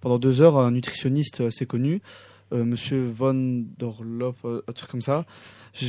pendant 0.00 0.18
deux 0.18 0.40
heures 0.40 0.56
un 0.56 0.70
nutritionniste 0.70 1.42
assez 1.42 1.66
connu, 1.66 2.00
Monsieur 2.52 3.04
Von 3.04 3.64
Dorlop, 3.78 4.36
euh, 4.44 4.62
un 4.68 4.72
truc 4.72 4.90
comme 4.90 5.02
ça. 5.02 5.24
Je, 5.72 5.86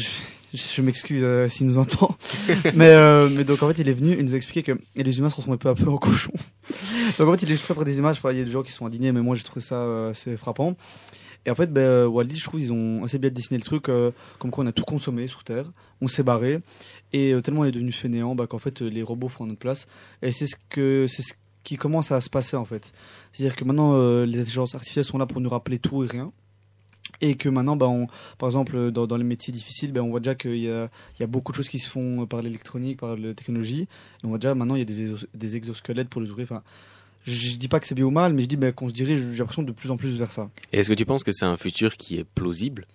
je 0.53 0.81
m'excuse 0.81 1.23
euh, 1.23 1.47
s'il 1.49 1.65
nous 1.65 1.79
entend, 1.79 2.15
mais 2.75 2.89
euh, 2.89 3.29
mais 3.31 3.43
donc 3.43 3.63
en 3.63 3.67
fait 3.67 3.81
il 3.81 3.89
est 3.89 3.93
venu, 3.93 4.15
il 4.15 4.23
nous 4.23 4.35
a 4.35 4.37
expliqué 4.37 4.61
que 4.61 4.79
les 4.95 5.17
humains 5.17 5.29
se 5.29 5.35
transforment 5.35 5.57
peu 5.57 5.69
à 5.69 5.75
peu 5.75 5.89
en 5.89 5.97
cochons. 5.97 6.33
donc 7.17 7.27
en 7.27 7.31
fait 7.31 7.43
il 7.43 7.49
illustrait 7.49 7.73
par 7.73 7.83
des 7.83 7.97
images. 7.97 8.21
Il 8.23 8.37
y 8.37 8.41
a 8.41 8.43
des 8.43 8.51
gens 8.51 8.61
qui 8.61 8.71
sont 8.71 8.85
indignés, 8.85 9.11
mais 9.11 9.21
moi 9.21 9.35
j'ai 9.35 9.43
trouvé 9.43 9.61
ça 9.61 9.75
euh, 9.75 10.11
assez 10.11 10.37
frappant. 10.37 10.75
Et 11.45 11.49
en 11.49 11.55
fait, 11.55 11.71
ben, 11.73 11.81
euh, 11.81 12.07
Wally, 12.07 12.37
je 12.37 12.43
trouve, 12.43 12.59
ils 12.59 12.71
ont 12.71 13.03
assez 13.03 13.17
bien 13.17 13.31
dessiné 13.31 13.57
le 13.57 13.63
truc, 13.63 13.89
euh, 13.89 14.11
comme 14.37 14.51
quoi 14.51 14.63
on 14.63 14.67
a 14.67 14.71
tout 14.71 14.83
consommé 14.83 15.27
sous 15.27 15.41
terre, 15.41 15.65
on 15.99 16.07
s'est 16.07 16.23
barré, 16.23 16.59
et 17.13 17.33
euh, 17.33 17.41
tellement 17.41 17.61
on 17.61 17.65
est 17.65 17.71
devenu 17.71 17.91
fainéant, 17.91 18.35
bah, 18.35 18.45
qu'en 18.45 18.59
fait, 18.59 18.81
euh, 18.81 18.87
les 18.87 19.01
robots 19.01 19.27
font 19.27 19.47
notre 19.47 19.59
place. 19.59 19.87
Et 20.21 20.31
c'est 20.31 20.45
ce 20.45 20.55
que 20.69 21.07
c'est 21.09 21.23
ce 21.23 21.33
qui 21.63 21.77
commence 21.77 22.11
à 22.11 22.21
se 22.21 22.29
passer 22.29 22.57
en 22.57 22.65
fait. 22.65 22.91
C'est-à-dire 23.33 23.55
que 23.55 23.63
maintenant, 23.63 23.93
euh, 23.93 24.25
les 24.25 24.39
intelligences 24.39 24.75
artificielles 24.75 25.05
sont 25.05 25.17
là 25.17 25.25
pour 25.25 25.41
nous 25.41 25.49
rappeler 25.49 25.79
tout 25.79 26.03
et 26.03 26.07
rien. 26.07 26.31
Et 27.21 27.35
que 27.35 27.49
maintenant, 27.49 27.75
bah, 27.75 27.87
on, 27.87 28.07
par 28.37 28.49
exemple, 28.49 28.91
dans, 28.91 29.17
les 29.17 29.23
métiers 29.23 29.53
difficiles, 29.53 29.91
bah, 29.91 30.01
on 30.01 30.09
voit 30.09 30.19
déjà 30.19 30.35
qu'il 30.35 30.55
y 30.55 30.63
y 30.63 31.23
a 31.23 31.27
beaucoup 31.27 31.51
de 31.51 31.57
choses 31.57 31.69
qui 31.69 31.79
se 31.79 31.89
font 31.89 32.25
par 32.25 32.41
l'électronique, 32.41 32.99
par 32.99 33.15
la 33.15 33.33
technologie. 33.33 33.81
Et 33.81 34.25
on 34.25 34.29
voit 34.29 34.37
déjà 34.39 34.55
maintenant, 34.55 34.75
il 34.75 34.79
y 34.79 34.81
a 34.81 34.85
des, 34.85 35.13
des 35.33 35.55
exosquelettes 35.55 36.09
pour 36.09 36.21
les 36.21 36.29
ouvrir. 36.29 36.47
Enfin, 36.49 36.63
je, 37.23 37.33
je 37.33 37.55
dis 37.57 37.67
pas 37.67 37.79
que 37.79 37.87
c'est 37.87 37.95
bien 37.95 38.05
ou 38.05 38.11
mal, 38.11 38.33
mais 38.33 38.43
je 38.43 38.47
dis 38.47 38.57
bah, 38.57 38.71
qu'on 38.71 38.89
se 38.89 38.93
dirige, 38.93 39.19
j'ai 39.31 39.37
l'impression, 39.37 39.63
de 39.63 39.71
plus 39.71 39.91
en 39.91 39.97
plus 39.97 40.17
vers 40.17 40.31
ça. 40.31 40.49
Et 40.73 40.79
est-ce 40.79 40.89
que 40.89 40.95
tu 40.95 41.05
penses 41.05 41.23
que 41.23 41.31
c'est 41.31 41.45
un 41.45 41.57
futur 41.57 41.95
qui 41.95 42.17
est 42.17 42.23
plausible? 42.23 42.85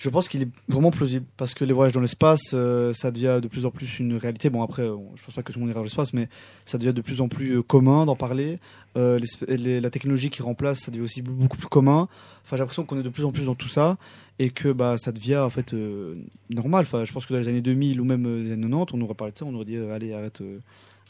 Je 0.00 0.08
pense 0.08 0.30
qu'il 0.30 0.40
est 0.40 0.48
vraiment 0.66 0.90
plausible 0.90 1.26
parce 1.36 1.52
que 1.52 1.62
les 1.62 1.74
voyages 1.74 1.92
dans 1.92 2.00
l'espace, 2.00 2.52
euh, 2.54 2.94
ça 2.94 3.10
devient 3.10 3.38
de 3.42 3.48
plus 3.48 3.66
en 3.66 3.70
plus 3.70 3.98
une 3.98 4.16
réalité. 4.16 4.48
Bon, 4.48 4.62
après, 4.62 4.84
je 4.86 5.22
pense 5.22 5.34
pas 5.34 5.42
que 5.42 5.52
tout 5.52 5.58
le 5.58 5.66
monde 5.66 5.70
ira 5.70 5.80
dans 5.80 5.84
l'espace, 5.84 6.14
mais 6.14 6.30
ça 6.64 6.78
devient 6.78 6.94
de 6.94 7.02
plus 7.02 7.20
en 7.20 7.28
plus 7.28 7.58
euh, 7.58 7.62
commun 7.62 8.06
d'en 8.06 8.16
parler. 8.16 8.60
Euh, 8.96 9.20
la 9.46 9.90
technologie 9.90 10.30
qui 10.30 10.40
remplace, 10.40 10.80
ça 10.80 10.90
devient 10.90 11.04
aussi 11.04 11.20
beaucoup 11.20 11.58
plus 11.58 11.68
commun. 11.68 12.08
Enfin, 12.44 12.56
j'ai 12.56 12.60
l'impression 12.60 12.84
qu'on 12.84 12.98
est 12.98 13.02
de 13.02 13.10
plus 13.10 13.26
en 13.26 13.30
plus 13.30 13.44
dans 13.44 13.54
tout 13.54 13.68
ça 13.68 13.98
et 14.38 14.48
que 14.48 14.72
bah, 14.72 14.96
ça 14.96 15.12
devient 15.12 15.36
en 15.36 15.50
fait 15.50 15.74
euh, 15.74 16.14
normal. 16.48 16.86
Enfin, 16.86 17.04
je 17.04 17.12
pense 17.12 17.26
que 17.26 17.34
dans 17.34 17.38
les 17.38 17.48
années 17.48 17.60
2000 17.60 18.00
ou 18.00 18.04
même 18.04 18.24
euh, 18.24 18.42
les 18.42 18.52
années 18.52 18.68
90, 18.70 18.94
on 18.94 19.00
aurait 19.02 19.12
parlé 19.12 19.32
de 19.32 19.38
ça, 19.38 19.44
on 19.44 19.54
aurait 19.54 19.66
dit 19.66 19.76
allez, 19.76 20.14
arrête. 20.14 20.42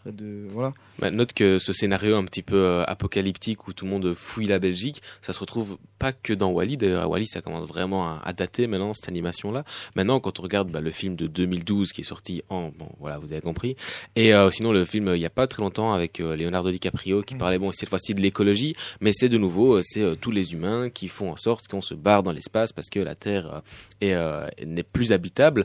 Arrête 0.04 0.16
de 0.16 0.46
voilà. 0.50 0.72
Bah, 0.98 1.10
note 1.10 1.32
que 1.32 1.58
ce 1.58 1.72
scénario 1.72 2.16
un 2.16 2.24
petit 2.24 2.42
peu 2.42 2.56
euh, 2.56 2.84
apocalyptique 2.86 3.68
où 3.68 3.72
tout 3.72 3.84
le 3.84 3.90
monde 3.90 4.14
fouille 4.14 4.46
la 4.46 4.58
Belgique, 4.58 5.02
ça 5.22 5.32
se 5.32 5.40
retrouve 5.40 5.78
pas 5.98 6.12
que 6.12 6.32
dans 6.32 6.50
Wally. 6.50 6.76
D'ailleurs, 6.76 7.02
à 7.02 7.08
Wally, 7.08 7.26
ça 7.26 7.42
commence 7.42 7.66
vraiment 7.66 8.06
à, 8.06 8.20
à 8.24 8.32
dater 8.32 8.66
maintenant 8.66 8.94
cette 8.94 9.08
animation-là. 9.08 9.64
Maintenant, 9.96 10.20
quand 10.20 10.40
on 10.40 10.42
regarde 10.42 10.70
bah, 10.70 10.80
le 10.80 10.90
film 10.90 11.16
de 11.16 11.26
2012 11.26 11.92
qui 11.92 12.00
est 12.00 12.04
sorti 12.04 12.42
en, 12.48 12.70
bon, 12.76 12.88
voilà, 12.98 13.18
vous 13.18 13.32
avez 13.32 13.40
compris. 13.40 13.76
Et 14.16 14.34
euh, 14.34 14.50
sinon, 14.50 14.72
le 14.72 14.84
film 14.84 15.08
euh, 15.08 15.16
il 15.16 15.20
y 15.20 15.26
a 15.26 15.30
pas 15.30 15.46
très 15.46 15.62
longtemps 15.62 15.92
avec 15.92 16.20
euh, 16.20 16.36
Leonardo 16.36 16.70
DiCaprio 16.70 17.22
qui 17.22 17.34
parlait 17.34 17.58
bon 17.58 17.72
cette 17.72 17.88
fois-ci 17.88 18.14
de 18.14 18.20
l'écologie, 18.20 18.74
mais 19.00 19.12
c'est 19.12 19.28
de 19.28 19.38
nouveau 19.38 19.80
c'est 19.82 20.16
tous 20.20 20.30
les 20.30 20.52
humains 20.52 20.90
qui 20.90 21.08
font 21.08 21.30
en 21.30 21.36
sorte 21.36 21.68
qu'on 21.68 21.82
se 21.82 21.94
barre 21.94 22.22
dans 22.22 22.32
l'espace 22.32 22.72
parce 22.72 22.88
que 22.88 23.00
la 23.00 23.14
Terre 23.14 23.62
est, 24.00 24.16
n'est 24.64 24.82
plus 24.82 25.12
habitable. 25.12 25.64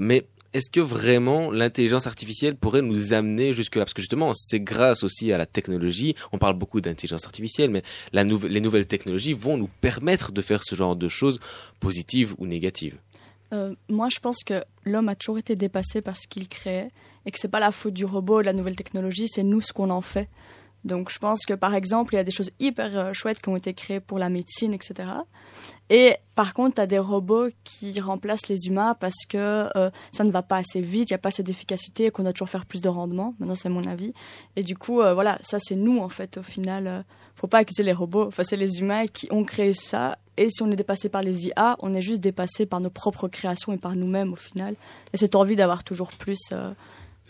Mais 0.00 0.26
est-ce 0.52 0.70
que 0.70 0.80
vraiment 0.80 1.50
l'intelligence 1.50 2.06
artificielle 2.06 2.56
pourrait 2.56 2.82
nous 2.82 3.12
amener 3.12 3.52
jusque-là? 3.52 3.84
Parce 3.84 3.94
que 3.94 4.02
justement, 4.02 4.32
c'est 4.34 4.60
grâce 4.60 5.04
aussi 5.04 5.32
à 5.32 5.38
la 5.38 5.46
technologie. 5.46 6.14
On 6.32 6.38
parle 6.38 6.54
beaucoup 6.54 6.80
d'intelligence 6.80 7.24
artificielle, 7.24 7.70
mais 7.70 7.82
les 8.12 8.60
nouvelles 8.60 8.86
technologies 8.86 9.32
vont 9.32 9.56
nous 9.56 9.70
permettre 9.80 10.32
de 10.32 10.42
faire 10.42 10.64
ce 10.64 10.74
genre 10.74 10.96
de 10.96 11.08
choses 11.08 11.40
positives 11.78 12.34
ou 12.38 12.46
négatives. 12.46 12.98
Euh, 13.52 13.74
moi, 13.88 14.08
je 14.08 14.20
pense 14.20 14.44
que 14.44 14.62
l'homme 14.84 15.08
a 15.08 15.14
toujours 15.14 15.38
été 15.38 15.56
dépassé 15.56 16.02
par 16.02 16.16
ce 16.16 16.28
qu'il 16.28 16.48
créait 16.48 16.90
et 17.26 17.30
que 17.30 17.38
c'est 17.38 17.48
pas 17.48 17.60
la 17.60 17.72
faute 17.72 17.94
du 17.94 18.04
robot, 18.04 18.40
de 18.40 18.46
la 18.46 18.52
nouvelle 18.52 18.76
technologie, 18.76 19.26
c'est 19.28 19.42
nous 19.42 19.60
ce 19.60 19.72
qu'on 19.72 19.90
en 19.90 20.00
fait. 20.00 20.28
Donc, 20.84 21.10
je 21.10 21.18
pense 21.18 21.44
que 21.44 21.54
par 21.54 21.74
exemple, 21.74 22.14
il 22.14 22.16
y 22.16 22.20
a 22.20 22.24
des 22.24 22.30
choses 22.30 22.50
hyper 22.58 22.96
euh, 22.96 23.12
chouettes 23.12 23.40
qui 23.40 23.48
ont 23.48 23.56
été 23.56 23.74
créées 23.74 24.00
pour 24.00 24.18
la 24.18 24.28
médecine, 24.28 24.72
etc. 24.72 25.08
Et 25.90 26.16
par 26.34 26.54
contre, 26.54 26.76
tu 26.76 26.80
as 26.80 26.86
des 26.86 26.98
robots 26.98 27.48
qui 27.64 28.00
remplacent 28.00 28.48
les 28.48 28.66
humains 28.66 28.94
parce 28.98 29.26
que 29.28 29.68
euh, 29.76 29.90
ça 30.12 30.24
ne 30.24 30.30
va 30.30 30.42
pas 30.42 30.56
assez 30.56 30.80
vite, 30.80 31.10
il 31.10 31.12
n'y 31.12 31.16
a 31.16 31.18
pas 31.18 31.28
assez 31.28 31.42
d'efficacité 31.42 32.06
et 32.06 32.10
qu'on 32.10 32.22
doit 32.22 32.32
toujours 32.32 32.48
faire 32.48 32.64
plus 32.64 32.80
de 32.80 32.88
rendement. 32.88 33.34
Maintenant, 33.38 33.54
c'est 33.54 33.68
mon 33.68 33.84
avis. 33.86 34.14
Et 34.56 34.62
du 34.62 34.76
coup, 34.76 35.00
euh, 35.02 35.12
voilà, 35.12 35.38
ça 35.42 35.58
c'est 35.60 35.76
nous 35.76 35.98
en 35.98 36.08
fait 36.08 36.38
au 36.38 36.42
final. 36.42 37.04
faut 37.34 37.46
pas 37.46 37.58
accuser 37.58 37.82
les 37.82 37.92
robots. 37.92 38.26
Enfin, 38.28 38.42
c'est 38.42 38.56
les 38.56 38.80
humains 38.80 39.06
qui 39.06 39.28
ont 39.30 39.44
créé 39.44 39.72
ça. 39.74 40.16
Et 40.38 40.48
si 40.48 40.62
on 40.62 40.70
est 40.70 40.76
dépassé 40.76 41.10
par 41.10 41.22
les 41.22 41.48
IA, 41.48 41.76
on 41.80 41.92
est 41.92 42.00
juste 42.00 42.20
dépassé 42.20 42.64
par 42.64 42.80
nos 42.80 42.88
propres 42.88 43.28
créations 43.28 43.72
et 43.72 43.76
par 43.76 43.96
nous-mêmes 43.96 44.32
au 44.32 44.36
final. 44.36 44.76
Et 45.12 45.18
cette 45.18 45.34
envie 45.34 45.56
d'avoir 45.56 45.84
toujours 45.84 46.10
plus. 46.12 46.38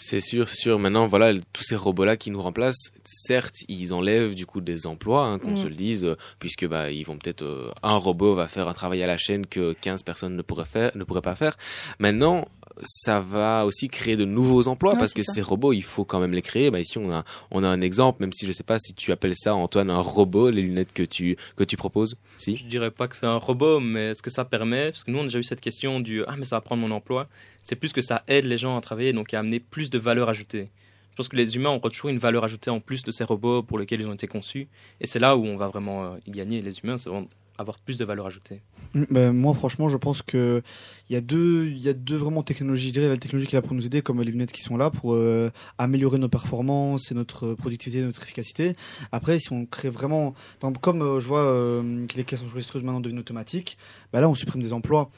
C'est 0.02 0.22
sûr, 0.22 0.48
c'est 0.48 0.56
sûr. 0.56 0.78
Maintenant, 0.78 1.06
voilà, 1.06 1.34
tous 1.52 1.62
ces 1.62 1.76
robots-là 1.76 2.16
qui 2.16 2.30
nous 2.30 2.40
remplacent, 2.40 2.92
certes, 3.04 3.56
ils 3.68 3.92
enlèvent 3.92 4.34
du 4.34 4.46
coup 4.46 4.62
des 4.62 4.86
emplois, 4.86 5.26
hein, 5.26 5.38
qu'on 5.38 5.50
Mm. 5.52 5.56
se 5.58 5.66
le 5.66 5.74
dise, 5.74 6.04
euh, 6.06 6.16
puisque 6.38 6.66
bah 6.66 6.90
ils 6.90 7.04
vont 7.04 7.18
peut-être 7.18 7.42
euh, 7.42 7.70
un 7.82 7.96
robot 7.96 8.34
va 8.34 8.48
faire 8.48 8.66
un 8.66 8.72
travail 8.72 9.02
à 9.02 9.06
la 9.06 9.18
chaîne 9.18 9.44
que 9.46 9.74
15 9.74 10.02
personnes 10.02 10.36
ne 10.36 10.42
pourraient 10.42 10.64
faire, 10.64 10.90
ne 10.94 11.04
pourraient 11.04 11.20
pas 11.20 11.34
faire. 11.36 11.58
Maintenant, 11.98 12.46
ça 12.82 13.20
va 13.20 13.66
aussi 13.66 13.88
créer 13.88 14.16
de 14.16 14.24
nouveaux 14.24 14.68
emplois 14.68 14.92
Ouais, 14.92 14.98
parce 14.98 15.14
que 15.14 15.22
ça. 15.22 15.32
ces 15.32 15.42
robots, 15.42 15.72
il 15.72 15.82
faut 15.82 16.04
quand 16.04 16.20
même 16.20 16.32
les 16.32 16.42
créer. 16.42 16.70
Bah 16.70 16.80
ici, 16.80 16.98
on 16.98 17.10
a 17.12 17.24
on 17.50 17.62
a 17.64 17.68
un 17.68 17.80
exemple, 17.80 18.18
même 18.20 18.32
si 18.32 18.46
je 18.46 18.52
sais 18.52 18.62
pas 18.62 18.78
si 18.78 18.94
tu 18.94 19.12
appelles 19.12 19.36
ça 19.36 19.54
Antoine 19.54 19.90
un 19.90 20.00
robot, 20.00 20.50
les 20.50 20.62
lunettes 20.62 20.92
que 20.92 21.02
tu 21.02 21.36
que 21.56 21.64
tu 21.64 21.76
proposes. 21.76 22.16
Si. 22.36 22.56
Je 22.56 22.64
dirais 22.66 22.90
pas 22.90 23.08
que 23.08 23.16
c'est 23.16 23.26
un 23.26 23.36
robot, 23.36 23.80
mais 23.80 24.10
est-ce 24.10 24.22
que 24.22 24.30
ça 24.30 24.44
permet? 24.44 24.90
Parce 24.90 25.04
que 25.04 25.10
nous, 25.10 25.18
on 25.18 25.22
a 25.22 25.24
déjà 25.24 25.38
eu 25.38 25.42
cette 25.44 25.60
question 25.60 26.00
du 26.00 26.24
Ah, 26.26 26.34
mais 26.36 26.44
ça 26.44 26.56
va 26.56 26.60
prendre 26.60 26.82
mon 26.82 26.90
emploi. 26.94 27.28
C'est 27.62 27.76
plus 27.76 27.92
que 27.92 28.00
ça 28.00 28.22
aide 28.28 28.44
les 28.46 28.58
gens 28.58 28.76
à 28.76 28.80
travailler, 28.80 29.12
donc 29.12 29.34
à 29.34 29.38
amener 29.40 29.60
plus 29.60 29.90
de 29.90 29.98
valeur 29.98 30.28
ajoutée. 30.28 30.68
Je 31.10 31.16
pense 31.16 31.28
que 31.28 31.36
les 31.36 31.56
humains 31.56 31.70
ont 31.70 31.80
toujours 31.80 32.08
une 32.10 32.18
valeur 32.18 32.44
ajoutée 32.44 32.70
en 32.70 32.80
plus 32.80 33.02
de 33.02 33.10
ces 33.10 33.24
robots 33.24 33.62
pour 33.62 33.78
lesquels 33.78 34.00
ils 34.00 34.06
ont 34.06 34.14
été 34.14 34.26
conçus. 34.26 34.68
Et 35.00 35.06
c'est 35.06 35.18
là 35.18 35.36
où 35.36 35.44
on 35.44 35.56
va 35.56 35.68
vraiment 35.68 36.04
euh, 36.04 36.16
y 36.26 36.30
gagner, 36.30 36.62
les 36.62 36.78
humains, 36.78 36.96
c'est 36.98 37.10
vraiment 37.10 37.28
avoir 37.61 37.79
plus 37.79 37.96
de 37.96 38.05
valeur 38.05 38.27
ajoutée. 38.27 38.61
Mm, 38.94 39.05
ben, 39.11 39.33
moi, 39.33 39.55
franchement, 39.55 39.88
je 39.88 39.96
pense 39.96 40.23
que 40.23 40.62
il 41.09 41.14
y 41.14 41.16
a 41.16 41.20
deux, 41.20 41.66
y 41.66 41.88
a 41.88 41.92
deux 41.92 42.16
vraiment 42.16 42.42
technologies. 42.42 42.88
Je 42.88 42.92
dirais 42.92 43.09
la 43.09 43.16
technologie 43.16 43.46
qui 43.46 43.57
est 43.57 43.59
là 43.59 43.62
pour 43.62 43.75
nous 43.75 43.85
aider, 43.85 44.01
comme 44.01 44.23
les 44.23 44.31
lunettes 44.31 44.53
qui 44.53 44.62
sont 44.62 44.77
là 44.77 44.90
pour 44.90 45.14
euh, 45.14 45.51
améliorer 45.77 46.18
nos 46.18 46.29
performances 46.29 47.11
et 47.11 47.14
notre 47.14 47.55
productivité, 47.55 48.03
notre 48.03 48.23
efficacité. 48.23 48.77
Après, 49.11 49.40
si 49.40 49.53
on 49.53 49.66
crée 49.66 49.90
vraiment, 49.90 50.35
comme 50.81 51.03
euh, 51.03 51.20
je 51.20 51.27
vois 51.27 51.42
euh, 51.42 52.07
que 52.07 52.16
les 52.16 52.25
caisses 52.25 52.42
enregistreuses 52.42 52.83
maintenant 52.83 53.01
deviennent 53.01 53.18
automatiques, 53.18 53.77
ben 54.12 54.20
là, 54.20 54.29
on 54.29 54.35
supprime 54.35 54.62
des 54.62 54.73
emplois. 54.73 55.11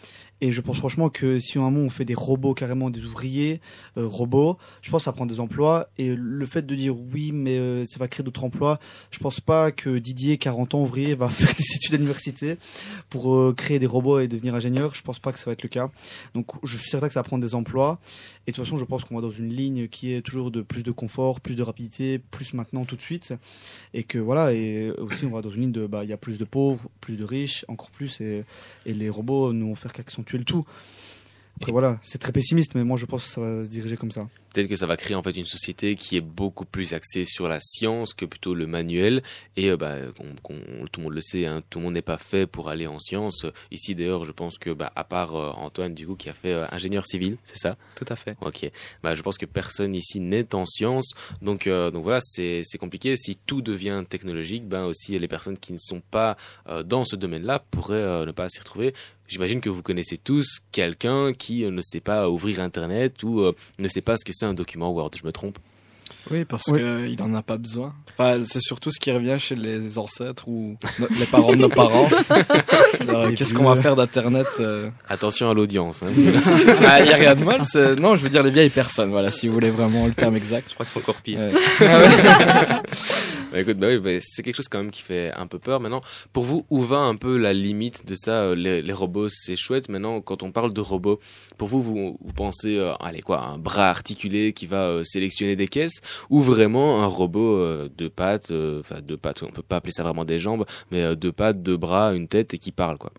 Et 0.42 0.50
je 0.50 0.60
pense 0.60 0.76
franchement 0.76 1.08
que 1.08 1.38
si 1.38 1.56
à 1.56 1.60
un 1.60 1.70
moment 1.70 1.86
on 1.86 1.88
fait 1.88 2.04
des 2.04 2.16
robots 2.16 2.52
carrément, 2.52 2.90
des 2.90 3.04
ouvriers 3.04 3.60
euh, 3.96 4.08
robots, 4.08 4.58
je 4.82 4.90
pense 4.90 5.02
que 5.02 5.04
ça 5.04 5.12
prend 5.12 5.24
des 5.24 5.38
emplois. 5.38 5.88
Et 5.98 6.16
le 6.16 6.44
fait 6.46 6.66
de 6.66 6.74
dire 6.74 6.96
oui, 6.98 7.30
mais 7.32 7.58
euh, 7.58 7.84
ça 7.84 8.00
va 8.00 8.08
créer 8.08 8.24
d'autres 8.24 8.42
emplois, 8.42 8.80
je 9.12 9.20
pense 9.20 9.38
pas 9.40 9.70
que 9.70 9.98
Didier, 9.98 10.38
40 10.38 10.74
ans 10.74 10.80
ouvrier, 10.80 11.14
va 11.14 11.28
faire 11.30 11.54
des 11.54 11.76
études 11.76 11.94
à 11.94 11.96
l'université 11.96 12.56
pour 13.08 13.36
euh, 13.36 13.54
créer 13.56 13.78
des 13.78 13.86
robots 13.86 14.18
et 14.18 14.26
devenir 14.26 14.56
ingénieur. 14.56 14.96
Je 14.96 15.02
pense 15.02 15.20
pas 15.20 15.30
que 15.30 15.38
ça 15.38 15.44
va 15.46 15.52
être 15.52 15.62
le 15.62 15.68
cas. 15.68 15.90
Donc 16.34 16.48
je 16.64 16.76
suis 16.76 16.90
certain 16.90 17.06
que 17.06 17.14
ça 17.14 17.20
va 17.20 17.24
prendre 17.24 17.44
des 17.44 17.54
emplois. 17.54 18.00
Et 18.46 18.50
de 18.50 18.56
toute 18.56 18.64
façon, 18.64 18.76
je 18.76 18.84
pense 18.84 19.04
qu'on 19.04 19.14
va 19.14 19.20
dans 19.20 19.30
une 19.30 19.50
ligne 19.50 19.86
qui 19.86 20.12
est 20.12 20.20
toujours 20.20 20.50
de 20.50 20.62
plus 20.62 20.82
de 20.82 20.90
confort, 20.90 21.40
plus 21.40 21.54
de 21.54 21.62
rapidité, 21.62 22.18
plus 22.18 22.54
maintenant 22.54 22.84
tout 22.84 22.96
de 22.96 23.00
suite. 23.00 23.34
Et 23.94 24.02
que 24.02 24.18
voilà, 24.18 24.52
et 24.52 24.90
aussi 24.90 25.24
on 25.26 25.30
va 25.30 25.42
dans 25.42 25.50
une 25.50 25.60
ligne 25.62 25.72
de 25.72 25.86
bah 25.86 26.02
il 26.02 26.10
y 26.10 26.12
a 26.12 26.16
plus 26.16 26.38
de 26.38 26.44
pauvres, 26.44 26.82
plus 27.00 27.16
de 27.16 27.24
riches, 27.24 27.64
encore 27.68 27.90
plus. 27.90 28.20
Et, 28.20 28.44
les 28.84 29.08
robots 29.08 29.52
ne 29.52 29.64
vont 29.64 29.74
faire 29.74 29.92
qu'accentuer 29.92 30.38
le 30.38 30.44
tout. 30.44 30.66
Après 31.56 31.72
voilà, 31.72 32.00
c'est 32.02 32.18
très 32.18 32.32
pessimiste, 32.32 32.74
mais 32.74 32.84
moi 32.84 32.96
je 32.96 33.06
pense 33.06 33.24
que 33.24 33.30
ça 33.30 33.40
va 33.40 33.64
se 33.64 33.68
diriger 33.68 33.96
comme 33.96 34.10
ça. 34.10 34.26
Peut-être 34.52 34.68
que 34.68 34.76
ça 34.76 34.86
va 34.86 34.98
créer 34.98 35.14
en 35.14 35.22
fait 35.22 35.30
une 35.30 35.46
société 35.46 35.96
qui 35.96 36.16
est 36.16 36.20
beaucoup 36.20 36.66
plus 36.66 36.92
axée 36.92 37.24
sur 37.24 37.48
la 37.48 37.58
science 37.58 38.12
que 38.12 38.26
plutôt 38.26 38.54
le 38.54 38.66
manuel. 38.66 39.22
Et 39.56 39.70
euh, 39.70 39.76
bah, 39.78 39.94
tout 40.14 41.00
le 41.00 41.02
monde 41.02 41.14
le 41.14 41.20
sait, 41.22 41.46
hein, 41.46 41.62
tout 41.70 41.78
le 41.78 41.84
monde 41.84 41.94
n'est 41.94 42.02
pas 42.02 42.18
fait 42.18 42.46
pour 42.46 42.68
aller 42.68 42.86
en 42.86 42.98
sciences. 42.98 43.46
Ici 43.70 43.94
d'ailleurs, 43.94 44.24
je 44.24 44.32
pense 44.32 44.58
que 44.58 44.70
bah, 44.70 44.92
à 44.94 45.04
part 45.04 45.36
euh, 45.36 45.50
Antoine 45.52 45.94
du 45.94 46.06
coup 46.06 46.16
qui 46.16 46.28
a 46.28 46.34
fait 46.34 46.52
euh, 46.52 46.66
ingénieur 46.70 47.06
civil, 47.06 47.38
c'est 47.44 47.56
ça? 47.56 47.76
Tout 47.96 48.04
à 48.08 48.16
fait. 48.16 48.36
Ok. 48.42 48.70
Bah, 49.02 49.14
je 49.14 49.22
pense 49.22 49.38
que 49.38 49.46
personne 49.46 49.94
ici 49.94 50.20
n'est 50.20 50.54
en 50.54 50.66
sciences. 50.66 51.14
Donc, 51.40 51.66
euh, 51.66 51.90
donc 51.90 52.02
voilà, 52.02 52.20
c'est 52.22 52.60
c'est 52.64 52.78
compliqué. 52.78 53.16
Si 53.16 53.36
tout 53.36 53.62
devient 53.62 54.04
technologique, 54.08 54.66
ben 54.68 54.84
aussi 54.84 55.18
les 55.18 55.28
personnes 55.28 55.58
qui 55.58 55.72
ne 55.72 55.78
sont 55.78 56.02
pas 56.10 56.36
dans 56.84 57.04
ce 57.04 57.16
domaine-là 57.16 57.64
pourraient 57.70 58.26
ne 58.26 58.32
pas 58.32 58.48
s'y 58.48 58.58
retrouver. 58.58 58.92
J'imagine 59.32 59.60
que 59.62 59.70
vous 59.70 59.80
connaissez 59.80 60.18
tous 60.18 60.58
quelqu'un 60.72 61.32
qui 61.32 61.64
euh, 61.64 61.70
ne 61.70 61.80
sait 61.80 62.00
pas 62.00 62.28
ouvrir 62.28 62.60
Internet 62.60 63.22
ou 63.22 63.40
euh, 63.40 63.52
ne 63.78 63.88
sait 63.88 64.02
pas 64.02 64.18
ce 64.18 64.26
que 64.26 64.32
c'est 64.34 64.44
un 64.44 64.52
document 64.52 64.90
Word. 64.92 65.10
Je 65.18 65.24
me 65.26 65.32
trompe? 65.32 65.58
Oui, 66.30 66.44
parce 66.44 66.64
Oui. 66.68 66.78
qu'il 67.06 67.18
n'en 67.18 67.34
a 67.34 67.42
pas 67.42 67.56
besoin. 67.56 67.94
Enfin, 68.18 68.40
c'est 68.44 68.60
surtout 68.60 68.90
ce 68.90 69.00
qui 69.00 69.10
revient 69.10 69.36
chez 69.38 69.54
les 69.56 69.96
ancêtres 69.98 70.46
ou 70.48 70.76
no- 70.98 71.06
les 71.18 71.24
parents 71.24 71.52
de 71.52 71.56
nos 71.56 71.70
parents. 71.70 72.08
Qu'est-ce 73.36 73.54
qu'on 73.54 73.64
va 73.64 73.80
faire 73.80 73.96
d'Internet 73.96 74.46
euh? 74.60 74.90
Attention 75.08 75.48
à 75.50 75.54
l'audience. 75.54 76.02
Hein. 76.02 76.08
Ah, 76.86 77.00
Il 77.00 77.06
n'y 77.06 77.12
a 77.12 77.16
rien 77.16 77.34
de 77.34 77.42
mal. 77.42 77.64
c'est- 77.64 77.96
Non, 77.96 78.16
je 78.16 78.22
veux 78.22 78.28
dire 78.28 78.42
les 78.42 78.50
vieilles 78.50 78.68
personnes, 78.70 79.10
voilà, 79.10 79.30
si 79.30 79.48
vous 79.48 79.54
voulez 79.54 79.70
vraiment 79.70 80.06
le 80.06 80.12
terme 80.12 80.36
exact. 80.36 80.66
Je 80.68 80.74
crois 80.74 80.84
que 80.84 80.92
c'est 80.92 80.98
encore 81.00 81.16
pire. 81.22 81.38
Ouais. 81.40 81.52
Ah. 83.52 83.56
Bah, 83.56 83.60
écoute, 83.60 83.76
bah 83.76 83.88
oui, 83.88 83.98
bah, 83.98 84.10
c'est 84.20 84.42
quelque 84.42 84.56
chose 84.56 84.68
quand 84.68 84.78
même 84.78 84.90
qui 84.90 85.02
fait 85.02 85.30
un 85.34 85.46
peu 85.46 85.58
peur. 85.58 85.80
Maintenant, 85.80 86.00
pour 86.32 86.44
vous, 86.44 86.64
où 86.70 86.80
va 86.80 86.98
un 86.98 87.16
peu 87.16 87.36
la 87.36 87.52
limite 87.52 88.06
de 88.06 88.14
ça 88.14 88.42
euh, 88.42 88.54
les, 88.54 88.92
robots, 88.92 89.28
c'est 89.28 89.56
chouette. 89.56 89.90
Maintenant, 89.90 90.20
quand 90.22 90.42
on 90.42 90.52
parle 90.52 90.72
de 90.72 90.80
robots, 90.80 91.20
pour 91.58 91.68
vous, 91.68 91.82
vous, 91.82 92.18
vous 92.18 92.32
pensez, 92.32 92.78
euh, 92.78 92.94
allez 92.94 93.20
quoi, 93.20 93.42
un 93.42 93.58
bras 93.58 93.90
articulé 93.90 94.54
qui 94.54 94.66
va 94.66 94.86
euh, 94.86 95.04
sélectionner 95.04 95.54
des 95.56 95.68
caisses, 95.68 96.00
ou 96.30 96.40
vraiment 96.40 97.02
un 97.02 97.06
robot 97.06 97.42
deux 97.88 98.10
pattes, 98.10 98.52
enfin 98.80 99.00
deux 99.02 99.16
pattes, 99.16 99.42
on 99.42 99.50
peut 99.50 99.62
pas 99.62 99.76
appeler 99.76 99.92
ça 99.92 100.02
vraiment 100.02 100.24
des 100.24 100.38
jambes, 100.38 100.64
mais 100.90 101.14
deux 101.16 101.32
pattes, 101.32 101.62
deux 101.62 101.76
bras, 101.76 102.14
une 102.14 102.28
tête 102.28 102.54
et 102.54 102.58
qui 102.58 102.72
parle 102.72 102.98
quoi. 102.98 103.12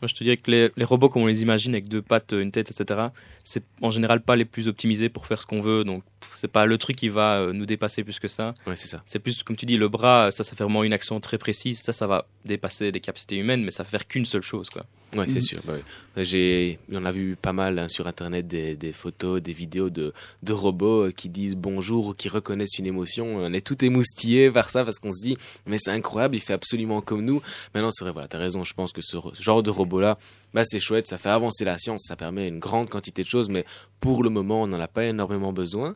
Moi, 0.00 0.08
je 0.08 0.14
te 0.14 0.24
dirais 0.24 0.38
que 0.38 0.50
les 0.74 0.84
robots, 0.84 1.10
comme 1.10 1.22
on 1.22 1.26
les 1.26 1.42
imagine, 1.42 1.72
avec 1.74 1.88
deux 1.88 2.00
pattes, 2.00 2.32
une 2.32 2.50
tête, 2.50 2.70
etc., 2.70 3.08
c'est 3.50 3.64
en 3.82 3.90
général 3.90 4.20
pas 4.22 4.36
les 4.36 4.44
plus 4.44 4.68
optimisés 4.68 5.08
pour 5.08 5.26
faire 5.26 5.40
ce 5.42 5.46
qu'on 5.46 5.60
veut. 5.60 5.82
Donc, 5.82 6.04
c'est 6.36 6.46
pas 6.48 6.66
le 6.66 6.78
truc 6.78 6.94
qui 6.96 7.08
va 7.08 7.40
euh, 7.40 7.52
nous 7.52 7.66
dépasser 7.66 8.04
plus 8.04 8.18
que 8.20 8.28
ça. 8.28 8.54
Ouais, 8.66 8.76
c'est 8.76 8.86
ça. 8.86 9.02
C'est 9.06 9.18
plus, 9.18 9.42
comme 9.42 9.56
tu 9.56 9.66
dis, 9.66 9.76
le 9.76 9.88
bras, 9.88 10.30
ça, 10.30 10.44
ça 10.44 10.54
fait 10.54 10.62
vraiment 10.64 10.84
une 10.84 10.92
action 10.92 11.18
très 11.18 11.36
précise. 11.38 11.80
Ça, 11.82 11.92
ça 11.92 12.06
va 12.06 12.26
dépasser 12.44 12.92
des 12.92 13.00
capacités 13.00 13.36
humaines, 13.36 13.64
mais 13.64 13.70
ça 13.72 13.82
va 13.82 13.88
faire 13.88 14.06
qu'une 14.06 14.24
seule 14.26 14.42
chose, 14.42 14.70
quoi. 14.70 14.86
Ouais, 15.16 15.26
c'est 15.26 15.34
Mhm. 15.36 15.40
sûr. 15.40 15.60
bah. 15.66 15.74
J'ai, 16.16 16.78
on 16.92 17.04
a 17.04 17.12
vu 17.12 17.36
pas 17.40 17.52
mal 17.52 17.78
hein, 17.78 17.88
sur 17.88 18.06
internet 18.06 18.46
des, 18.46 18.76
des 18.76 18.92
photos, 18.92 19.40
des 19.42 19.52
vidéos 19.52 19.90
de, 19.90 20.12
de 20.42 20.52
robots 20.52 21.06
euh, 21.06 21.10
qui 21.12 21.28
disent 21.28 21.56
bonjour 21.56 22.06
ou 22.08 22.14
qui 22.14 22.28
reconnaissent 22.28 22.78
une 22.78 22.86
émotion. 22.86 23.36
On 23.38 23.52
est 23.52 23.60
tout 23.64 23.84
émoustillé 23.84 24.50
par 24.50 24.70
ça 24.70 24.84
parce 24.84 24.98
qu'on 24.98 25.10
se 25.10 25.22
dit 25.22 25.36
mais 25.66 25.78
c'est 25.78 25.90
incroyable, 25.92 26.36
il 26.36 26.40
fait 26.40 26.52
absolument 26.52 27.00
comme 27.00 27.24
nous. 27.24 27.40
Maintenant 27.74 27.90
c'est 27.92 28.04
vrai, 28.04 28.12
voilà, 28.12 28.28
t'as 28.28 28.38
raison. 28.38 28.64
Je 28.64 28.74
pense 28.74 28.92
que 28.92 29.02
ce, 29.02 29.16
re- 29.16 29.34
ce 29.34 29.42
genre 29.42 29.62
de 29.62 29.70
robot 29.70 30.00
là, 30.00 30.18
bah 30.52 30.62
c'est 30.64 30.80
chouette, 30.80 31.06
ça 31.06 31.16
fait 31.18 31.28
avancer 31.28 31.64
la 31.64 31.78
science, 31.78 32.02
ça 32.06 32.16
permet 32.16 32.46
une 32.48 32.58
grande 32.58 32.88
quantité 32.90 33.22
de 33.22 33.28
choses, 33.28 33.39
mais 33.48 33.64
pour 34.00 34.22
le 34.22 34.30
moment 34.30 34.62
on 34.62 34.66
n'en 34.66 34.80
a 34.80 34.88
pas 34.88 35.04
énormément 35.04 35.52
besoin. 35.52 35.94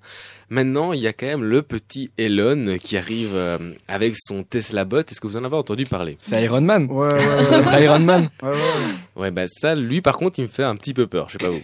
Maintenant 0.48 0.92
il 0.92 1.00
y 1.00 1.06
a 1.06 1.12
quand 1.12 1.26
même 1.26 1.44
le 1.44 1.62
petit 1.62 2.10
Elon 2.18 2.76
qui 2.80 2.96
arrive 2.96 3.32
euh, 3.34 3.74
avec 3.88 4.14
son 4.16 4.42
Tesla 4.42 4.84
Bot. 4.84 5.00
Est-ce 5.00 5.20
que 5.20 5.26
vous 5.26 5.36
en 5.36 5.44
avez 5.44 5.56
entendu 5.56 5.84
parler? 5.84 6.16
C'est 6.20 6.42
Iron 6.44 6.60
Man. 6.60 6.86
Ouais, 6.90 7.08
ouais, 7.08 7.14
ouais. 7.14 7.20
C'est 7.44 7.50
notre 7.50 7.80
Iron 7.80 7.98
Man. 8.00 8.28
Ouais, 8.42 8.48
ouais, 8.50 8.54
ouais. 8.54 9.22
Ouais, 9.22 9.30
bah 9.30 9.46
ça, 9.46 9.74
lui, 9.74 10.00
par 10.00 10.16
contre, 10.16 10.38
il 10.38 10.42
me 10.42 10.48
fait 10.48 10.64
un 10.64 10.76
petit 10.76 10.94
peu 10.94 11.06
peur. 11.06 11.28
Je 11.28 11.38
sais 11.38 11.44
pas 11.44 11.50
vous. 11.50 11.62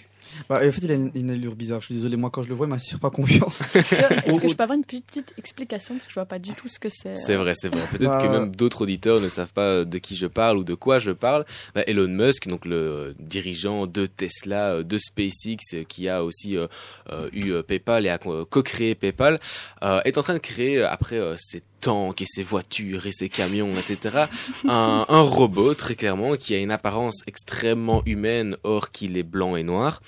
Bah, 0.50 0.56
en 0.66 0.72
fait, 0.72 0.80
il 0.82 0.90
a 0.90 0.94
une, 0.96 1.12
une 1.14 1.30
allure 1.30 1.54
bizarre. 1.54 1.78
Je 1.80 1.86
suis 1.86 1.94
désolé, 1.94 2.16
moi, 2.16 2.28
quand 2.28 2.42
je 2.42 2.48
le 2.48 2.56
vois, 2.56 2.66
il 2.66 2.70
m'inspire 2.70 2.98
pas 2.98 3.10
confiance. 3.10 3.60
Est-ce 3.76 4.40
que, 4.40 4.48
je 4.48 4.54
peux 4.56 4.64
avoir 4.64 4.76
une 4.76 4.84
petite 4.84 5.32
explication? 5.38 5.94
Parce 5.94 6.06
que 6.06 6.10
je 6.10 6.14
vois 6.14 6.26
pas 6.26 6.40
du 6.40 6.52
tout 6.54 6.66
ce 6.66 6.80
que 6.80 6.88
c'est. 6.88 7.14
C'est 7.14 7.36
vrai, 7.36 7.52
c'est 7.54 7.68
vrai. 7.68 7.86
Peut-être 7.88 8.10
Bah, 8.10 8.18
que 8.20 8.26
même 8.26 8.56
d'autres 8.56 8.82
auditeurs 8.82 9.20
ne 9.20 9.28
savent 9.28 9.52
pas 9.52 9.84
de 9.84 9.98
qui 9.98 10.16
je 10.16 10.26
parle 10.26 10.58
ou 10.58 10.64
de 10.64 10.74
quoi 10.74 10.98
je 10.98 11.12
parle. 11.12 11.44
Bah, 11.76 11.82
Elon 11.86 12.08
Musk, 12.08 12.48
donc 12.48 12.64
le 12.64 13.14
dirigeant 13.20 13.86
de 13.86 14.06
Tesla, 14.06 14.72
euh, 14.72 14.82
de 14.82 14.98
SpaceX, 14.98 15.58
euh, 15.74 15.84
qui 15.84 16.08
a 16.08 16.24
aussi 16.24 16.56
euh, 16.56 16.66
euh, 17.12 17.28
eu 17.32 17.52
euh, 17.52 17.62
PayPal 17.62 18.04
et 18.04 18.08
a 18.08 18.18
co- 18.18 18.44
co-créé 18.44 18.96
PayPal, 18.96 19.38
euh, 19.84 20.00
est 20.04 20.18
en 20.18 20.22
train 20.24 20.34
de 20.34 20.38
créer, 20.40 20.78
euh, 20.78 20.90
après 20.90 21.14
euh, 21.20 21.36
ses 21.38 21.62
tanks 21.80 22.20
et 22.22 22.26
ses 22.26 22.42
voitures 22.42 23.06
et 23.06 23.12
ses 23.12 23.28
camions, 23.28 23.70
etc., 23.78 24.24
un, 24.68 25.06
un 25.08 25.20
robot, 25.22 25.74
très 25.74 25.94
clairement, 25.94 26.34
qui 26.34 26.54
a 26.54 26.58
une 26.58 26.72
apparence 26.72 27.22
extrêmement 27.28 28.02
humaine, 28.04 28.56
or 28.64 28.90
qu'il 28.90 29.16
est 29.16 29.22
blanc 29.22 29.54
et 29.54 29.62
noir. 29.62 30.02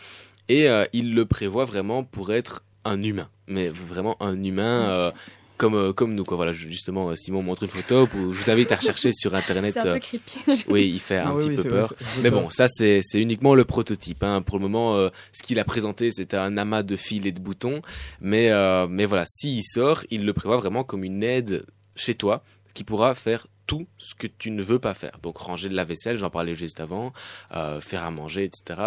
Et 0.48 0.68
euh, 0.68 0.84
il 0.92 1.14
le 1.14 1.24
prévoit 1.26 1.64
vraiment 1.64 2.04
pour 2.04 2.32
être 2.32 2.64
un 2.84 3.02
humain. 3.02 3.28
Mais 3.46 3.68
vraiment 3.68 4.16
un 4.22 4.42
humain... 4.42 4.90
euh, 4.90 5.10
comme, 5.58 5.74
euh, 5.76 5.92
comme 5.92 6.14
nous, 6.16 6.24
quoi. 6.24 6.36
Voilà, 6.36 6.50
justement, 6.50 7.10
euh, 7.10 7.14
Simon 7.14 7.40
montre 7.42 7.62
une 7.62 7.68
photo, 7.68 8.08
où 8.16 8.32
je 8.32 8.38
vous 8.42 8.50
invite 8.50 8.72
à 8.72 8.76
rechercher 8.76 9.12
sur 9.12 9.32
Internet. 9.36 9.74
C'est 9.74 9.80
un 9.86 9.86
euh, 9.90 9.94
peu 9.94 10.00
creepy. 10.00 10.64
oui, 10.66 10.90
il 10.92 10.98
fait 10.98 11.18
un 11.18 11.26
Ah 11.28 11.34
oui, 11.36 11.42
petit 11.44 11.50
oui, 11.50 11.56
peu 11.56 11.68
peur. 11.68 11.94
vrai, 11.96 12.06
Mais 12.22 12.30
bon, 12.30 12.50
ça, 12.50 12.66
c'est 12.68 12.98
c'est 13.02 13.20
uniquement 13.20 13.54
le 13.54 13.64
prototype. 13.64 14.24
Hein. 14.24 14.42
Pour 14.42 14.58
le 14.58 14.62
moment, 14.62 14.96
euh, 14.96 15.10
ce 15.30 15.44
qu'il 15.44 15.60
a 15.60 15.64
présenté, 15.64 16.10
c'était 16.10 16.36
un 16.36 16.56
amas 16.56 16.82
de 16.82 16.96
fils 16.96 17.24
et 17.26 17.30
de 17.32 17.38
boutons. 17.40 17.80
Mais, 18.20 18.50
euh, 18.50 18.88
mais 18.88 19.04
voilà, 19.04 19.24
s'il 19.28 19.62
sort, 19.62 20.02
il 20.10 20.24
le 20.24 20.32
prévoit 20.32 20.56
vraiment 20.56 20.82
comme 20.82 21.04
une 21.04 21.22
aide 21.22 21.64
chez 21.94 22.16
toi 22.16 22.42
qui 22.74 22.82
pourra 22.82 23.14
faire 23.14 23.46
tout 23.68 23.86
ce 23.98 24.16
que 24.16 24.26
tu 24.26 24.50
ne 24.50 24.62
veux 24.64 24.80
pas 24.80 24.94
faire. 24.94 25.18
Donc, 25.22 25.38
ranger 25.38 25.68
de 25.68 25.76
la 25.76 25.84
vaisselle, 25.84 26.16
j'en 26.16 26.30
parlais 26.30 26.56
juste 26.56 26.80
avant, 26.80 27.12
euh, 27.54 27.80
faire 27.80 28.02
à 28.02 28.10
manger, 28.10 28.44
etc. 28.44 28.80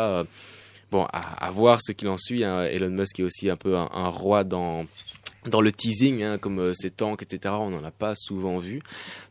À, 1.03 1.51
voir 1.51 1.79
ce 1.81 1.91
qu'il 1.91 2.07
en 2.07 2.17
suit. 2.17 2.43
hein. 2.43 2.63
Elon 2.63 2.89
Musk 2.89 3.19
est 3.19 3.23
aussi 3.23 3.49
un 3.49 3.55
peu 3.57 3.75
un, 3.75 4.09
roi 4.09 4.43
dans 4.43 4.85
dans 5.47 5.61
le 5.61 5.71
teasing, 5.71 6.23
hein, 6.23 6.37
comme 6.39 6.57
euh, 6.57 6.73
ces 6.73 6.89
tanks, 6.89 7.21
etc. 7.21 7.53
On 7.59 7.69
n'en 7.69 7.83
a 7.83 7.91
pas 7.91 8.13
souvent 8.15 8.57
vu. 8.57 8.81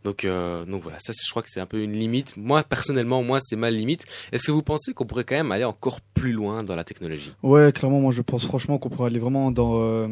Donc, 0.05 0.25
euh, 0.25 0.65
donc 0.65 0.83
voilà, 0.85 0.99
ça, 1.01 1.13
je 1.13 1.29
crois 1.29 1.43
que 1.43 1.49
c'est 1.51 1.59
un 1.59 1.67
peu 1.67 1.83
une 1.83 1.93
limite. 1.93 2.37
Moi, 2.37 2.63
personnellement, 2.63 3.23
moi, 3.25 3.39
c'est 3.41 3.57
ma 3.57 3.69
limite. 3.71 4.05
Est-ce 4.31 4.45
que 4.47 4.53
vous 4.53 4.63
pensez 4.63 4.95
qu'on 4.95 5.07
pourrait 5.07 5.25
quand 5.25 5.35
même 5.35 5.51
aller 5.51 5.65
encore 5.65 6.01
plus 6.01 6.31
loin 6.33 6.63
dans 6.63 6.77
la 6.77 6.85
technologie? 6.85 7.33
Ouais, 7.43 7.73
clairement, 7.73 7.99
moi 7.99 8.13
je 8.13 8.23
pense 8.23 8.45
franchement 8.45 8.79
qu'on 8.79 8.91
pourrait 8.91 9.09
aller 9.09 9.19
vraiment 9.19 9.51
dans. 9.51 9.81
euh, 9.83 10.07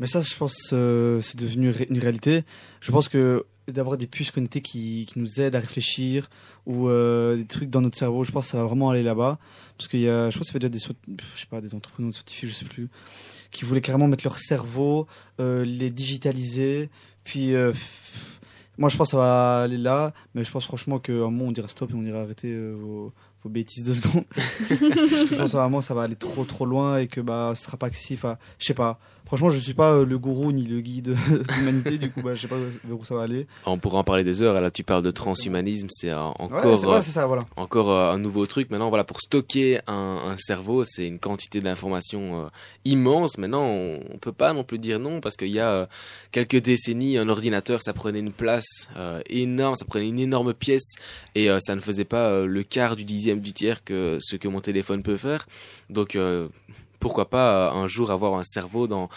Mais 0.00 0.08
ça, 0.08 0.20
je 0.20 0.34
pense, 0.34 0.70
euh, 0.72 1.20
c'est 1.20 1.38
devenu 1.38 1.72
une 1.88 1.98
réalité. 2.00 2.42
Je 2.80 2.90
pense 2.90 3.08
que 3.08 3.44
d'avoir 3.70 3.96
des 3.96 4.06
puces 4.06 4.30
connectées 4.30 4.60
qui, 4.60 5.06
qui 5.06 5.18
nous 5.18 5.40
aident 5.40 5.56
à 5.56 5.60
réfléchir 5.60 6.28
ou 6.66 6.88
euh, 6.88 7.36
des 7.36 7.46
trucs 7.46 7.70
dans 7.70 7.80
notre 7.80 7.98
cerveau, 7.98 8.24
je 8.24 8.32
pense 8.32 8.46
que 8.46 8.50
ça 8.52 8.58
va 8.58 8.64
vraiment 8.64 8.90
aller 8.90 9.02
là-bas. 9.02 9.38
Parce 9.76 9.88
qu'il 9.88 10.00
y 10.00 10.08
a, 10.08 10.30
je 10.30 10.38
pense 10.38 10.48
qu'il 10.50 10.62
y 10.62 10.66
a 10.66 10.68
déjà 10.68 10.88
des, 10.88 11.16
je 11.34 11.40
sais 11.40 11.46
pas, 11.48 11.60
des 11.60 11.74
entrepreneurs 11.74 12.14
scientifiques, 12.14 12.50
je 12.50 12.54
sais 12.54 12.64
plus, 12.64 12.88
qui 13.50 13.64
voulaient 13.64 13.80
carrément 13.80 14.08
mettre 14.08 14.24
leur 14.24 14.38
cerveau, 14.38 15.06
euh, 15.40 15.64
les 15.64 15.90
digitaliser, 15.90 16.90
puis. 17.24 17.54
euh, 17.54 17.72
moi, 18.78 18.88
je 18.88 18.96
pense 18.96 19.08
que 19.08 19.10
ça 19.10 19.16
va 19.18 19.60
aller 19.64 19.76
là, 19.76 20.14
mais 20.34 20.42
je 20.42 20.50
pense 20.50 20.64
franchement 20.64 20.98
qu'à 20.98 21.12
un 21.12 21.30
moment, 21.30 21.44
on 21.44 21.52
dira 21.52 21.68
stop 21.68 21.90
et 21.90 21.94
on 21.94 22.02
ira 22.02 22.20
arrêter 22.20 22.48
euh, 22.50 23.10
vos, 23.42 23.50
bêtises 23.50 23.84
deux 23.84 23.94
secondes. 23.94 24.24
Je 24.70 25.36
pense 25.36 25.52
vraiment 25.52 25.80
ça 25.80 25.94
va 25.94 26.02
aller 26.02 26.16
trop 26.16 26.44
trop 26.44 26.66
loin 26.66 26.98
et 26.98 27.06
que 27.06 27.20
bah 27.20 27.52
ce 27.56 27.64
sera 27.64 27.76
pas 27.76 27.86
accessible 27.86 28.26
à 28.26 28.38
je 28.58 28.66
sais 28.66 28.74
pas 28.74 28.98
franchement 29.26 29.50
je 29.50 29.58
suis 29.58 29.74
pas 29.74 29.92
euh, 29.92 30.04
le 30.04 30.18
gourou 30.18 30.50
ni 30.50 30.64
le 30.64 30.80
guide 30.80 31.10
de 31.10 31.14
l'humanité 31.56 31.98
du 31.98 32.10
coup 32.10 32.20
bah 32.22 32.34
je 32.34 32.42
sais 32.42 32.48
pas 32.48 32.56
vers 32.56 32.98
où 32.98 33.04
ça 33.04 33.14
va 33.14 33.22
aller 33.22 33.46
On 33.66 33.78
pourra 33.78 33.98
en 33.98 34.04
parler 34.04 34.24
des 34.24 34.42
heures. 34.42 34.60
Là, 34.60 34.70
tu 34.70 34.82
parles 34.82 35.02
de 35.02 35.10
transhumanisme, 35.10 35.86
c'est 35.90 36.10
euh, 36.10 36.16
Ouais, 36.16 36.34
encore, 36.38 36.82
ouais, 36.82 36.96
euh, 36.96 37.02
c'est 37.02 37.12
ça 37.12 37.26
voilà 37.26 37.42
encore 37.56 37.90
euh, 37.90 38.12
un 38.12 38.18
nouveau 38.18 38.46
truc. 38.46 38.70
Maintenant, 38.70 38.88
voilà, 38.88 39.04
pour 39.04 39.20
stocker 39.20 39.80
un, 39.86 40.20
un 40.26 40.36
cerveau, 40.36 40.84
c'est 40.84 41.06
une 41.06 41.18
quantité 41.18 41.60
d'informations 41.60 42.44
euh, 42.44 42.48
immense. 42.84 43.38
Maintenant, 43.38 43.64
on, 43.64 44.00
on 44.12 44.18
peut 44.18 44.32
pas 44.32 44.52
non 44.52 44.64
plus 44.64 44.78
dire 44.78 44.98
non 44.98 45.20
parce 45.20 45.36
qu'il 45.36 45.48
y 45.48 45.60
a 45.60 45.70
euh, 45.70 45.86
quelques 46.32 46.56
décennies, 46.62 47.18
un 47.18 47.28
ordinateur, 47.28 47.82
ça 47.82 47.92
prenait 47.92 48.20
une 48.20 48.32
place 48.32 48.88
euh, 48.96 49.20
énorme, 49.28 49.74
ça 49.74 49.84
prenait 49.84 50.08
une 50.08 50.18
énorme 50.18 50.54
pièce 50.54 50.94
et 51.34 51.50
euh, 51.50 51.58
ça 51.60 51.74
ne 51.74 51.80
faisait 51.80 52.04
pas 52.04 52.28
euh, 52.28 52.46
le 52.46 52.62
quart 52.62 52.96
du 52.96 53.04
dixième 53.04 53.29
du 53.38 53.52
tiers 53.52 53.84
que 53.84 54.18
ce 54.20 54.36
que 54.36 54.48
mon 54.48 54.60
téléphone 54.60 55.02
peut 55.02 55.16
faire. 55.16 55.46
Donc, 55.88 56.16
euh, 56.16 56.48
pourquoi 57.00 57.30
pas 57.30 57.70
euh, 57.70 57.82
un 57.82 57.88
jour 57.88 58.10
avoir 58.10 58.34
un 58.34 58.44
cerveau 58.44 58.86
dans 58.86 59.08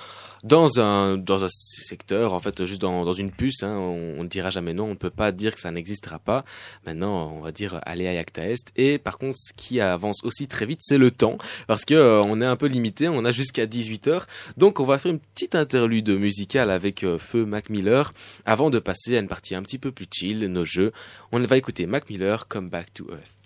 dans 0.44 0.80
un 0.80 1.18
dans 1.18 1.44
un 1.46 1.50
secteur 1.50 2.34
en 2.34 2.40
fait 2.40 2.66
juste 2.66 2.82
dans, 2.82 3.06
dans 3.06 3.14
une 3.14 3.32
puce 3.32 3.64
hein, 3.64 3.78
on, 3.78 4.24
ne 4.24 4.28
dira 4.28 4.50
jamais 4.50 4.74
non. 4.74 4.86
On 4.86 4.90
ne 4.90 4.96
peut 4.96 5.10
pas 5.10 5.32
dire 5.32 5.54
que 5.54 5.62
ça 5.62 5.72
n'existera 5.72 6.20
pas. 6.20 6.44
Maintenant 6.86 7.34
on 7.38 7.42
va 7.42 7.52
dire 7.52 7.80
aller 7.86 8.08
à 8.08 8.14
Yacta 8.14 8.50
Est. 8.50 8.72
Et 8.76 8.98
par 8.98 9.18
contre 9.18 9.38
ce 9.38 9.54
qui 9.56 9.80
avance 9.80 10.24
aussi 10.24 10.48
très 10.48 10.66
vite 10.66 10.80
c'est 10.82 10.98
le 10.98 11.12
temps. 11.12 11.38
Parce 11.68 11.86
que 11.86 11.94
euh, 11.94 12.22
on 12.24 12.42
est 12.42 12.46
un 12.46 12.56
peu 12.56 12.68
limité. 12.68 13.08
On 13.08 13.24
a 13.26 13.32
jusqu'à 13.32 13.66
18h 13.66 14.24
donc 14.58 14.80
on 14.80 14.86
va 14.86 14.98
faire 14.98 15.12
une 15.12 15.20
petite 15.20 15.56
interlude 15.56 16.10
musicale 16.10 16.72
avec 16.72 17.04
euh, 17.04 17.18
Feu 17.18 17.46
Mac 17.46 17.70
Miller 17.70 18.14
avant 18.46 18.70
de 18.70 18.80
passer 18.80 19.18
à 19.18 19.20
une 19.20 19.28
partie 19.28 19.56
un 19.56 19.62
petit 19.62 19.78
peu 19.78 19.92
plus 19.92 20.08
chill 20.12 20.40
nos 20.48 20.66
jeux. 20.66 20.92
On 21.32 21.40
va 21.40 21.58
écouter 21.58 21.86
Mac 21.86 22.10
Miller 22.10 22.48
Come 22.48 22.70
Back 22.70 22.94
to 22.94 23.06
Earth 23.10 23.43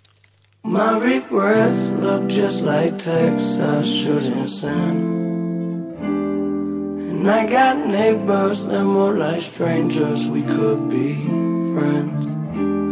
My 0.68 0.98
regrets 0.98 1.88
look 2.04 2.28
just 2.28 2.62
like 2.62 2.98
texts 2.98 3.58
I 3.58 3.82
shouldn't 3.82 4.50
send. 4.50 5.96
And 5.98 7.30
I 7.30 7.46
got 7.48 7.86
neighbors 7.86 8.66
that 8.66 8.84
more 8.84 9.14
like 9.14 9.40
strangers, 9.40 10.28
we 10.28 10.42
could 10.42 10.90
be 10.90 11.24
friends. 11.72 12.26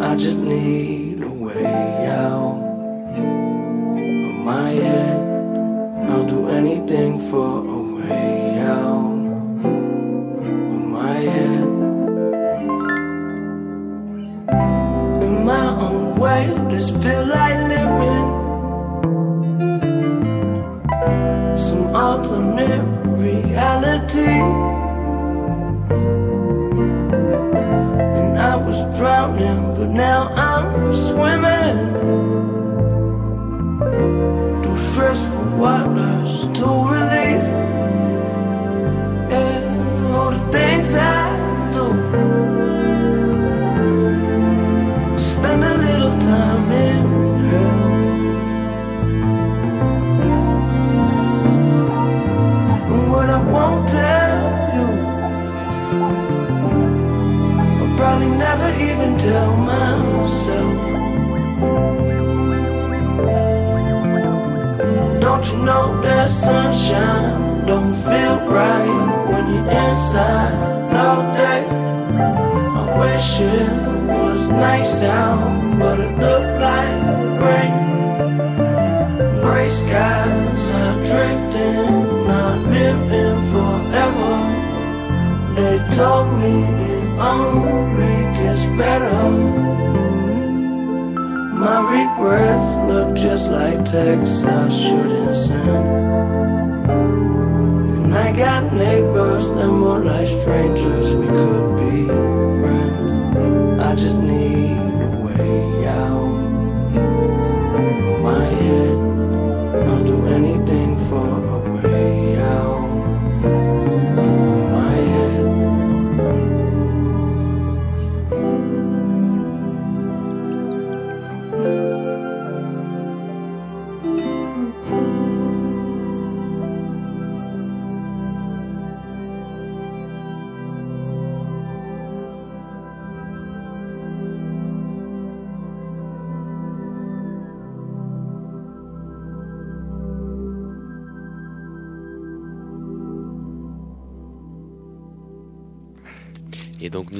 I 0.02 0.16
just 0.16 0.38
need 0.38 1.22
a 1.22 1.28
way 1.28 2.06
out 2.06 2.62
of 3.14 4.34
my 4.50 4.70
head. 4.70 5.20
I'll 6.08 6.26
do 6.26 6.48
anything 6.48 7.30
for 7.30 7.58
a 7.58 7.80
way 7.98 8.58
out 8.60 9.20
of 10.72 10.82
my 10.96 11.12
head. 11.12 11.68
In 15.22 15.44
my 15.44 15.66
own 15.78 16.05
way, 16.26 16.44
just 16.70 16.90
feel 17.02 17.24
like 17.38 17.56
living 17.72 18.28
some 21.64 21.84
alternate 22.04 22.86
reality. 23.24 24.36
And 28.18 28.32
I 28.52 28.54
was 28.66 28.78
drowning, 28.98 29.60
but 29.76 29.90
now 30.06 30.20
I'm 30.50 30.68
swimming 31.06 31.78
through 34.62 34.80
stressful 34.90 35.46
waters 35.62 36.32
to 36.58 36.66
relief. 36.94 37.55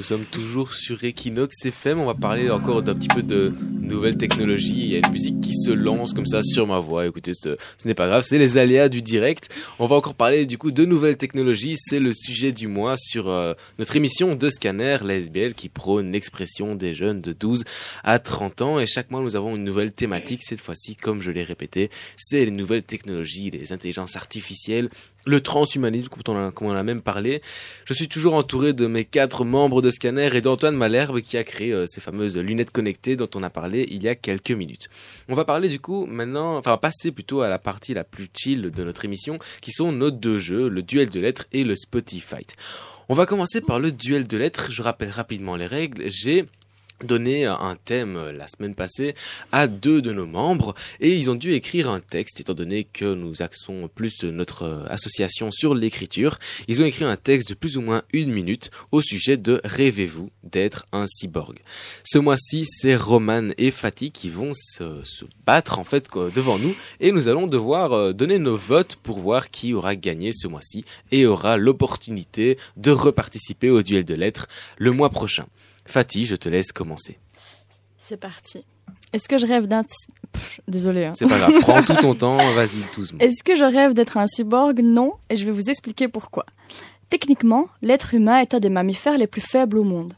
Sommes 0.07 0.25
toujours 0.25 0.73
sur 0.73 1.03
Equinox 1.03 1.67
FM. 1.67 1.99
On 1.99 2.07
va 2.07 2.15
parler 2.15 2.49
encore 2.49 2.81
d'un 2.81 2.95
petit 2.95 3.09
peu 3.09 3.25
de 3.25 3.53
nouvelles 3.81 4.17
technologies. 4.17 4.79
Il 4.79 4.87
y 4.87 4.95
a 4.95 4.99
une 4.99 5.13
musique 5.13 5.41
qui 5.41 5.53
se 5.53 5.73
lance 5.73 6.13
comme 6.13 6.27
ça 6.27 6.43
sur 6.43 6.65
ma 6.65 6.79
voix. 6.79 7.09
Écoutez, 7.09 7.33
ce, 7.35 7.57
ce 7.77 7.89
n'est 7.89 7.95
pas 7.95 8.07
grave, 8.07 8.23
c'est 8.23 8.39
les 8.39 8.57
aléas 8.57 8.89
du 8.89 9.03
direct. 9.03 9.53
On 9.81 9.87
va 9.87 9.97
encore 9.97 10.15
parler 10.15 10.47
du 10.47 10.59
coup 10.59 10.71
de 10.71 10.85
nouvelles 10.85 11.17
technologies. 11.17 11.75
C'est 11.77 11.99
le 11.99 12.13
sujet 12.13 12.53
du 12.53 12.69
mois 12.69 12.95
sur 12.97 13.29
euh, 13.29 13.55
notre 13.81 13.97
émission 13.97 14.37
de 14.37 14.49
Scanner, 14.49 14.99
la 15.03 15.17
SBL, 15.17 15.55
qui 15.55 15.69
prône 15.69 16.13
l'expression 16.13 16.77
des 16.77 16.95
jeunes 16.95 17.21
de 17.21 17.33
12 17.33 17.65
à 18.05 18.21
30 18.21 18.63
ans. 18.63 18.79
Et 18.79 18.87
chaque 18.87 19.11
mois, 19.11 19.23
nous 19.23 19.35
avons 19.35 19.57
une 19.57 19.65
nouvelle 19.65 19.93
thématique. 19.93 20.45
Cette 20.45 20.61
fois-ci, 20.61 20.95
comme 20.95 21.21
je 21.21 21.33
l'ai 21.33 21.43
répété, 21.43 21.91
c'est 22.15 22.45
les 22.45 22.53
nouvelles 22.53 22.85
technologies, 22.85 23.51
les 23.51 23.73
intelligences 23.73 24.15
artificielles, 24.15 24.89
le 25.27 25.41
transhumanisme, 25.41 26.09
comme 26.09 26.23
on, 26.61 26.71
a, 26.73 26.79
a 26.79 26.83
même 26.83 27.03
parlé. 27.03 27.43
Je 27.85 27.93
suis 27.93 28.09
toujours 28.09 28.35
entouré 28.35 28.73
de 28.73 28.87
mes 28.87 29.05
quatre 29.05 29.45
membres 29.45 29.83
de 29.83 29.91
Scanner 29.91 30.31
et 30.35 30.41
d'Antoine 30.41 30.77
Malherbe 30.77 31.21
qui 31.21 31.37
a 31.37 31.45
créé 31.45 31.73
euh, 31.73 31.85
ces 31.87 32.01
fameuses 32.01 32.37
lunettes 32.37 32.71
connectées 32.71 33.17
dont 33.17 33.29
on 33.35 33.43
a 33.43 33.51
parlé 33.51 33.87
il 33.91 34.03
y 34.03 34.09
a 34.09 34.15
quelques 34.15 34.53
minutes. 34.53 34.89
On 35.29 35.35
va 35.35 35.45
parler 35.45 35.69
du 35.69 35.81
coup 35.81 36.07
maintenant, 36.07 36.57
enfin 36.57 36.77
passer 36.77 37.11
plutôt 37.11 37.41
à 37.41 37.49
la 37.49 37.59
partie 37.59 37.93
la 37.93 38.05
plus 38.05 38.29
chill 38.33 38.71
de 38.71 38.85
notre 38.85 39.05
émission 39.05 39.39
qui 39.61 39.73
sont 39.73 39.93
nos 39.93 40.11
deux 40.11 40.39
jeux, 40.39 40.69
le 40.69 40.83
duel 40.83 41.11
de 41.11 41.21
lettres 41.21 41.47
et 41.53 41.65
le 41.65 41.75
Spotify. 41.75 42.47
On 43.09 43.15
va 43.15 43.27
commencer 43.27 43.61
par 43.61 43.79
le 43.79 43.93
duel 43.93 44.27
de 44.27 44.37
lettres. 44.37 44.71
Je 44.71 44.83
rappelle 44.83 45.11
rapidement 45.11 45.57
les 45.57 45.67
règles. 45.67 46.05
J'ai 46.09 46.47
donné 47.05 47.45
un 47.45 47.77
thème 47.85 48.17
euh, 48.17 48.33
la 48.33 48.49
semaine 48.49 48.75
passée 48.75 49.15
à 49.53 49.67
deux 49.67 50.01
de 50.01 50.13
nos 50.13 50.27
membres 50.27 50.75
et 51.01 51.15
ils 51.15 51.31
ont 51.31 51.35
dû 51.35 51.53
écrire 51.53 51.91
un 51.91 52.01
texte 52.01 52.41
étant 52.41 52.55
donné 52.55 52.85
que 52.85 53.15
nous 53.15 53.43
axons 53.43 53.89
plus 53.95 54.25
notre 54.25 54.63
euh, 54.63 54.87
association 54.89 55.51
sur 55.51 55.75
l'écriture. 55.75 56.39
Ils 56.69 56.83
ont 56.83 56.87
écrit 56.87 57.05
un 57.05 57.17
texte 57.17 57.51
de 57.51 57.55
plus 57.55 57.77
ou 57.77 57.83
moins 57.83 58.03
une 58.13 58.33
minute 58.33 58.71
au 58.93 59.03
sujet 59.03 59.37
de 59.37 59.61
Rêvez-vous 59.65 60.31
d'être 60.43 60.87
un 60.93 61.07
cyborg. 61.07 61.59
Ce 62.03 62.19
mois-ci, 62.19 62.65
c'est 62.67 62.97
Roman 62.97 63.51
et 63.59 63.71
Fatih 63.71 64.11
qui 64.11 64.31
vont 64.31 64.53
se, 64.55 65.03
se 65.05 65.25
battre 65.45 65.79
en 65.79 65.85
fait 65.85 66.09
devant 66.35 66.59
nous 66.59 66.75
et 67.01 67.13
nous 67.13 67.29
allons 67.29 67.47
devoir 67.47 67.93
euh, 67.93 68.13
donner 68.13 68.39
nos 68.39 68.57
votes 68.57 68.97
pour 68.97 69.19
voir 69.19 69.51
qui 69.51 69.75
aura 69.75 69.97
gagné 69.97 70.31
ce 70.33 70.49
mois-ci 70.49 70.85
et 71.13 71.27
aura 71.27 71.57
l'opportunité 71.57 72.59
de 72.77 72.91
reparticiper 72.91 73.71
au 73.71 73.83
duel 73.83 74.05
de 74.05 74.15
lettres 74.15 74.49
le 74.79 74.93
mois 74.93 75.11
prochain. 75.11 75.47
Fatih, 75.87 76.25
je 76.25 76.37
te 76.37 76.49
laisse 76.49 76.73
commencer. 76.73 77.19
C'est 77.99 78.17
parti. 78.17 78.65
Est-ce 79.13 79.29
que 79.29 79.39
je 79.39 79.47
rêve 79.47 79.67
d'un... 79.67 79.83
Désolé. 80.69 81.05
Hein. 81.07 81.13
C'est 81.15 81.27
pas 81.27 81.39
grave, 81.39 81.55
prends 81.61 81.83
tout 81.83 81.95
ton 81.95 82.15
temps, 82.17 82.37
vas-y 82.53 82.79
doucement. 82.95 83.19
Est-ce 83.21 83.43
que 83.43 83.57
je 83.57 83.65
rêve 83.65 83.95
d'être 83.95 84.17
un 84.17 84.27
cyborg? 84.27 84.81
Non, 84.83 85.15
et 85.31 85.37
je 85.37 85.45
vais 85.45 85.51
vous 85.51 85.71
expliquer 85.71 86.09
pourquoi. 86.09 86.45
Techniquement, 87.09 87.67
l'être 87.83 88.15
humain 88.15 88.41
est 88.41 88.55
un 88.55 88.61
des 88.61 88.69
mammifères 88.69 89.19
les 89.19 89.27
plus 89.27 89.41
faibles 89.41 89.79
au 89.79 89.85
monde. 89.85 90.13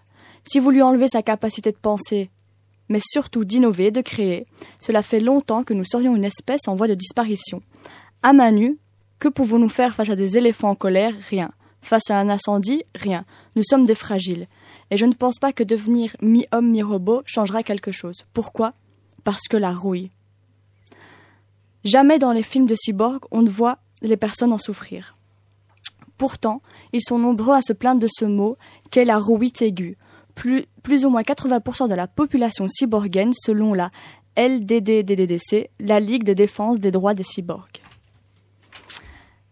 Si 0.50 0.58
vous 0.58 0.70
lui 0.70 0.82
enlevez 0.82 1.08
sa 1.08 1.22
capacité 1.22 1.70
de 1.70 1.76
penser, 1.76 2.30
mais 2.88 3.00
surtout 3.02 3.44
d'innover, 3.44 3.90
de 3.90 4.00
créer, 4.00 4.46
cela 4.80 5.02
fait 5.02 5.20
longtemps 5.20 5.64
que 5.64 5.74
nous 5.74 5.84
serions 5.84 6.16
une 6.16 6.24
espèce 6.24 6.66
en 6.66 6.74
voie 6.74 6.88
de 6.88 6.94
disparition. 6.94 7.60
À 8.22 8.32
main 8.32 8.50
nue, 8.50 8.78
que 9.18 9.28
pouvons-nous 9.28 9.68
faire 9.68 9.94
face 9.94 10.08
à 10.08 10.16
des 10.16 10.38
éléphants 10.38 10.70
en 10.70 10.74
colère? 10.74 11.14
Rien. 11.28 11.50
Face 11.82 12.10
à 12.10 12.18
un 12.18 12.28
incendie? 12.28 12.82
Rien. 12.94 13.24
Nous 13.56 13.62
sommes 13.64 13.84
des 13.84 13.94
fragiles. 13.94 14.46
Et 14.90 14.96
je 14.96 15.06
ne 15.06 15.12
pense 15.12 15.38
pas 15.38 15.52
que 15.52 15.62
devenir 15.62 16.16
mi-homme, 16.22 16.70
mi-robot 16.70 17.22
changera 17.26 17.62
quelque 17.62 17.92
chose. 17.92 18.24
Pourquoi? 18.32 18.72
Parce 19.24 19.48
que 19.48 19.56
la 19.56 19.72
rouille. 19.72 20.10
Jamais 21.84 22.18
dans 22.18 22.32
les 22.32 22.42
films 22.42 22.66
de 22.66 22.74
cyborg 22.74 23.24
on 23.30 23.42
ne 23.42 23.50
voit 23.50 23.78
les 24.02 24.16
personnes 24.16 24.52
en 24.52 24.58
souffrir. 24.58 25.14
Pourtant, 26.16 26.62
ils 26.92 27.02
sont 27.02 27.18
nombreux 27.18 27.54
à 27.54 27.62
se 27.62 27.72
plaindre 27.72 28.00
de 28.00 28.08
ce 28.10 28.24
mot 28.24 28.56
qu'est 28.90 29.04
la 29.04 29.18
rouillite 29.18 29.62
aiguë. 29.62 29.96
Plus, 30.34 30.66
plus 30.82 31.04
ou 31.04 31.10
moins 31.10 31.22
80% 31.22 31.88
de 31.88 31.94
la 31.94 32.06
population 32.06 32.66
cyborgienne 32.68 33.32
selon 33.32 33.74
la 33.74 33.90
LDDDDC, 34.36 35.70
la 35.80 36.00
Ligue 36.00 36.24
de 36.24 36.32
défense 36.32 36.80
des 36.80 36.90
droits 36.90 37.14
des 37.14 37.24
cyborgs. 37.24 37.82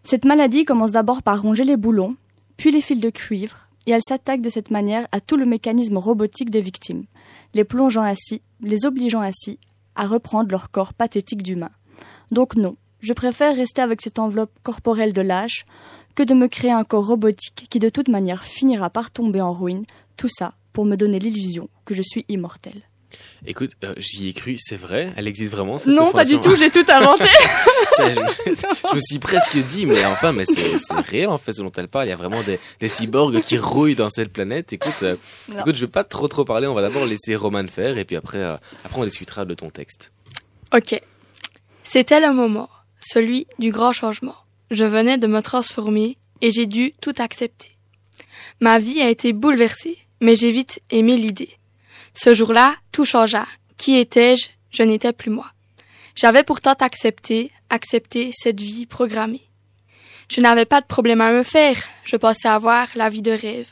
Cette 0.04 0.24
maladie 0.24 0.64
commence 0.64 0.92
d'abord 0.92 1.22
par 1.22 1.42
ronger 1.42 1.64
les 1.64 1.76
boulons, 1.76 2.16
puis 2.56 2.70
les 2.70 2.80
fils 2.80 3.00
de 3.00 3.10
cuivre, 3.10 3.65
et 3.86 3.92
elle 3.92 4.02
s'attaque 4.06 4.40
de 4.42 4.48
cette 4.48 4.70
manière 4.70 5.06
à 5.12 5.20
tout 5.20 5.36
le 5.36 5.46
mécanisme 5.46 5.96
robotique 5.96 6.50
des 6.50 6.60
victimes, 6.60 7.04
les 7.54 7.64
plongeant 7.64 8.02
ainsi, 8.02 8.42
les 8.60 8.84
obligeant 8.84 9.20
ainsi 9.20 9.58
à 9.94 10.06
reprendre 10.06 10.50
leur 10.50 10.70
corps 10.70 10.94
pathétique 10.94 11.42
d'humain. 11.42 11.70
Donc 12.30 12.56
non, 12.56 12.76
je 13.00 13.12
préfère 13.12 13.54
rester 13.54 13.82
avec 13.82 14.02
cette 14.02 14.18
enveloppe 14.18 14.58
corporelle 14.62 15.12
de 15.12 15.22
lâche 15.22 15.64
que 16.14 16.22
de 16.22 16.34
me 16.34 16.48
créer 16.48 16.72
un 16.72 16.84
corps 16.84 17.06
robotique 17.06 17.66
qui 17.70 17.78
de 17.78 17.88
toute 17.88 18.08
manière 18.08 18.44
finira 18.44 18.90
par 18.90 19.10
tomber 19.10 19.40
en 19.40 19.52
ruine, 19.52 19.84
tout 20.16 20.28
ça 20.28 20.54
pour 20.72 20.84
me 20.84 20.96
donner 20.96 21.18
l'illusion 21.18 21.68
que 21.84 21.94
je 21.94 22.02
suis 22.02 22.24
immortel. 22.28 22.82
Écoute, 23.46 23.72
euh, 23.84 23.94
j'y 23.98 24.28
ai 24.28 24.32
cru, 24.32 24.56
c'est 24.58 24.76
vrai, 24.76 25.12
elle 25.16 25.28
existe 25.28 25.52
vraiment 25.52 25.78
cette 25.78 25.94
Non, 25.94 26.10
pas 26.10 26.24
du 26.24 26.38
tout, 26.38 26.56
j'ai 26.56 26.70
tout 26.70 26.84
inventé. 26.88 27.28
je, 27.98 28.04
je 28.90 28.94
me 28.94 29.00
suis 29.00 29.18
presque 29.18 29.56
dit, 29.68 29.86
mais 29.86 30.04
enfin, 30.06 30.32
mais 30.32 30.44
c'est 30.44 30.74
réel 31.08 31.28
en 31.28 31.38
fait, 31.38 31.52
ce 31.52 31.62
dont 31.62 31.72
elle 31.76 31.88
parle. 31.88 32.06
Il 32.06 32.10
y 32.10 32.12
a 32.12 32.16
vraiment 32.16 32.42
des, 32.42 32.58
des 32.80 32.88
cyborgs 32.88 33.40
qui 33.40 33.58
rouillent 33.58 33.94
dans 33.94 34.10
cette 34.10 34.32
planète. 34.32 34.72
Écoute, 34.72 35.02
euh, 35.02 35.16
écoute, 35.58 35.76
je 35.76 35.82
vais 35.82 35.90
pas 35.90 36.04
trop 36.04 36.28
trop 36.28 36.44
parler. 36.44 36.66
On 36.66 36.74
va 36.74 36.82
d'abord 36.82 37.06
laisser 37.06 37.36
Roman 37.36 37.66
faire, 37.68 37.98
et 37.98 38.04
puis 38.04 38.16
après, 38.16 38.38
euh, 38.38 38.56
après 38.84 39.00
on 39.00 39.04
discutera 39.04 39.44
de 39.44 39.54
ton 39.54 39.70
texte. 39.70 40.12
Ok. 40.74 41.00
C'était 41.84 42.20
le 42.20 42.32
moment, 42.32 42.68
celui 43.00 43.46
du 43.58 43.70
grand 43.70 43.92
changement. 43.92 44.34
Je 44.70 44.84
venais 44.84 45.18
de 45.18 45.28
me 45.28 45.40
transformer 45.40 46.18
et 46.42 46.50
j'ai 46.50 46.66
dû 46.66 46.92
tout 47.00 47.14
accepter. 47.18 47.70
Ma 48.60 48.78
vie 48.78 49.00
a 49.00 49.08
été 49.08 49.32
bouleversée, 49.32 49.98
mais 50.20 50.34
j'ai 50.34 50.50
vite 50.50 50.80
aimé 50.90 51.16
l'idée. 51.16 51.50
Ce 52.16 52.32
jour-là, 52.32 52.74
tout 52.92 53.04
changea. 53.04 53.46
Qui 53.76 53.98
étais-je? 53.98 54.48
Je 54.70 54.82
n'étais 54.82 55.12
plus 55.12 55.30
moi. 55.30 55.52
J'avais 56.14 56.44
pourtant 56.44 56.72
accepté, 56.80 57.52
accepté 57.68 58.30
cette 58.32 58.60
vie 58.60 58.86
programmée. 58.86 59.42
Je 60.30 60.40
n'avais 60.40 60.64
pas 60.64 60.80
de 60.80 60.86
problème 60.86 61.20
à 61.20 61.30
me 61.30 61.42
faire, 61.42 61.76
je 62.04 62.16
pensais 62.16 62.48
avoir 62.48 62.88
la 62.94 63.10
vie 63.10 63.20
de 63.20 63.30
rêve. 63.30 63.68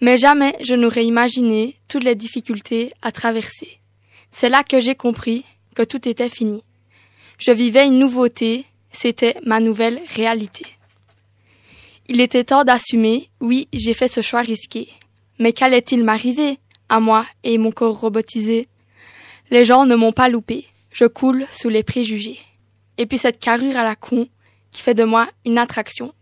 Mais 0.00 0.18
jamais 0.18 0.56
je 0.64 0.74
n'aurais 0.74 1.06
imaginé 1.06 1.78
toutes 1.86 2.02
les 2.02 2.16
difficultés 2.16 2.92
à 3.02 3.12
traverser. 3.12 3.78
C'est 4.32 4.48
là 4.48 4.64
que 4.64 4.80
j'ai 4.80 4.96
compris 4.96 5.44
que 5.76 5.82
tout 5.82 6.08
était 6.08 6.28
fini. 6.28 6.64
Je 7.38 7.52
vivais 7.52 7.86
une 7.86 8.00
nouveauté, 8.00 8.66
c'était 8.90 9.36
ma 9.46 9.60
nouvelle 9.60 10.00
réalité. 10.10 10.66
Il 12.08 12.20
était 12.20 12.44
temps 12.44 12.64
d'assumer, 12.64 13.30
oui, 13.40 13.68
j'ai 13.72 13.94
fait 13.94 14.12
ce 14.12 14.22
choix 14.22 14.42
risqué. 14.42 14.88
Mais 15.38 15.52
qu'allait-il 15.52 16.04
m'arriver, 16.04 16.58
à 16.88 17.00
moi 17.00 17.26
et 17.42 17.58
mon 17.58 17.72
corps 17.72 17.98
robotisé 17.98 18.68
Les 19.50 19.64
gens 19.64 19.86
ne 19.86 19.94
m'ont 19.94 20.12
pas 20.12 20.28
loupé, 20.28 20.66
je 20.90 21.04
coule 21.04 21.46
sous 21.52 21.68
les 21.68 21.82
préjugés. 21.82 22.38
Et 22.98 23.06
puis 23.06 23.18
cette 23.18 23.40
carrure 23.40 23.76
à 23.76 23.84
la 23.84 23.96
con 23.96 24.28
qui 24.70 24.82
fait 24.82 24.94
de 24.94 25.04
moi 25.04 25.28
une 25.44 25.58
attraction. 25.58 26.12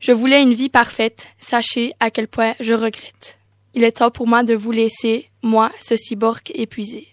Je 0.00 0.12
voulais 0.12 0.42
une 0.42 0.54
vie 0.54 0.70
parfaite, 0.70 1.28
sachez 1.38 1.92
à 2.00 2.10
quel 2.10 2.26
point 2.26 2.54
je 2.60 2.72
regrette. 2.72 3.38
Il 3.74 3.84
est 3.84 3.98
temps 3.98 4.10
pour 4.10 4.26
moi 4.26 4.42
de 4.42 4.54
vous 4.54 4.72
laisser, 4.72 5.30
moi, 5.42 5.70
ce 5.86 5.96
cyborg 5.96 6.40
épuisé. 6.54 7.06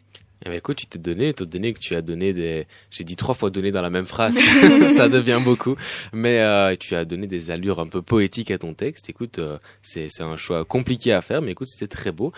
Eh 0.47 0.49
ben 0.49 0.55
écoute, 0.59 0.77
tu 0.77 0.87
t'es 0.87 0.97
donné, 0.97 1.27
étant 1.27 1.43
donné 1.43 1.73
que 1.73 1.79
tu 1.79 1.93
as 1.93 2.01
donné 2.01 2.31
des, 2.31 2.67
j'ai 2.89 3.03
dit 3.03 3.17
trois 3.17 3.35
fois 3.35 3.49
donné 3.49 3.69
dans 3.71 3.81
la 3.81 3.89
même 3.89 4.05
phrase, 4.05 4.39
ça 4.85 5.09
devient 5.09 5.41
beaucoup, 5.43 5.75
mais 6.13 6.39
euh, 6.39 6.73
tu 6.79 6.95
as 6.95 7.03
donné 7.03 7.27
des 7.27 7.51
allures 7.51 7.81
un 7.81 7.87
peu 7.87 8.01
poétiques 8.01 8.49
à 8.51 8.57
ton 8.57 8.73
texte. 8.73 9.09
Écoute, 9.09 9.39
euh, 9.39 9.57
c'est 9.81 10.07
c'est 10.09 10.23
un 10.23 10.37
choix 10.37 10.63
compliqué 10.63 11.11
à 11.11 11.21
faire, 11.21 11.41
mais 11.41 11.51
écoute, 11.51 11.67
c'était 11.67 11.93
très 11.93 12.13
beau. 12.13 12.31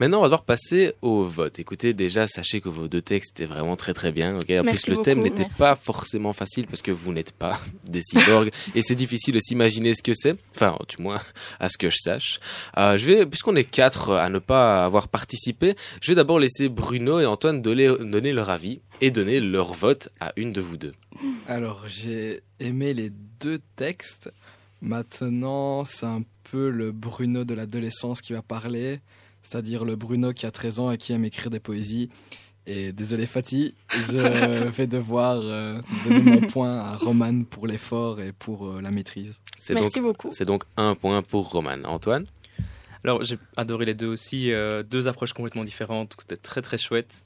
Maintenant, 0.00 0.18
on 0.18 0.22
va 0.22 0.28
devoir 0.28 0.44
passer 0.44 0.92
au 1.00 1.24
vote. 1.24 1.58
Écoutez, 1.58 1.94
déjà, 1.94 2.26
sachez 2.26 2.60
que 2.60 2.68
vos 2.68 2.88
deux 2.88 3.02
textes 3.02 3.38
étaient 3.38 3.52
vraiment 3.52 3.76
très 3.76 3.94
très 3.94 4.10
bien. 4.12 4.36
ok? 4.36 4.50
En 4.50 4.64
Merci 4.64 4.86
plus, 4.86 4.96
le 4.96 5.02
thème 5.02 5.20
n'était 5.20 5.48
pas 5.58 5.76
forcément 5.76 6.32
facile 6.32 6.66
parce 6.66 6.82
que 6.82 6.90
vous 6.90 7.12
n'êtes 7.12 7.32
pas 7.32 7.60
des 7.84 8.02
cyborgs 8.02 8.50
et 8.74 8.82
c'est 8.82 8.94
difficile 8.94 9.34
de 9.34 9.40
s'imaginer 9.40 9.94
ce 9.94 10.02
que 10.02 10.12
c'est. 10.14 10.36
Enfin, 10.54 10.76
du 10.88 11.02
moins, 11.02 11.20
à 11.60 11.68
ce 11.68 11.78
que 11.78 11.90
je 11.90 11.98
sache. 11.98 12.40
Euh, 12.76 12.96
je 12.96 13.06
vais, 13.06 13.26
puisqu'on 13.26 13.56
est 13.56 13.64
quatre 13.64 14.12
à 14.12 14.28
ne 14.28 14.38
pas 14.38 14.84
avoir 14.84 15.08
participé, 15.08 15.74
je 16.00 16.10
vais 16.10 16.16
d'abord 16.16 16.38
laisser 16.38 16.68
Bruno 16.68 17.20
et 17.20 17.26
Antoine 17.26 17.62
donner, 17.62 17.88
donner 17.88 18.32
leur 18.32 18.50
avis 18.50 18.80
et 19.00 19.10
donner 19.10 19.40
leur 19.40 19.72
vote 19.72 20.08
à 20.20 20.32
une 20.36 20.52
de 20.52 20.60
vous 20.60 20.76
deux. 20.76 20.92
Alors, 21.46 21.84
j'ai 21.88 22.40
aimé 22.60 22.94
les 22.94 23.10
deux 23.40 23.58
textes. 23.76 24.32
Maintenant, 24.80 25.84
c'est 25.84 26.06
un 26.06 26.22
peu 26.50 26.70
le 26.70 26.92
Bruno 26.92 27.44
de 27.44 27.54
l'adolescence 27.54 28.20
qui 28.20 28.32
va 28.32 28.42
parler, 28.42 29.00
c'est-à-dire 29.42 29.84
le 29.84 29.96
Bruno 29.96 30.32
qui 30.32 30.46
a 30.46 30.50
13 30.50 30.80
ans 30.80 30.90
et 30.90 30.98
qui 30.98 31.12
aime 31.12 31.24
écrire 31.24 31.50
des 31.50 31.60
poésies. 31.60 32.10
Et 32.66 32.92
désolé 32.92 33.26
Fatih, 33.26 33.74
je 33.90 34.68
vais 34.68 34.86
devoir 34.86 35.40
euh, 35.42 35.80
donner 36.04 36.22
mon 36.22 36.40
point 36.46 36.78
à 36.78 36.96
Roman 36.96 37.42
pour 37.42 37.66
l'effort 37.66 38.20
et 38.20 38.32
pour 38.32 38.68
euh, 38.68 38.80
la 38.80 38.92
maîtrise. 38.92 39.40
C'est 39.56 39.74
donc, 39.74 39.90
C'est 40.30 40.44
donc 40.44 40.62
un 40.76 40.94
point 40.94 41.22
pour 41.22 41.50
Roman. 41.50 41.78
Antoine? 41.84 42.26
Alors, 43.04 43.24
j'ai 43.24 43.36
adoré 43.56 43.84
les 43.84 43.94
deux 43.94 44.06
aussi. 44.06 44.52
euh, 44.52 44.84
deux 44.84 45.08
approches 45.08 45.32
complètement 45.32 45.64
différentes. 45.64 46.14
C'était 46.20 46.36
très 46.36 46.62
très 46.62 46.78
chouette. 46.78 47.24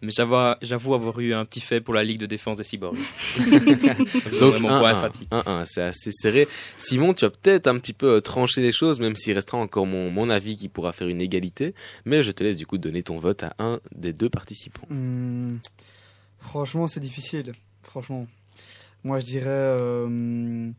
Mais 0.00 0.10
j'avoue 0.12 0.94
avoir 0.94 1.18
eu 1.18 1.34
un 1.34 1.44
petit 1.44 1.60
fait 1.60 1.80
pour 1.80 1.92
la 1.92 2.04
Ligue 2.04 2.20
de 2.20 2.26
défense 2.26 2.56
des 2.56 2.64
cyborgs. 2.64 2.96
Donc 3.38 4.38
donnerai 4.38 4.60
mon 4.60 4.68
point 4.68 4.90
à 4.90 4.94
1-1, 4.94 5.00
Fatih. 5.00 5.26
1-1, 5.30 5.66
c'est 5.66 5.82
assez 5.82 6.12
serré. 6.12 6.46
Simon, 6.76 7.14
tu 7.14 7.24
as 7.24 7.30
peut-être 7.30 7.66
un 7.66 7.78
petit 7.78 7.92
peu 7.92 8.16
euh, 8.16 8.20
tranché 8.20 8.60
les 8.60 8.70
choses, 8.70 9.00
même 9.00 9.16
s'il 9.16 9.34
restera 9.34 9.58
encore 9.58 9.86
mon, 9.86 10.10
mon 10.10 10.30
avis 10.30 10.56
qui 10.56 10.68
pourra 10.68 10.92
faire 10.92 11.08
une 11.08 11.20
égalité. 11.20 11.74
Mais 12.04 12.22
je 12.22 12.30
te 12.30 12.44
laisse 12.44 12.56
du 12.56 12.66
coup 12.66 12.78
donner 12.78 13.02
ton 13.02 13.18
vote 13.18 13.42
à 13.42 13.54
un 13.58 13.80
des 13.94 14.12
deux 14.12 14.28
participants. 14.28 14.86
Hmm, 14.88 15.56
franchement, 16.38 16.86
c'est 16.86 17.00
difficile. 17.00 17.52
Franchement. 17.82 18.26
Moi, 19.02 19.20
je 19.20 19.24
dirais 19.24 19.46
euh, 19.48 20.70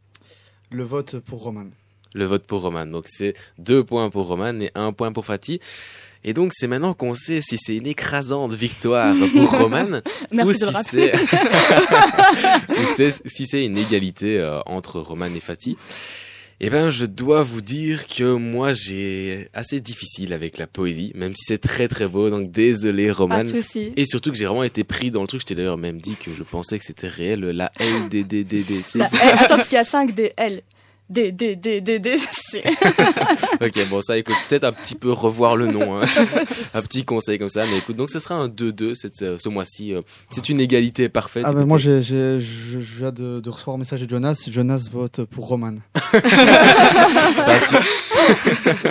le 0.70 0.84
vote 0.84 1.20
pour 1.20 1.43
Roman. 1.43 1.67
Le 2.13 2.26
vote 2.26 2.43
pour 2.45 2.61
Roman. 2.61 2.86
Donc 2.86 3.05
c'est 3.07 3.36
deux 3.57 3.84
points 3.84 4.09
pour 4.09 4.28
Roman 4.28 4.59
et 4.61 4.72
un 4.76 4.93
point 4.93 5.11
pour 5.11 5.26
Fatih. 5.26 5.59
Et 6.24 6.34
donc 6.34 6.51
c'est 6.53 6.67
maintenant 6.67 6.93
qu'on 6.93 7.15
sait 7.15 7.41
si 7.41 7.57
c'est 7.57 7.76
une 7.76 7.88
écrasante 7.88 8.53
victoire 8.53 9.15
pour 9.32 9.51
Roman 9.59 10.01
ou 10.34 10.53
si 10.53 10.59
c'est 12.95 13.11
si 13.26 13.45
c'est 13.45 13.65
une 13.65 13.78
égalité 13.78 14.39
euh, 14.39 14.59
entre 14.65 14.99
Roman 14.99 15.28
et 15.36 15.39
Fatih. 15.39 15.78
Eh 16.61 16.70
ben, 16.70 16.89
je 16.89 17.05
dois 17.05 17.41
vous 17.41 17.61
dire 17.61 18.05
que 18.05 18.34
moi, 18.34 18.74
j'ai 18.74 19.47
assez 19.53 19.80
difficile 19.80 20.34
avec 20.34 20.57
la 20.57 20.67
poésie, 20.67 21.13
même 21.15 21.34
si 21.34 21.45
c'est 21.45 21.57
très 21.57 21.88
très 21.88 22.05
beau. 22.05 22.30
Donc, 22.30 22.51
désolé, 22.51 23.09
Roman. 23.11 23.38
Pas 23.38 23.43
de 23.45 23.61
souci. 23.61 23.93
Et 23.95 24.03
surtout 24.03 24.30
que 24.30 24.38
j'ai 24.38 24.43
vraiment 24.45 24.63
été 24.63 24.84
pris 24.84 25.09
dans 25.09 25.22
le 25.22 25.28
truc. 25.30 25.39
Je 25.39 25.45
t'ai 25.45 25.55
d'ailleurs 25.55 25.78
même 25.78 26.01
dit 26.01 26.17
que 26.17 26.32
je 26.38 26.43
pensais 26.43 26.78
que 26.78 26.84
c'était 26.84 27.07
réel. 27.07 27.39
La 27.51 27.72
LDDDDC. 27.80 28.95
La- 28.95 29.05
attends, 29.05 29.55
parce 29.55 29.70
qu'il 29.70 29.78
y 29.78 29.80
a 29.80 29.86
5 29.86 30.13
D, 30.13 30.34
L. 31.10 31.14
D, 31.14 31.32
D, 31.32 31.55
D, 31.55 31.82
D, 31.82 31.97
D, 31.99 32.18
C. 32.20 32.64
ok, 33.62 33.89
bon, 33.89 33.99
ça, 34.01 34.18
écoute, 34.18 34.36
peut-être 34.47 34.64
un 34.64 34.72
petit 34.72 34.93
peu 34.95 35.12
revoir 35.12 35.55
le 35.55 35.66
nom. 35.68 35.97
hein. 35.99 36.05
un 36.76 36.82
petit 36.84 37.03
conseil 37.03 37.39
comme 37.39 37.49
ça. 37.49 37.64
Mais 37.66 37.80
écoute, 37.80 37.95
donc 37.95 38.10
ce 38.12 38.20
sera 38.20 38.36
un 38.36 38.47
2-2 38.47 38.93
cette- 38.95 39.22
euh, 39.24 39.38
ce 39.39 39.49
mois-ci. 39.49 39.93
euh, 39.93 40.01
C'est 40.30 40.49
une 40.49 40.60
égalité 40.62 41.10
parfaite. 41.10 41.43
Ah 41.45 41.51
ben 41.51 41.60
Écoutez, 41.62 41.68
moi, 41.70 41.78
j'ai, 41.80 42.01
j'ai- 42.03 42.39
je, 42.39 42.80
je 42.80 42.97
viens 42.99 43.12
de, 43.12 43.39
de 43.39 43.49
recevoir 43.49 43.76
un 43.76 43.80
message 43.80 44.01
de 44.01 44.10
Jonas. 44.10 44.43
Jonas 44.49 44.88
vote 44.91 45.24
pour 45.26 45.47
Roman. 45.47 45.76
Pas 46.12 47.60
sûr. 47.60 47.80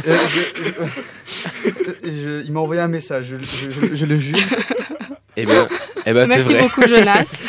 Euh, 0.07 0.16
je- 0.29 0.73
je- 2.05 2.11
je- 2.11 2.45
il 2.45 2.53
m'a 2.53 2.61
envoyé 2.61 2.81
un 2.81 2.89
message, 2.89 3.27
je, 3.27 3.37
je- 3.45 3.71
je- 3.71 3.97
je 3.97 4.05
le 4.07 4.19
jure. 4.19 4.37
Eh 5.41 5.47
ben, 5.47 5.68
eh 6.05 6.12
ben 6.12 6.26
c'est 6.26 6.39
Merci 6.39 6.53
vrai. 6.53 6.62
beaucoup, 6.62 6.82
Jonas. 6.82 7.24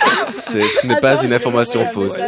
Ce 0.48 0.86
n'est 0.86 1.00
pas 1.00 1.24
une 1.24 1.34
information 1.34 1.84
fausse. 1.88 2.20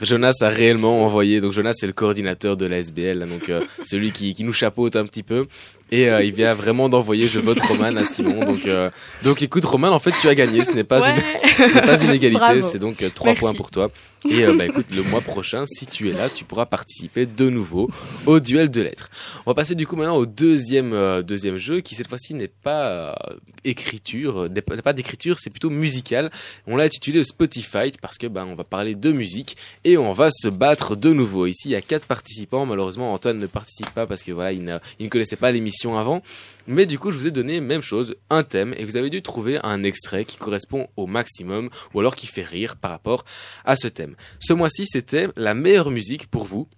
Jonas 0.00 0.36
a 0.40 0.48
réellement 0.48 1.04
envoyé. 1.04 1.40
Donc 1.40 1.52
Jonas 1.52 1.72
c'est 1.74 1.88
le 1.88 1.92
coordinateur 1.92 2.56
de 2.56 2.66
la 2.66 2.78
SBL, 2.78 3.26
donc 3.28 3.48
euh, 3.48 3.60
celui 3.84 4.12
qui, 4.12 4.34
qui 4.34 4.44
nous 4.44 4.52
chapeaute 4.52 4.94
un 4.94 5.04
petit 5.04 5.24
peu. 5.24 5.48
Et 5.90 6.08
euh, 6.08 6.22
il 6.24 6.32
vient 6.32 6.54
vraiment 6.54 6.88
d'envoyer 6.88 7.26
je 7.26 7.38
vote 7.38 7.60
Roman 7.60 7.94
à 7.96 8.04
Simon. 8.04 8.44
Donc 8.44 8.66
euh, 8.66 8.90
donc 9.22 9.42
écoute 9.42 9.64
Roman, 9.64 9.88
en 9.90 9.98
fait 9.98 10.12
tu 10.20 10.28
as 10.28 10.34
gagné. 10.34 10.64
Ce 10.64 10.72
n'est 10.72 10.82
pas 10.84 11.00
Ouais. 11.00 11.14
une 11.14 11.66
ce 11.68 11.74
n'est 11.74 11.82
pas 11.82 12.02
une 12.02 12.10
égalité. 12.10 12.62
C'est 12.62 12.78
donc 12.78 13.02
euh, 13.02 13.10
trois 13.14 13.28
Merci. 13.28 13.40
points 13.40 13.54
pour 13.54 13.70
toi. 13.70 13.90
Et 14.28 14.42
euh, 14.46 14.54
bah 14.56 14.64
écoute 14.64 14.86
le 14.94 15.02
mois 15.02 15.20
prochain, 15.20 15.66
si 15.66 15.86
tu 15.86 16.08
es 16.08 16.12
là, 16.12 16.30
tu 16.30 16.44
pourras 16.44 16.64
participer 16.64 17.26
de 17.26 17.50
nouveau 17.50 17.90
au 18.24 18.40
duel 18.40 18.70
de 18.70 18.80
lettres. 18.80 19.10
On 19.44 19.50
va 19.50 19.54
passer 19.54 19.74
du 19.74 19.86
coup 19.86 19.96
maintenant 19.96 20.16
au 20.16 20.24
deuxième 20.24 21.20
deuxième 21.22 21.58
jeu 21.58 21.80
qui 21.80 21.94
cette 21.94 22.08
fois-ci 22.08 22.32
n'est 22.32 22.48
pas 22.48 23.14
écriture, 23.64 24.48
n'est 24.48 24.62
pas 24.62 24.92
d'écriture, 24.94 25.36
c'est 25.38 25.50
plutôt 25.50 25.68
musical. 25.68 26.30
On 26.66 26.76
l'a 26.76 26.84
intitulé 26.84 27.22
Spotify 27.22 27.92
parce 28.00 28.16
que 28.16 28.26
ben 28.26 28.46
on 28.50 28.54
va 28.54 28.64
parler 28.64 28.94
de 28.94 29.12
musique 29.12 29.58
et 29.84 29.98
on 29.98 30.14
va 30.14 30.30
se 30.30 30.48
battre 30.48 30.96
de 30.96 31.12
nouveau. 31.12 31.44
Ici, 31.44 31.68
il 31.68 31.72
y 31.72 31.76
a 31.76 31.82
quatre 31.82 32.06
participants. 32.06 32.64
Malheureusement, 32.64 33.12
Antoine 33.12 33.38
ne 33.38 33.46
participe 33.46 33.90
pas 33.90 34.06
parce 34.06 34.22
que 34.22 34.32
voilà, 34.32 34.52
il 34.52 34.62
ne 34.64 35.08
connaissait 35.08 35.36
pas 35.36 35.50
l'émission 35.52 35.73
avant. 35.82 36.22
Mais 36.66 36.86
du 36.86 36.98
coup, 36.98 37.12
je 37.12 37.18
vous 37.18 37.26
ai 37.26 37.30
donné 37.30 37.60
même 37.60 37.82
chose, 37.82 38.14
un 38.30 38.42
thème, 38.42 38.74
et 38.78 38.84
vous 38.84 38.96
avez 38.96 39.10
dû 39.10 39.20
trouver 39.20 39.58
un 39.62 39.82
extrait 39.82 40.24
qui 40.24 40.38
correspond 40.38 40.88
au 40.96 41.06
maximum 41.06 41.68
ou 41.92 42.00
alors 42.00 42.16
qui 42.16 42.26
fait 42.26 42.44
rire 42.44 42.76
par 42.76 42.90
rapport 42.90 43.24
à 43.64 43.76
ce 43.76 43.88
thème. 43.88 44.16
Ce 44.40 44.52
mois-ci, 44.52 44.86
c'était 44.86 45.28
la 45.36 45.54
meilleure 45.54 45.90
musique 45.90 46.26
pour 46.26 46.44
vous 46.44 46.68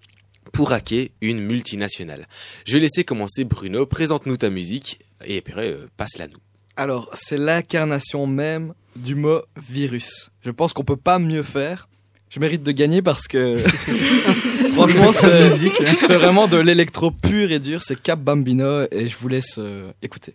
pour 0.52 0.72
hacker 0.72 1.08
une 1.20 1.40
multinationale. 1.40 2.24
Je 2.64 2.74
vais 2.74 2.80
laisser 2.80 3.04
commencer 3.04 3.44
Bruno. 3.44 3.86
Présente-nous 3.86 4.36
ta 4.36 4.50
musique 4.50 5.00
et 5.24 5.38
après, 5.38 5.70
euh, 5.70 5.88
passe-la 5.96 6.28
nous. 6.28 6.38
Alors, 6.76 7.08
c'est 7.12 7.38
l'incarnation 7.38 8.26
même 8.26 8.74
du 8.96 9.14
mot 9.14 9.42
virus. 9.56 10.30
Je 10.42 10.50
pense 10.50 10.72
qu'on 10.72 10.84
peut 10.84 10.96
pas 10.96 11.18
mieux 11.18 11.42
faire. 11.42 11.88
Je 12.28 12.40
mérite 12.40 12.62
de 12.62 12.72
gagner 12.72 13.02
parce 13.02 13.28
que 13.28 13.62
franchement, 14.76 15.12
c'est 15.12 16.16
vraiment 16.16 16.46
de 16.46 16.58
l'électro 16.58 17.10
pur 17.10 17.50
et 17.50 17.58
dur. 17.58 17.82
C'est 17.82 18.00
Cap 18.00 18.20
Bambino 18.20 18.82
et 18.90 19.08
je 19.08 19.16
vous 19.16 19.28
laisse 19.28 19.56
euh, 19.58 19.90
écouter. 20.02 20.34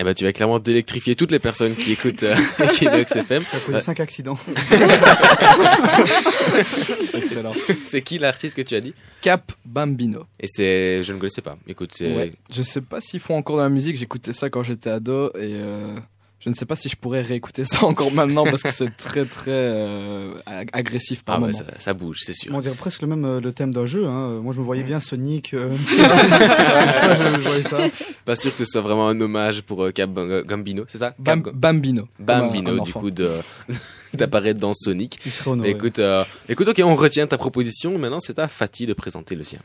Eh 0.00 0.04
ben, 0.04 0.14
tu 0.14 0.24
vas 0.24 0.32
clairement 0.32 0.58
d'électrifier 0.58 1.14
toutes 1.14 1.30
les 1.30 1.38
personnes 1.38 1.74
qui 1.74 1.92
écoutent 1.92 2.22
euh, 2.22 2.34
Equinox 2.58 3.16
FM. 3.16 3.44
J'ai 3.52 3.60
causé 3.60 3.80
5 3.80 4.00
accidents. 4.00 4.38
Excellent. 7.12 7.52
c'est 7.84 8.00
qui 8.00 8.18
l'artiste 8.18 8.56
que 8.56 8.62
tu 8.62 8.74
as 8.74 8.80
dit? 8.80 8.94
Cap 9.20 9.52
Bambino. 9.66 10.24
Et 10.40 10.46
c'est, 10.46 11.04
je 11.04 11.12
ne 11.12 11.18
connaissais 11.18 11.42
pas. 11.42 11.58
Écoute, 11.68 11.90
c'est. 11.94 12.16
Ouais. 12.16 12.32
Je 12.50 12.62
sais 12.62 12.80
pas 12.80 13.02
s'ils 13.02 13.20
font 13.20 13.36
encore 13.36 13.58
de 13.58 13.62
la 13.62 13.68
musique. 13.68 13.98
J'écoutais 13.98 14.32
ça 14.32 14.48
quand 14.48 14.62
j'étais 14.62 14.88
ado 14.88 15.28
et 15.36 15.52
euh, 15.52 15.94
je 16.40 16.48
ne 16.48 16.54
sais 16.54 16.64
pas 16.66 16.74
si 16.74 16.88
je 16.88 16.96
pourrais 16.96 17.20
réécouter 17.20 17.64
ça 17.64 17.84
encore 17.84 18.10
maintenant 18.12 18.44
parce 18.44 18.62
que 18.62 18.70
c'est 18.72 18.96
très 18.96 19.26
très 19.26 19.50
euh, 19.50 20.32
ag- 20.46 20.70
agressif 20.72 21.22
par 21.22 21.36
Ah 21.36 21.38
ouais, 21.40 21.52
moment. 21.52 21.58
ça, 21.58 21.78
ça 21.78 21.92
bouge, 21.94 22.18
c'est 22.22 22.32
sûr. 22.32 22.52
On 22.54 22.60
dirait 22.60 22.74
presque 22.74 23.02
le 23.02 23.08
même 23.08 23.24
euh, 23.26 23.40
le 23.40 23.52
thème 23.52 23.72
d'un 23.72 23.84
jeu. 23.86 24.06
Hein. 24.06 24.40
Moi, 24.42 24.52
je 24.54 24.60
me 24.60 24.64
voyais 24.64 24.82
bien 24.82 25.00
Sonic. 25.00 25.52
euh, 25.54 25.68
je, 25.88 25.94
je 25.96 27.40
voyais 27.48 27.62
ça. 27.62 27.78
Pas 28.24 28.36
sûr 28.36 28.52
que 28.52 28.58
ce 28.58 28.64
soit 28.64 28.80
vraiment 28.80 29.08
un 29.08 29.20
hommage 29.20 29.62
pour 29.62 29.84
euh, 29.84 29.90
Cap 29.92 30.10
Gambino, 30.46 30.84
c'est 30.88 30.98
ça? 30.98 31.14
Bam- 31.18 31.42
Bambino. 31.52 32.08
Bambino, 32.18 32.76
Comme 32.76 32.84
du 32.86 32.92
coup, 32.92 33.10
de 33.10 33.30
d'apparaître 34.14 34.58
dans 34.60 34.72
Sonic. 34.74 35.18
Il 35.26 35.32
serait 35.32 35.50
honoré. 35.50 35.70
Écoute, 35.70 35.98
euh, 35.98 36.24
écoute, 36.48 36.68
ok, 36.68 36.80
on 36.84 36.94
retient 36.96 37.26
ta 37.26 37.36
proposition. 37.38 37.96
Maintenant, 37.98 38.18
c'est 38.20 38.38
à 38.38 38.48
Fatih 38.48 38.86
de 38.86 38.92
présenter 38.94 39.34
le 39.34 39.44
sien. 39.44 39.58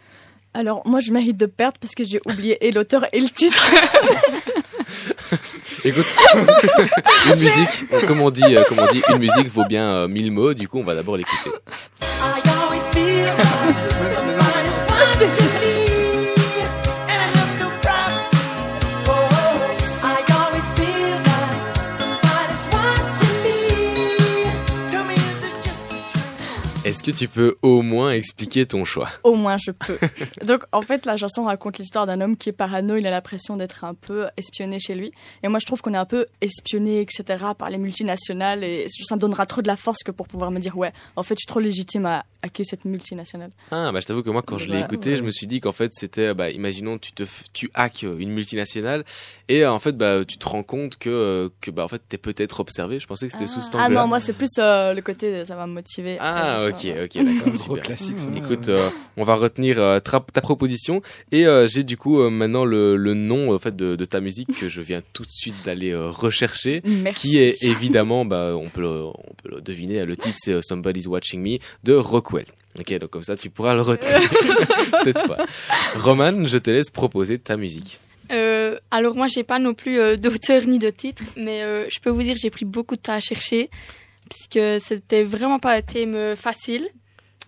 Alors, 0.54 0.86
moi, 0.88 1.00
je 1.00 1.12
mérite 1.12 1.38
de 1.38 1.46
perdre 1.48 1.78
parce 1.80 1.96
que 1.96 2.04
j'ai 2.04 2.20
oublié 2.26 2.58
et 2.66 2.72
l'auteur 2.72 3.06
et 3.14 3.20
le 3.20 3.30
titre. 3.30 3.66
Écoute, 5.86 6.18
une 7.28 7.40
musique, 7.40 7.70
euh, 7.94 8.08
comme 8.08 8.20
on 8.20 8.32
dit, 8.32 8.56
euh, 8.56 8.64
comme 8.68 8.80
on 8.80 8.92
dit, 8.92 9.04
une 9.08 9.20
musique 9.20 9.48
vaut 9.50 9.66
bien 9.66 9.84
euh, 9.84 10.08
mille 10.08 10.32
mots. 10.32 10.56
Du 10.56 10.68
coup, 10.68 10.80
on 10.80 10.84
va 10.84 10.96
d'abord 10.96 11.16
l'écouter. 11.16 11.52
Est-ce 26.86 27.04
que 27.04 27.12
tu 27.12 27.28
peux 27.28 27.56
au 27.62 27.82
moins 27.82 28.12
expliquer 28.12 28.66
ton 28.66 28.86
choix? 28.86 29.10
Au 29.24 29.36
moins, 29.36 29.58
je 29.58 29.72
peux. 29.72 29.98
Donc, 30.46 30.64
en 30.72 30.82
fait, 30.82 31.06
la 31.06 31.18
chanson 31.18 31.44
raconte 31.44 31.78
l'histoire 31.80 32.06
d'un 32.06 32.22
homme 32.22 32.38
qui 32.38 32.50
est 32.50 32.54
parano. 32.54 32.96
Il 32.96 33.06
a 33.08 33.10
l'impression 33.10 33.58
d'être 33.58 33.84
un 33.84 33.94
peu 33.96 34.28
espionné 34.38 34.80
chez 34.80 34.96
lui. 34.96 35.12
Et 35.44 35.48
moi, 35.48 35.60
je 35.60 35.66
trouve 35.66 35.82
qu'on 35.82 35.94
est 35.94 35.98
un 35.98 36.06
peu 36.06 36.26
espionné, 36.42 37.02
etc., 37.02 37.24
par 37.58 37.70
les 37.70 37.78
multinationales. 37.78 38.64
Et 38.64 38.86
ça 39.08 39.16
me 39.16 39.20
donnera 39.20 39.46
trop 39.46 39.62
de 39.62 39.68
la 39.68 39.76
force 39.76 40.04
que 40.04 40.12
pour 40.12 40.28
pouvoir 40.28 40.52
me 40.52 40.60
dire, 40.60 40.78
ouais, 40.78 40.94
en 41.16 41.24
fait, 41.24 41.36
je 41.36 41.40
suis 41.42 41.48
trop 41.48 41.60
légitime 41.60 42.06
à 42.06 42.24
hacker 42.44 42.66
cette 42.66 42.86
multinationale. 42.86 43.50
Ah, 43.72 43.92
bah 43.92 44.00
je 44.00 44.06
t'avoue 44.06 44.22
que 44.22 44.30
moi, 44.30 44.44
quand 44.44 44.58
je 44.60 44.66
l'ai 44.66 44.72
Voilà, 44.74 44.86
écouté, 44.86 45.12
ouais. 45.12 45.18
je 45.18 45.24
me 45.24 45.32
suis 45.32 45.48
dit 45.48 45.60
qu'en 45.62 45.72
fait, 45.72 45.92
c'était, 45.96 46.34
bah, 46.36 46.52
imaginons, 46.52 47.00
tu 47.00 47.12
te, 47.12 47.24
tu 47.54 47.72
hackes 47.74 48.04
une 48.04 48.30
multinationale 48.32 49.04
et 49.50 49.64
euh, 49.64 49.72
en 49.72 49.80
fait, 49.80 49.98
bah, 49.98 50.24
tu 50.28 50.38
te 50.38 50.48
rends 50.48 50.62
compte 50.64 50.98
que, 50.98 51.10
euh, 51.10 51.50
que 51.62 51.72
bah, 51.72 51.84
en 51.84 51.88
fait, 51.88 52.02
t'es 52.08 52.18
peut-être 52.20 52.60
observé. 52.60 53.00
Je 53.00 53.08
pensais 53.08 53.26
que 53.26 53.32
c'était 53.34 53.48
sous 53.48 53.62
cet 53.62 53.74
Ah 53.76 53.86
angle-là. 53.86 54.02
non, 54.02 54.08
moi, 54.08 54.20
c'est 54.20 54.34
plus 54.34 54.50
euh, 54.60 54.94
le 54.94 55.02
côté, 55.02 55.44
ça 55.46 55.56
va 55.56 55.66
me 55.66 55.74
motiver. 55.74 56.18
Ah, 56.20 56.54
après, 56.58 56.74
ok, 56.76 56.94
ok, 57.06 57.24
d'accord. 57.24 57.56
Super. 57.58 57.84
classique, 57.84 58.20
ça. 58.20 58.30
Écoute, 58.36 58.70
euh, 58.70 58.90
on 59.18 59.24
va 59.24 59.36
retenir 59.36 59.80
euh, 59.80 60.00
ta 60.00 60.20
proposition 60.42 61.02
et 61.32 61.48
euh, 61.48 61.68
j'ai 61.68 61.84
du 61.84 61.98
coup 61.98 62.20
euh, 62.22 62.30
maintenant 62.30 62.66
le, 62.66 62.96
le 62.96 63.14
nom 63.14 63.54
en 63.54 63.60
fait 63.60 63.76
de, 63.76 63.96
de 63.96 64.06
ta 64.06 64.20
musique 64.20 64.58
que 64.60 64.68
je 64.70 64.82
viens 64.82 65.02
tout 65.14 65.24
de 65.24 65.30
suite 65.32 65.56
d'aller 65.66 65.92
euh, 65.92 66.10
rechercher, 66.10 66.82
Merci. 66.86 67.30
qui 67.30 67.38
est 67.38 67.64
évidemment, 67.64 68.26
bah, 68.26 68.54
on 68.56 68.68
peut 68.70 68.82
le, 68.82 69.04
on 69.06 69.34
peut 69.44 69.50
le 69.56 69.62
deviner, 69.62 70.06
le 70.06 70.16
titre 70.18 70.38
c'est 70.40 70.54
euh, 70.54 70.62
Somebody's 70.62 71.08
Watching 71.08 71.42
Me 71.42 71.58
de 71.84 71.94
Rockwell. 71.94 72.46
Ok, 72.78 72.94
donc 73.00 73.10
comme 73.10 73.24
ça 73.24 73.38
tu 73.38 73.50
pourras 73.50 73.74
le 73.74 73.82
retenir 73.82 74.20
cette 75.04 75.20
fois. 75.20 75.38
Roman, 75.96 76.48
je 76.48 76.58
te 76.58 76.70
laisse 76.72 76.90
proposer 76.90 77.38
ta 77.38 77.56
musique. 77.58 78.00
Euh, 78.32 78.78
alors 78.92 79.16
moi, 79.16 79.28
j'ai 79.28 79.44
pas 79.44 79.60
non 79.60 79.74
plus 79.74 80.00
euh, 80.00 80.16
d'auteur 80.16 80.66
ni 80.68 80.80
de 80.80 80.90
titre, 80.90 81.24
mais 81.38 81.62
euh, 81.64 81.86
je 81.90 82.00
peux 82.00 82.10
vous 82.10 82.24
dire 82.24 82.34
que 82.34 82.40
j'ai 82.40 82.50
pris 82.50 82.66
beaucoup 82.66 82.96
de 82.96 83.02
temps 83.02 83.14
à 83.14 83.20
chercher, 83.20 83.70
puisque 84.30 84.82
c'était 84.84 85.24
vraiment 85.24 85.60
pas 85.60 85.76
un 85.76 85.82
thème 85.82 86.16
euh, 86.16 86.36
facile. 86.36 86.88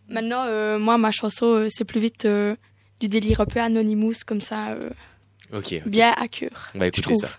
Maintenant, 0.10 0.44
euh, 0.46 0.80
moi, 0.80 0.98
ma 0.98 1.12
chanson, 1.12 1.46
euh, 1.46 1.68
c'est 1.70 1.84
plus 1.86 2.00
vite 2.00 2.26
euh, 2.26 2.56
du 3.00 3.08
délire 3.08 3.42
un 3.42 3.46
peu 3.46 3.60
Anonymous, 3.60 4.14
comme 4.26 4.42
ça, 4.42 4.70
euh, 4.70 4.90
Ok. 5.54 5.74
ok. 5.74 5.88
bien 5.88 6.14
à 6.18 6.28
cœur. 6.28 6.70
On 6.76 6.80
va 6.80 6.88
écouter 6.88 7.14
ça. 7.16 7.30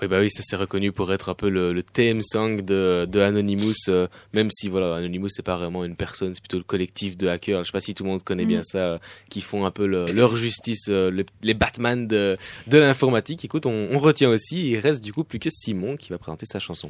Oui, 0.00 0.06
bah 0.06 0.20
oui, 0.20 0.30
ça 0.30 0.42
s'est 0.42 0.54
reconnu 0.56 0.92
pour 0.92 1.12
être 1.12 1.28
un 1.28 1.34
peu 1.34 1.48
le, 1.48 1.72
le 1.72 1.82
theme 1.82 2.22
song 2.22 2.60
de, 2.64 3.04
de 3.10 3.18
Anonymous, 3.20 3.72
euh, 3.88 4.06
même 4.32 4.48
si 4.50 4.68
voilà, 4.68 4.94
Anonymous 4.94 5.28
c'est 5.30 5.42
pas 5.44 5.56
vraiment 5.56 5.84
une 5.84 5.96
personne, 5.96 6.32
c'est 6.34 6.40
plutôt 6.40 6.58
le 6.58 6.62
collectif 6.64 7.16
de 7.16 7.26
hackers. 7.26 7.64
Je 7.64 7.68
sais 7.68 7.72
pas 7.72 7.80
si 7.80 7.94
tout 7.94 8.04
le 8.04 8.10
monde 8.10 8.22
connaît 8.22 8.44
bien 8.46 8.60
Mm. 8.60 8.64
ça, 8.64 8.78
euh, 8.78 8.98
qui 9.28 9.40
font 9.40 9.64
un 9.66 9.72
peu 9.72 9.86
le- 9.86 10.06
leur 10.12 10.36
justice, 10.36 10.86
euh, 10.88 11.10
le- 11.10 11.26
les 11.42 11.54
Batman 11.54 12.06
de, 12.06 12.36
de 12.68 12.78
l'informatique. 12.78 13.44
Écoute, 13.44 13.66
on, 13.66 13.88
on 13.92 13.98
retient 13.98 14.28
aussi, 14.30 14.70
il 14.70 14.78
reste 14.78 15.02
du 15.02 15.12
coup 15.12 15.24
plus 15.24 15.40
que 15.40 15.50
Simon 15.50 15.96
qui 15.96 16.10
va 16.10 16.18
présenter 16.18 16.46
sa 16.46 16.60
chanson. 16.60 16.88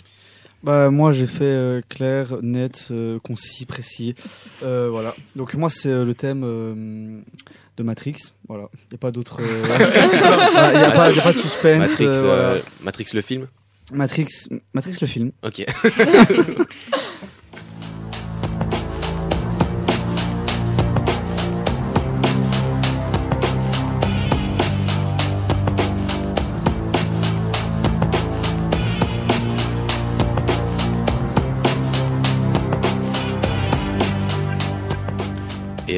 Bah 0.63 0.91
moi 0.91 1.13
j'ai 1.13 1.29
fait 1.29 1.45
euh, 1.45 1.81
clair, 1.89 2.39
net, 2.43 2.89
euh, 2.91 3.21
concis, 3.21 3.65
précis. 3.65 4.17
Euh, 4.65 4.89
voilà. 4.91 5.15
Donc 5.37 5.55
moi 5.55 5.71
c'est 5.71 5.89
euh, 5.89 6.05
le 6.05 6.15
thème 6.15 6.43
euh, 6.45 7.21
de 7.79 7.83
Matrix. 7.85 8.16
Voilà. 8.49 8.68
Il 8.74 8.93
y 8.93 8.95
a 8.97 8.99
pas 8.99 9.11
d'autre. 9.11 9.39
Il 9.41 9.47
y 9.47 10.85
a 10.85 10.91
pas, 10.91 11.11
de 11.11 11.39
suspense. 11.39 11.79
Matrix, 11.79 12.07
euh, 12.07 12.22
voilà. 12.22 12.43
euh, 12.43 12.61
Matrix 12.83 13.07
le 13.14 13.22
film? 13.22 13.47
Matrix, 13.93 14.26
Matrix 14.74 14.97
le 15.01 15.07
film. 15.07 15.33
Ok. 15.43 15.64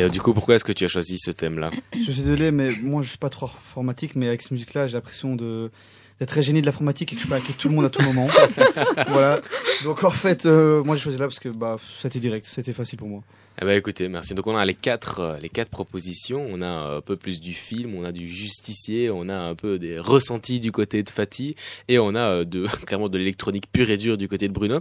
Et 0.01 0.05
euh, 0.05 0.09
du 0.09 0.19
coup, 0.19 0.33
pourquoi 0.33 0.55
est-ce 0.55 0.65
que 0.65 0.73
tu 0.73 0.87
as 0.87 0.89
choisi 0.89 1.19
ce 1.19 1.31
thème-là 1.31 1.71
Je 1.93 2.11
suis 2.11 2.23
désolé, 2.23 2.53
mais 2.53 2.71
moi 2.83 3.03
je 3.03 3.11
suis 3.11 3.19
pas 3.19 3.29
trop 3.29 3.45
informatique, 3.45 4.17
mais 4.17 4.29
avec 4.29 4.41
cette 4.41 4.53
musique-là, 4.53 4.87
j'ai 4.87 4.95
l'impression 4.95 5.37
de 5.37 5.71
d'être 6.19 6.31
très 6.31 6.43
gêné 6.43 6.63
de 6.63 6.67
l'informatique 6.67 7.13
et 7.13 7.17
que 7.17 7.23
je 7.23 7.27
peux 7.27 7.35
hacker 7.35 7.55
tout 7.57 7.69
le 7.69 7.75
monde 7.75 7.85
à 7.85 7.91
tout 7.91 8.03
moment. 8.03 8.27
voilà. 9.09 9.43
Donc 9.85 10.05
en 10.05 10.11
fait, 10.11 10.47
euh, 10.47 10.83
moi 10.85 10.97
j'ai 10.97 11.03
choisi 11.03 11.19
là 11.19 11.27
parce 11.27 11.39
que 11.39 11.51
bah 11.51 11.77
c'était 12.01 12.19
direct, 12.19 12.47
c'était 12.47 12.73
facile 12.73 12.99
pour 12.99 13.09
moi. 13.09 13.23
Eh 13.63 13.67
ben 13.67 13.77
écoutez, 13.77 14.09
merci. 14.09 14.35
Donc 14.35 14.47
on 14.47 14.57
a 14.57 14.65
les 14.65 14.73
quatre, 14.73 15.21
euh, 15.21 15.39
les 15.39 15.51
quatre 15.51 15.69
propositions. 15.69 16.47
On 16.49 16.63
a 16.63 16.97
un 16.97 17.01
peu 17.03 17.17
plus 17.17 17.43
du 17.43 17.53
film, 17.53 17.95
on 17.95 18.05
a 18.05 18.11
du 18.11 18.27
justicier, 18.27 19.11
on 19.11 19.29
a 19.29 19.37
un 19.37 19.55
peu 19.55 19.79
des 19.79 19.99
ressentis 19.99 20.61
du 20.61 20.73
côté 20.73 21.03
de 21.03 21.11
Fatih, 21.11 21.57
et 21.87 21.99
on 21.99 22.15
a 22.15 22.21
euh, 22.21 22.45
de, 22.47 22.65
clairement 22.87 23.11
de 23.11 23.19
l'électronique 23.19 23.71
pure 23.71 23.91
et 23.91 23.99
dure 23.99 24.17
du 24.17 24.29
côté 24.29 24.49
de 24.49 24.55
Bruno. 24.55 24.81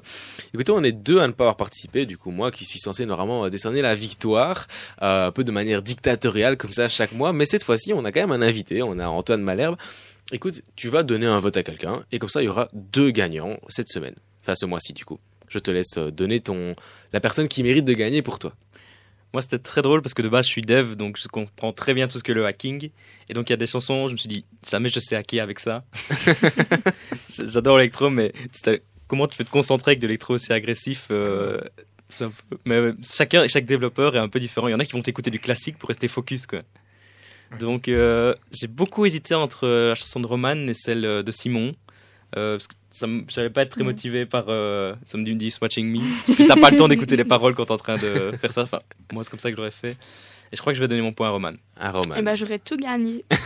Écoutez, 0.53 0.71
on 0.71 0.81
est 0.81 0.93
deux 0.93 1.19
à 1.19 1.27
ne 1.27 1.33
pas 1.33 1.43
avoir 1.43 1.57
participé. 1.57 2.05
Du 2.05 2.17
coup, 2.17 2.31
moi 2.31 2.51
qui 2.51 2.63
suis 2.63 2.79
censé 2.79 3.05
normalement 3.05 3.43
euh, 3.43 3.49
décerner 3.49 3.81
la 3.81 3.95
victoire, 3.95 4.65
euh, 5.01 5.27
un 5.27 5.31
peu 5.33 5.43
de 5.43 5.51
manière 5.51 5.81
dictatoriale 5.81 6.55
comme 6.55 6.71
ça 6.71 6.87
chaque 6.87 7.11
mois, 7.11 7.33
mais 7.33 7.45
cette 7.45 7.65
fois-ci, 7.65 7.91
on 7.91 8.05
a 8.05 8.13
quand 8.13 8.21
même 8.21 8.31
un 8.31 8.41
invité. 8.41 8.81
On 8.81 8.97
a 8.97 9.09
Antoine 9.09 9.41
Malherbe. 9.41 9.75
Écoute, 10.31 10.61
tu 10.77 10.87
vas 10.87 11.03
donner 11.03 11.25
un 11.25 11.39
vote 11.39 11.57
à 11.57 11.63
quelqu'un, 11.63 12.05
et 12.13 12.19
comme 12.19 12.29
ça, 12.29 12.41
il 12.41 12.45
y 12.45 12.49
aura 12.49 12.69
deux 12.73 13.11
gagnants 13.11 13.59
cette 13.67 13.89
semaine, 13.89 14.15
enfin 14.41 14.55
ce 14.55 14.65
mois-ci 14.65 14.93
du 14.93 15.03
coup. 15.03 15.19
Je 15.49 15.59
te 15.59 15.71
laisse 15.71 15.97
euh, 15.97 16.11
donner 16.11 16.39
ton 16.39 16.75
la 17.11 17.19
personne 17.19 17.47
qui 17.47 17.63
mérite 17.63 17.85
de 17.85 17.93
gagner 17.93 18.21
pour 18.21 18.39
toi. 18.39 18.53
Moi, 19.33 19.41
c'était 19.43 19.59
très 19.59 19.81
drôle 19.83 20.01
parce 20.01 20.13
que 20.15 20.21
de 20.23 20.29
base, 20.29 20.45
je 20.45 20.49
suis 20.51 20.61
dev, 20.63 20.95
donc 20.95 21.17
je 21.21 21.27
comprends 21.27 21.71
très 21.71 21.93
bien 21.93 22.07
tout 22.07 22.17
ce 22.17 22.23
que 22.23 22.31
le 22.31 22.45
hacking. 22.45 22.89
Et 23.29 23.33
donc, 23.33 23.49
il 23.49 23.51
y 23.51 23.53
a 23.53 23.57
des 23.57 23.67
chansons, 23.67 24.07
je 24.07 24.13
me 24.13 24.17
suis 24.17 24.27
dit, 24.29 24.43
jamais 24.67 24.89
je 24.89 24.99
sais 24.99 25.15
hacker 25.15 25.43
avec 25.43 25.59
ça. 25.59 25.83
J'adore 27.29 27.77
l'électro, 27.77 28.09
mais 28.09 28.33
comment 29.07 29.27
tu 29.27 29.37
peux 29.37 29.43
te 29.43 29.49
concentrer 29.51 29.91
avec 29.91 29.99
de 29.99 30.07
l'électro 30.07 30.33
aussi 30.35 30.51
agressif 30.53 31.07
euh, 31.11 31.59
peu- 32.17 32.31
Mais 32.65 32.75
euh, 32.75 32.97
chacun, 33.03 33.47
chaque 33.47 33.65
développeur 33.65 34.15
est 34.15 34.19
un 34.19 34.29
peu 34.29 34.39
différent. 34.39 34.67
Il 34.67 34.71
y 34.71 34.73
en 34.73 34.79
a 34.79 34.85
qui 34.85 34.93
vont 34.93 35.01
écouter 35.01 35.29
du 35.31 35.39
classique 35.39 35.77
pour 35.77 35.89
rester 35.89 36.07
focus, 36.07 36.45
quoi. 36.45 36.61
Donc, 37.59 37.87
euh, 37.87 38.35
j'ai 38.51 38.67
beaucoup 38.67 39.05
hésité 39.05 39.33
entre 39.33 39.65
euh, 39.67 39.89
la 39.89 39.95
chanson 39.95 40.19
de 40.19 40.27
Roman 40.27 40.67
et 40.67 40.73
celle 40.75 41.01
de 41.01 41.31
Simon. 41.31 41.75
Euh, 42.37 42.57
parce 42.57 42.67
que 42.67 42.75
ça 42.91 43.07
me- 43.07 43.23
j'allais 43.27 43.49
pas 43.49 43.61
être 43.63 43.71
très 43.71 43.81
Mhm. 43.81 43.87
motivé 43.87 44.25
par 44.25 44.45
euh, 44.49 44.93
Somebody 45.05 45.53
Watching 45.61 45.87
Me 45.91 45.99
parce 46.25 46.37
que 46.37 46.47
t'as 46.47 46.55
pas 46.55 46.71
le 46.71 46.77
temps 46.77 46.87
d'écouter 46.87 47.15
les 47.15 47.23
paroles 47.25 47.55
quand 47.55 47.65
t'es 47.65 47.71
en 47.71 47.77
train 47.77 47.97
de 47.97 48.31
faire 48.41 48.51
ça. 48.51 48.63
Enfin, 48.63 48.79
moi 49.11 49.23
c'est 49.23 49.29
comme 49.29 49.39
ça 49.39 49.49
que 49.51 49.57
j'aurais 49.57 49.71
fait. 49.71 49.95
Et 50.51 50.55
je 50.55 50.61
crois 50.61 50.73
que 50.73 50.77
je 50.77 50.81
vais 50.81 50.87
donner 50.87 51.03
mon 51.03 51.13
point 51.13 51.27
à 51.27 51.29
Roman. 51.29 51.51
À 51.79 51.91
Roman. 51.91 52.15
Eh 52.17 52.23
ben, 52.23 52.33
j'aurais 52.33 52.57
tout 52.57 52.75
gagné. 52.75 53.23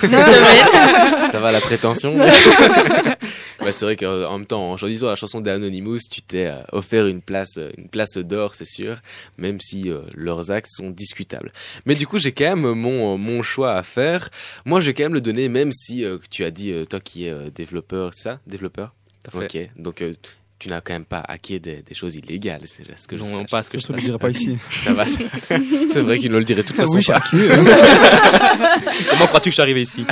Ça 1.29 1.39
va 1.41 1.51
la 1.51 1.59
prétention 1.59 2.15
Ouais, 3.61 3.71
C'est 3.73 3.85
vrai 3.85 3.95
qu'en 3.97 4.37
même 4.37 4.45
temps, 4.45 4.71
en 4.71 4.77
choisissant 4.77 5.07
la 5.09 5.15
chanson 5.15 5.41
d'Anonymous, 5.41 5.99
tu 6.09 6.21
t'es 6.21 6.47
euh, 6.47 6.61
offert 6.71 7.07
une 7.07 7.21
place, 7.21 7.57
euh, 7.57 7.71
une 7.77 7.87
place 7.89 8.17
d'or, 8.17 8.55
c'est 8.55 8.65
sûr, 8.65 8.97
même 9.37 9.59
si 9.61 9.89
euh, 9.89 10.01
leurs 10.13 10.51
actes 10.51 10.69
sont 10.71 10.91
discutables. 10.91 11.51
Mais 11.85 11.95
du 11.95 12.07
coup, 12.07 12.19
j'ai 12.19 12.31
quand 12.31 12.55
même 12.55 12.73
mon, 12.73 13.17
mon 13.17 13.41
choix 13.43 13.73
à 13.75 13.83
faire. 13.83 14.29
Moi, 14.65 14.79
je 14.79 14.87
vais 14.87 14.93
quand 14.93 15.03
même 15.03 15.13
le 15.13 15.21
donner, 15.21 15.49
même 15.49 15.71
si 15.73 16.03
euh, 16.05 16.17
tu 16.29 16.43
as 16.45 16.51
dit, 16.51 16.71
euh, 16.71 16.85
toi 16.85 16.99
qui 17.01 17.25
es 17.25 17.31
euh, 17.31 17.49
développeur, 17.53 18.11
c'est 18.13 18.23
ça? 18.23 18.39
Développeur? 18.47 18.93
Ok, 19.33 19.57
donc 19.77 20.01
euh, 20.01 20.15
tu 20.63 20.69
n'as 20.69 20.79
quand 20.79 20.93
même 20.93 21.03
pas 21.03 21.19
hacké 21.19 21.59
des, 21.59 21.81
des 21.81 21.93
choses 21.93 22.15
illégales, 22.15 22.61
c'est 22.65 22.83
ce 22.97 23.05
que 23.05 23.17
je 23.17 23.23
Non, 23.23 23.43
pas 23.43 23.63
ce 23.63 23.69
que 23.69 23.77
je 23.77 23.83
Ça, 23.83 23.89
on 23.91 23.95
le 23.95 23.99
sache. 23.99 24.05
dira 24.05 24.17
pas 24.17 24.29
ici. 24.29 24.57
Ça 24.71 24.93
va, 24.93 25.05
c'est 25.05 25.25
c'est 25.89 26.01
vrai 26.01 26.19
qu'il 26.19 26.31
ne 26.31 26.37
le 26.37 26.45
dirait 26.45 26.61
de 26.61 26.67
toute 26.67 26.75
façon 26.77 26.95
oui, 26.95 27.01
j'ai 27.01 27.11
pas. 27.11 27.19
hacké. 27.19 27.37
Comment 29.09 29.27
crois-tu 29.27 29.49
que 29.49 29.51
je 29.51 29.55
suis 29.55 29.61
arrivé 29.61 29.81
ici 29.81 30.05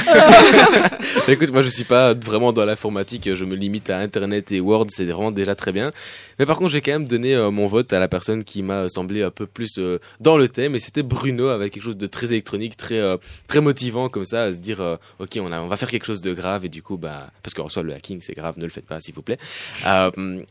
Écoute, 1.29 1.51
moi 1.51 1.61
je 1.61 1.69
suis 1.69 1.85
pas 1.85 2.13
vraiment 2.13 2.51
dans 2.51 2.65
l'informatique, 2.65 3.33
je 3.33 3.45
me 3.45 3.55
limite 3.55 3.89
à 3.89 3.99
Internet 3.99 4.51
et 4.51 4.59
Word, 4.59 4.87
c'est 4.89 5.05
vraiment 5.05 5.31
déjà 5.31 5.55
très 5.55 5.71
bien. 5.71 5.91
Mais 6.39 6.45
par 6.45 6.57
contre, 6.57 6.71
j'ai 6.71 6.81
quand 6.81 6.91
même 6.91 7.07
donné 7.07 7.33
euh, 7.33 7.49
mon 7.51 7.67
vote 7.67 7.93
à 7.93 7.99
la 7.99 8.07
personne 8.07 8.43
qui 8.43 8.61
m'a 8.63 8.89
semblé 8.89 9.23
un 9.23 9.31
peu 9.31 9.45
plus 9.45 9.77
euh, 9.77 9.99
dans 10.19 10.37
le 10.37 10.47
thème, 10.47 10.75
et 10.75 10.79
c'était 10.79 11.03
Bruno 11.03 11.47
avec 11.47 11.73
quelque 11.73 11.83
chose 11.83 11.97
de 11.97 12.07
très 12.07 12.27
électronique, 12.27 12.75
très 12.75 12.97
euh, 12.99 13.17
très 13.47 13.61
motivant 13.61 14.09
comme 14.09 14.25
ça, 14.25 14.43
à 14.43 14.51
se 14.53 14.59
dire 14.59 14.81
euh, 14.81 14.97
ok, 15.19 15.39
on, 15.41 15.51
a, 15.51 15.61
on 15.61 15.67
va 15.67 15.77
faire 15.77 15.89
quelque 15.89 16.05
chose 16.05 16.21
de 16.21 16.33
grave, 16.33 16.65
et 16.65 16.69
du 16.69 16.81
coup, 16.81 16.97
bah 16.97 17.29
parce 17.43 17.53
qu'en 17.53 17.69
soi 17.69 17.83
le 17.83 17.93
hacking 17.93 18.19
c'est 18.21 18.33
grave, 18.33 18.55
ne 18.57 18.63
le 18.63 18.69
faites 18.69 18.87
pas 18.87 18.99
s'il 18.99 19.13
vous 19.15 19.21
plaît. 19.21 19.37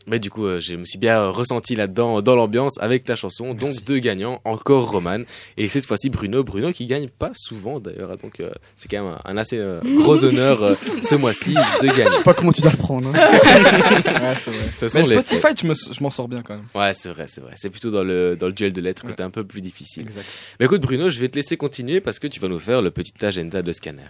Mais 0.07 0.19
du 0.19 0.29
coup, 0.29 0.45
euh, 0.45 0.59
je 0.59 0.75
me 0.75 0.85
suis 0.85 0.97
bien 0.97 1.29
ressenti 1.29 1.75
là-dedans 1.75 2.21
dans 2.21 2.35
l'ambiance 2.35 2.77
avec 2.79 3.03
ta 3.03 3.15
chanson, 3.15 3.53
donc 3.53 3.73
deux 3.85 3.99
gagnants, 3.99 4.41
encore 4.45 4.91
Roman, 4.91 5.19
et 5.57 5.67
cette 5.67 5.85
fois-ci 5.85 6.09
Bruno, 6.09 6.43
Bruno 6.43 6.71
qui 6.71 6.85
gagne 6.85 7.07
pas 7.07 7.31
souvent 7.33 7.79
d'ailleurs, 7.79 8.17
donc 8.17 8.39
euh, 8.39 8.51
c'est 8.75 8.89
quand 8.89 9.03
même 9.03 9.13
un, 9.25 9.31
un 9.31 9.37
assez 9.37 9.57
euh, 9.57 9.79
gros 9.97 10.23
honneur 10.25 10.63
euh, 10.63 10.75
ce 11.01 11.15
mois-ci 11.15 11.53
de 11.53 11.87
gagner. 11.87 12.05
Je 12.11 12.17
sais 12.17 12.23
pas 12.23 12.33
comment 12.33 12.51
tu 12.51 12.61
dois 12.61 12.71
le 12.71 12.77
prendre. 12.77 13.09
hein. 13.09 13.13
Ouais, 14.21 14.35
c'est 14.35 14.51
vrai. 14.51 14.71
Ce 14.71 14.97
Mais 14.99 15.05
Spotify, 15.05 15.47
je 15.59 15.67
me- 15.67 15.73
je 15.93 16.03
m'en 16.03 16.09
sors 16.09 16.27
bien 16.27 16.41
quand 16.41 16.55
même. 16.55 16.65
Ouais, 16.75 16.93
c'est 16.93 17.09
vrai, 17.09 17.25
c'est 17.27 17.41
vrai. 17.41 17.53
C'est 17.55 17.69
plutôt 17.69 17.89
dans 17.89 18.03
le, 18.03 18.35
dans 18.35 18.47
le 18.47 18.53
duel 18.53 18.73
de 18.73 18.81
lettres 18.81 19.03
que 19.03 19.07
Ouais. 19.07 19.15
t'es 19.15 19.23
un 19.23 19.29
peu 19.29 19.43
plus 19.43 19.61
difficile. 19.61 20.03
Exact. 20.03 20.25
Mais 20.59 20.65
écoute, 20.67 20.81
Bruno, 20.81 21.09
je 21.09 21.19
vais 21.19 21.27
te 21.29 21.35
laisser 21.35 21.57
continuer 21.57 22.01
parce 22.01 22.19
que 22.19 22.27
tu 22.27 22.39
vas 22.39 22.47
nous 22.47 22.59
faire 22.59 22.81
le 22.81 22.91
petit 22.91 23.13
agenda 23.25 23.61
de 23.61 23.71
scanner. 23.71 24.03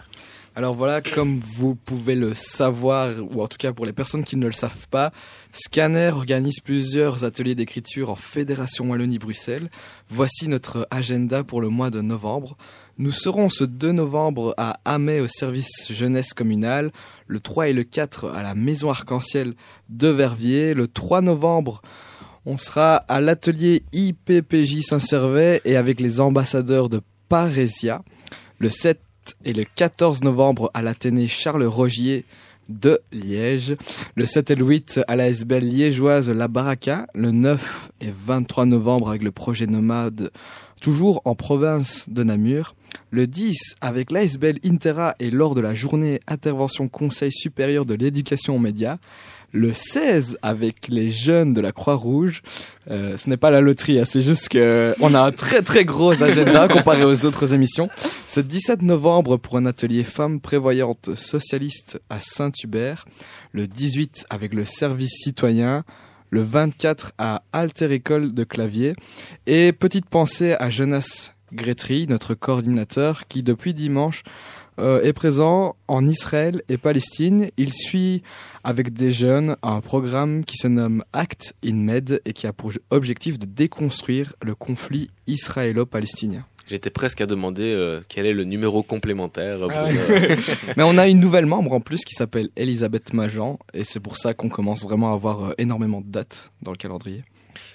Alors 0.54 0.74
voilà, 0.74 1.00
comme 1.00 1.40
vous 1.40 1.74
pouvez 1.74 2.14
le 2.14 2.34
savoir, 2.34 3.10
ou 3.30 3.42
en 3.42 3.46
tout 3.46 3.56
cas 3.56 3.72
pour 3.72 3.86
les 3.86 3.94
personnes 3.94 4.22
qui 4.22 4.36
ne 4.36 4.46
le 4.46 4.52
savent 4.52 4.86
pas, 4.88 5.10
Scanner 5.50 6.10
organise 6.10 6.60
plusieurs 6.60 7.24
ateliers 7.24 7.54
d'écriture 7.54 8.10
en 8.10 8.16
Fédération 8.16 8.90
Wallonie-Bruxelles. 8.90 9.70
Voici 10.10 10.48
notre 10.48 10.86
agenda 10.90 11.42
pour 11.42 11.62
le 11.62 11.70
mois 11.70 11.88
de 11.88 12.02
novembre. 12.02 12.58
Nous 12.98 13.12
serons 13.12 13.48
ce 13.48 13.64
2 13.64 13.92
novembre 13.92 14.54
à 14.58 14.78
Amay 14.84 15.20
au 15.20 15.28
service 15.28 15.90
jeunesse 15.90 16.34
communale, 16.34 16.90
le 17.26 17.40
3 17.40 17.68
et 17.68 17.72
le 17.72 17.84
4 17.84 18.30
à 18.30 18.42
la 18.42 18.54
Maison 18.54 18.90
Arc-en-Ciel 18.90 19.54
de 19.88 20.08
Verviers, 20.08 20.74
le 20.74 20.86
3 20.86 21.22
novembre 21.22 21.80
on 22.44 22.58
sera 22.58 22.96
à 22.96 23.20
l'atelier 23.20 23.84
IPPJ 23.92 24.80
Saint-Servais 24.82 25.60
et 25.64 25.76
avec 25.76 26.00
les 26.00 26.20
ambassadeurs 26.20 26.88
de 26.88 27.00
Parésia. 27.28 28.02
Le 28.58 28.68
7 28.68 29.00
et 29.44 29.52
le 29.52 29.64
14 29.64 30.22
novembre 30.22 30.70
à 30.74 30.82
l'Athénée 30.82 31.28
Charles 31.28 31.64
Rogier 31.64 32.24
de 32.68 33.00
Liège. 33.12 33.76
Le 34.14 34.26
7 34.26 34.50
et 34.50 34.54
le 34.54 34.64
8 34.64 35.00
à 35.08 35.16
la 35.16 35.30
liégeoise 35.30 36.30
La 36.30 36.48
Baraka. 36.48 37.06
Le 37.14 37.30
9 37.30 37.90
et 38.00 38.12
23 38.26 38.66
novembre 38.66 39.10
avec 39.10 39.22
le 39.22 39.30
projet 39.30 39.66
Nomade, 39.66 40.30
toujours 40.80 41.22
en 41.24 41.34
province 41.34 42.06
de 42.08 42.22
Namur. 42.22 42.74
Le 43.10 43.26
10 43.26 43.76
avec 43.80 44.10
l'ASBL 44.10 44.58
Intera 44.64 45.14
et 45.18 45.30
lors 45.30 45.54
de 45.54 45.60
la 45.60 45.74
journée 45.74 46.20
intervention 46.26 46.88
Conseil 46.88 47.32
supérieur 47.32 47.84
de 47.84 47.94
l'éducation 47.94 48.56
aux 48.56 48.60
médias. 48.60 48.98
Le 49.52 49.72
16 49.74 50.38
avec 50.42 50.88
les 50.88 51.10
jeunes 51.10 51.52
de 51.52 51.60
la 51.60 51.72
Croix-Rouge. 51.72 52.42
Euh, 52.90 53.16
ce 53.16 53.28
n'est 53.28 53.36
pas 53.36 53.50
la 53.50 53.60
loterie, 53.60 54.00
hein, 54.00 54.04
c'est 54.06 54.22
juste 54.22 54.48
que 54.48 54.94
on 55.00 55.14
a 55.14 55.20
un 55.20 55.30
très 55.30 55.62
très 55.62 55.84
gros 55.84 56.22
agenda 56.22 56.68
comparé 56.72 57.04
aux 57.04 57.26
autres 57.26 57.52
émissions. 57.52 57.88
Ce 58.26 58.40
17 58.40 58.82
novembre 58.82 59.36
pour 59.36 59.58
un 59.58 59.66
atelier 59.66 60.04
femmes 60.04 60.40
prévoyantes 60.40 61.14
socialistes 61.14 62.00
à 62.08 62.18
Saint-Hubert. 62.20 63.04
Le 63.52 63.66
18 63.66 64.26
avec 64.30 64.54
le 64.54 64.64
service 64.64 65.22
citoyen. 65.22 65.84
Le 66.30 66.42
24 66.42 67.12
à 67.18 67.42
Alter 67.52 67.92
École 67.92 68.32
de 68.32 68.44
Clavier. 68.44 68.94
Et 69.46 69.72
petite 69.72 70.06
pensée 70.06 70.54
à 70.58 70.70
Jonas 70.70 71.32
Gretry, 71.52 72.06
notre 72.08 72.32
coordinateur, 72.34 73.28
qui 73.28 73.42
depuis 73.42 73.74
dimanche 73.74 74.22
euh, 74.78 75.02
est 75.02 75.12
présent 75.12 75.76
en 75.88 76.06
Israël 76.06 76.62
et 76.68 76.78
Palestine. 76.78 77.48
Il 77.56 77.72
suit 77.72 78.22
avec 78.64 78.92
des 78.92 79.12
jeunes 79.12 79.56
un 79.62 79.80
programme 79.80 80.44
qui 80.44 80.56
se 80.56 80.68
nomme 80.68 81.04
Act 81.12 81.54
in 81.64 81.74
Med 81.74 82.20
et 82.24 82.32
qui 82.32 82.46
a 82.46 82.52
pour 82.52 82.72
objectif 82.90 83.38
de 83.38 83.46
déconstruire 83.46 84.34
le 84.42 84.54
conflit 84.54 85.10
israélo-palestinien. 85.26 86.44
J'étais 86.68 86.90
presque 86.90 87.20
à 87.20 87.26
demander 87.26 87.64
euh, 87.64 88.00
quel 88.08 88.26
est 88.26 88.32
le 88.32 88.44
numéro 88.44 88.82
complémentaire. 88.82 89.58
pour, 89.58 89.70
Ah 89.74 89.88
euh, 89.88 90.36
Mais 90.76 90.82
on 90.82 90.96
a 90.96 91.08
une 91.08 91.20
nouvelle 91.20 91.46
membre 91.46 91.72
en 91.72 91.80
plus 91.80 92.04
qui 92.04 92.14
s'appelle 92.14 92.48
Elisabeth 92.56 93.12
Majan 93.12 93.58
et 93.74 93.84
c'est 93.84 94.00
pour 94.00 94.16
ça 94.16 94.32
qu'on 94.34 94.48
commence 94.48 94.82
vraiment 94.84 95.10
à 95.10 95.14
avoir 95.14 95.44
euh, 95.44 95.52
énormément 95.58 96.00
de 96.00 96.06
dates 96.06 96.52
dans 96.62 96.70
le 96.70 96.76
calendrier. 96.76 97.24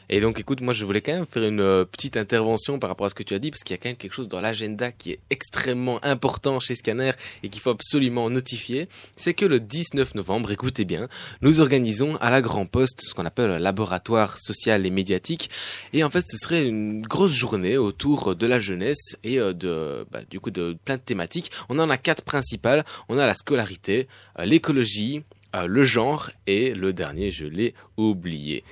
Et 0.10 0.22
donc, 0.22 0.40
écoute, 0.40 0.62
moi, 0.62 0.74
je 0.74 0.86
voulais 0.86 1.02
quand 1.02 1.14
même 1.14 1.26
faire 1.26 1.44
une 1.44 1.60
euh, 1.60 1.84
petite 1.84 2.16
intervention 2.16 2.80
par 2.80 2.90
rapport 2.90 3.08
à 3.08 3.10
ce 3.10 3.16
que 3.16 3.24
tu 3.24 3.34
as 3.34 3.40
dit, 3.40 3.52
parce 3.52 3.64
qu'il 3.64 3.74
y 3.74 3.80
a 3.80 3.82
quand 3.82 3.90
même 3.90 3.98
quelque 3.98 4.14
chose 4.14 4.30
dans 4.30 4.40
l'agenda 4.40 4.92
qui 4.92 5.12
est 5.12 5.20
extrêmement 5.30 6.04
important 6.04 6.60
chez 6.60 6.76
Scanner 6.76 7.12
et 7.44 7.50
qu'il 7.50 7.62
faut 7.62 7.72
absolument 7.72 8.30
notifier. 8.30 8.88
C'est 9.16 9.34
que 9.34 9.46
le 9.46 9.60
19 9.60 10.16
novembre, 10.16 10.52
écoutez 10.52 10.86
bien, 10.86 11.10
nous 11.42 11.60
organisons 11.60 12.16
à 12.18 12.30
la 12.30 12.42
Grand 12.42 12.66
Poste 12.66 13.02
ce 13.02 13.14
qu'on 13.14 13.26
appelle 13.26 13.52
un 13.52 13.60
laboratoire 13.60 14.38
social 14.38 14.86
et 14.86 14.90
médiatique. 14.90 15.50
Et 15.92 16.04
en 16.04 16.10
fait, 16.10 16.24
ce 16.28 16.38
serait 16.38 16.66
une 16.66 17.02
grosse 17.02 17.34
journée 17.34 17.78
autour 17.78 18.36
de 18.36 18.48
la 18.48 18.60
jeunesse 18.60 19.18
et 19.24 19.40
euh, 19.40 19.52
de, 19.54 20.06
bah, 20.12 20.22
du 20.30 20.40
coup, 20.40 20.52
de 20.52 20.78
plein 20.86 20.96
de 20.96 21.02
thématiques. 21.02 21.52
On 21.68 21.80
en 21.80 21.90
a 21.90 21.98
quatre 21.98 22.24
principales. 22.24 22.86
On 23.10 23.18
a 23.18 23.26
la 23.26 23.34
scolarité, 23.34 24.08
euh, 24.40 24.46
l'écologie, 24.46 25.24
le 25.66 25.84
genre 25.84 26.30
et 26.46 26.76
le 26.76 26.94
dernier, 26.94 27.32
je 27.32 27.46
l'ai 27.46 27.74
oublié. 27.96 28.64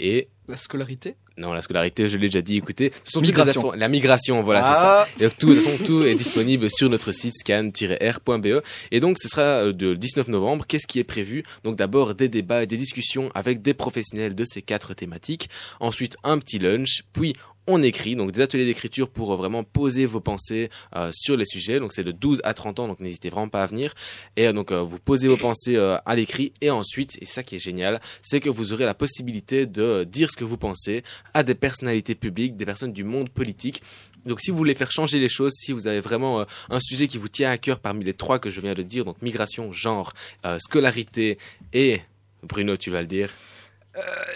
Et 0.00 0.28
La 0.48 0.56
scolarité 0.56 1.16
non, 1.36 1.52
la 1.52 1.62
scolarité, 1.62 2.08
je 2.08 2.16
l'ai 2.16 2.28
déjà 2.28 2.42
dit, 2.42 2.58
écoutez. 2.58 2.92
Ce 3.02 3.10
sont 3.10 3.20
Migration. 3.20 3.72
La 3.72 3.88
migration, 3.88 4.40
voilà, 4.44 4.60
Ah. 4.64 4.72
c'est 4.72 4.80
ça. 4.80 5.08
Et 5.18 5.28
donc, 5.28 5.36
tout, 5.36 5.48
de 5.48 5.54
toute 5.56 5.64
façon, 5.64 5.84
tout 5.84 6.04
est 6.04 6.14
disponible 6.14 6.70
sur 6.70 6.88
notre 6.88 7.10
site 7.10 7.34
scan-r.be. 7.36 8.62
Et 8.92 9.00
donc, 9.00 9.18
ce 9.18 9.28
sera 9.28 9.42
euh, 9.42 9.72
de 9.72 9.94
19 9.94 10.28
novembre. 10.28 10.64
Qu'est-ce 10.66 10.86
qui 10.86 11.00
est 11.00 11.04
prévu? 11.04 11.42
Donc, 11.64 11.74
d'abord, 11.74 12.14
des 12.14 12.28
débats 12.28 12.62
et 12.62 12.66
des 12.68 12.76
discussions 12.76 13.30
avec 13.34 13.62
des 13.62 13.74
professionnels 13.74 14.36
de 14.36 14.44
ces 14.44 14.62
quatre 14.62 14.94
thématiques. 14.94 15.48
Ensuite, 15.80 16.16
un 16.22 16.38
petit 16.38 16.60
lunch. 16.60 17.02
Puis, 17.12 17.34
on 17.66 17.82
écrit, 17.82 18.14
donc 18.16 18.32
des 18.32 18.40
ateliers 18.40 18.66
d'écriture 18.66 19.08
pour 19.08 19.32
euh, 19.32 19.36
vraiment 19.36 19.64
poser 19.64 20.06
vos 20.06 20.20
pensées 20.20 20.70
euh, 20.96 21.10
sur 21.12 21.36
les 21.36 21.46
sujets. 21.46 21.80
Donc 21.80 21.92
c'est 21.92 22.04
de 22.04 22.12
12 22.12 22.42
à 22.44 22.54
30 22.54 22.80
ans, 22.80 22.88
donc 22.88 23.00
n'hésitez 23.00 23.30
vraiment 23.30 23.48
pas 23.48 23.62
à 23.62 23.66
venir. 23.66 23.94
Et 24.36 24.46
euh, 24.46 24.52
donc 24.52 24.72
vous 24.72 24.98
posez 24.98 25.28
vos 25.28 25.36
pensées 25.36 25.76
à 25.76 26.16
l'écrit 26.16 26.52
et 26.60 26.70
ensuite, 26.70 27.18
et 27.20 27.24
ça 27.24 27.42
qui 27.42 27.56
est 27.56 27.58
génial, 27.58 28.00
c'est 28.22 28.40
que 28.40 28.50
vous 28.50 28.72
aurez 28.72 28.84
la 28.84 28.94
possibilité 28.94 29.66
de 29.66 30.04
dire 30.04 30.30
ce 30.30 30.36
que 30.36 30.44
vous 30.44 30.56
pensez 30.56 31.02
à 31.32 31.42
des 31.42 31.54
personnalités 31.54 32.14
publiques, 32.14 32.56
des 32.56 32.66
personnes 32.66 32.92
du 32.92 33.04
monde 33.04 33.30
politique. 33.30 33.82
Donc 34.26 34.40
si 34.40 34.50
vous 34.50 34.56
voulez 34.56 34.74
faire 34.74 34.90
changer 34.90 35.18
les 35.18 35.28
choses, 35.28 35.52
si 35.52 35.72
vous 35.72 35.86
avez 35.86 36.00
vraiment 36.00 36.46
un 36.70 36.80
sujet 36.80 37.06
qui 37.06 37.18
vous 37.18 37.28
tient 37.28 37.50
à 37.50 37.58
cœur 37.58 37.78
parmi 37.78 38.04
les 38.04 38.14
trois 38.14 38.38
que 38.38 38.48
je 38.48 38.60
viens 38.60 38.74
de 38.74 38.82
dire, 38.82 39.04
donc 39.04 39.20
migration, 39.22 39.72
genre, 39.72 40.12
scolarité 40.58 41.38
et 41.72 42.00
Bruno, 42.42 42.76
tu 42.76 42.90
vas 42.90 43.00
le 43.00 43.06
dire. 43.06 43.30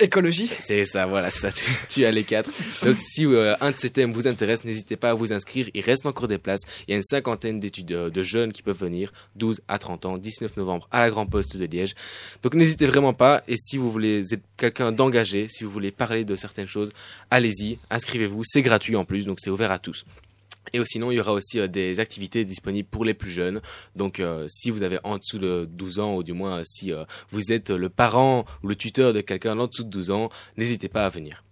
Écologie 0.00 0.50
C'est 0.60 0.84
ça, 0.84 1.06
voilà, 1.06 1.30
ça, 1.30 1.50
tu, 1.50 1.70
tu 1.88 2.04
as 2.04 2.10
les 2.10 2.24
quatre. 2.24 2.50
Donc 2.84 2.96
si 2.98 3.26
euh, 3.26 3.54
un 3.60 3.70
de 3.70 3.76
ces 3.76 3.90
thèmes 3.90 4.12
vous 4.12 4.28
intéresse, 4.28 4.64
n'hésitez 4.64 4.96
pas 4.96 5.10
à 5.10 5.14
vous 5.14 5.32
inscrire, 5.32 5.68
il 5.74 5.80
reste 5.80 6.06
encore 6.06 6.28
des 6.28 6.38
places. 6.38 6.62
Il 6.86 6.92
y 6.92 6.94
a 6.94 6.96
une 6.96 7.02
cinquantaine 7.02 7.60
d'études 7.60 7.92
euh, 7.92 8.10
de 8.10 8.22
jeunes 8.22 8.52
qui 8.52 8.62
peuvent 8.62 8.78
venir, 8.78 9.12
12 9.36 9.60
à 9.68 9.78
30 9.78 10.06
ans, 10.06 10.18
19 10.18 10.56
novembre 10.56 10.88
à 10.90 11.00
la 11.00 11.10
Grand 11.10 11.26
Poste 11.26 11.56
de 11.56 11.64
Liège. 11.64 11.94
Donc 12.42 12.54
n'hésitez 12.54 12.86
vraiment 12.86 13.12
pas, 13.12 13.42
et 13.48 13.56
si 13.56 13.76
vous 13.76 13.90
voulez 13.90 14.32
être 14.32 14.44
quelqu'un 14.56 14.92
d'engagé, 14.92 15.46
si 15.48 15.64
vous 15.64 15.70
voulez 15.70 15.90
parler 15.90 16.24
de 16.24 16.36
certaines 16.36 16.68
choses, 16.68 16.90
allez-y, 17.30 17.78
inscrivez-vous, 17.90 18.42
c'est 18.44 18.62
gratuit 18.62 18.96
en 18.96 19.04
plus, 19.04 19.26
donc 19.26 19.38
c'est 19.40 19.50
ouvert 19.50 19.70
à 19.70 19.78
tous. 19.78 20.04
Et 20.72 20.84
sinon, 20.84 21.10
il 21.10 21.16
y 21.16 21.20
aura 21.20 21.32
aussi 21.32 21.60
euh, 21.60 21.68
des 21.68 22.00
activités 22.00 22.44
disponibles 22.44 22.88
pour 22.88 23.04
les 23.04 23.14
plus 23.14 23.30
jeunes. 23.30 23.60
Donc, 23.96 24.20
euh, 24.20 24.46
si 24.48 24.70
vous 24.70 24.82
avez 24.82 24.98
en 25.04 25.18
dessous 25.18 25.38
de 25.38 25.68
12 25.70 25.98
ans, 25.98 26.16
ou 26.16 26.22
du 26.22 26.32
moins 26.32 26.58
euh, 26.58 26.62
si 26.64 26.92
vous 27.30 27.52
êtes 27.52 27.70
le 27.70 27.88
parent 27.88 28.44
ou 28.62 28.68
le 28.68 28.76
tuteur 28.76 29.12
de 29.12 29.20
quelqu'un 29.20 29.58
en 29.58 29.66
dessous 29.66 29.84
de 29.84 29.90
12 29.90 30.10
ans, 30.10 30.28
n'hésitez 30.56 30.88
pas 30.88 31.06
à 31.06 31.08
venir. 31.08 31.44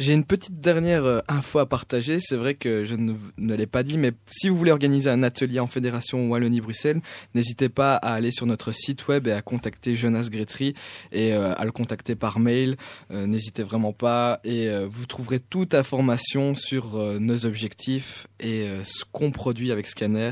J'ai 0.00 0.14
une 0.14 0.24
petite 0.24 0.62
dernière 0.62 1.04
euh, 1.04 1.20
info 1.28 1.58
à 1.58 1.66
partager. 1.66 2.20
C'est 2.20 2.36
vrai 2.36 2.54
que 2.54 2.86
je 2.86 2.94
ne, 2.94 3.54
l'ai 3.54 3.66
pas 3.66 3.82
dit, 3.82 3.98
mais 3.98 4.12
si 4.30 4.48
vous 4.48 4.56
voulez 4.56 4.70
organiser 4.70 5.10
un 5.10 5.22
atelier 5.22 5.60
en 5.60 5.66
Fédération 5.66 6.26
Wallonie-Bruxelles, 6.30 7.02
n'hésitez 7.34 7.68
pas 7.68 7.96
à 7.96 8.14
aller 8.14 8.30
sur 8.30 8.46
notre 8.46 8.72
site 8.72 9.08
web 9.08 9.26
et 9.26 9.32
à 9.32 9.42
contacter 9.42 9.96
Jonas 9.96 10.28
Gretry 10.32 10.72
et 11.12 11.34
euh, 11.34 11.52
à 11.54 11.66
le 11.66 11.70
contacter 11.70 12.14
par 12.14 12.38
mail. 12.38 12.76
Euh, 13.10 13.26
n'hésitez 13.26 13.62
vraiment 13.62 13.92
pas 13.92 14.40
et 14.42 14.70
vous 14.88 15.04
trouverez 15.04 15.38
toute 15.38 15.74
information 15.74 16.54
sur 16.54 16.96
nos 17.20 17.44
objectifs 17.44 18.26
et 18.38 18.64
ce 18.84 19.04
qu'on 19.12 19.30
produit 19.30 19.70
avec 19.70 19.86
Scanner, 19.86 20.30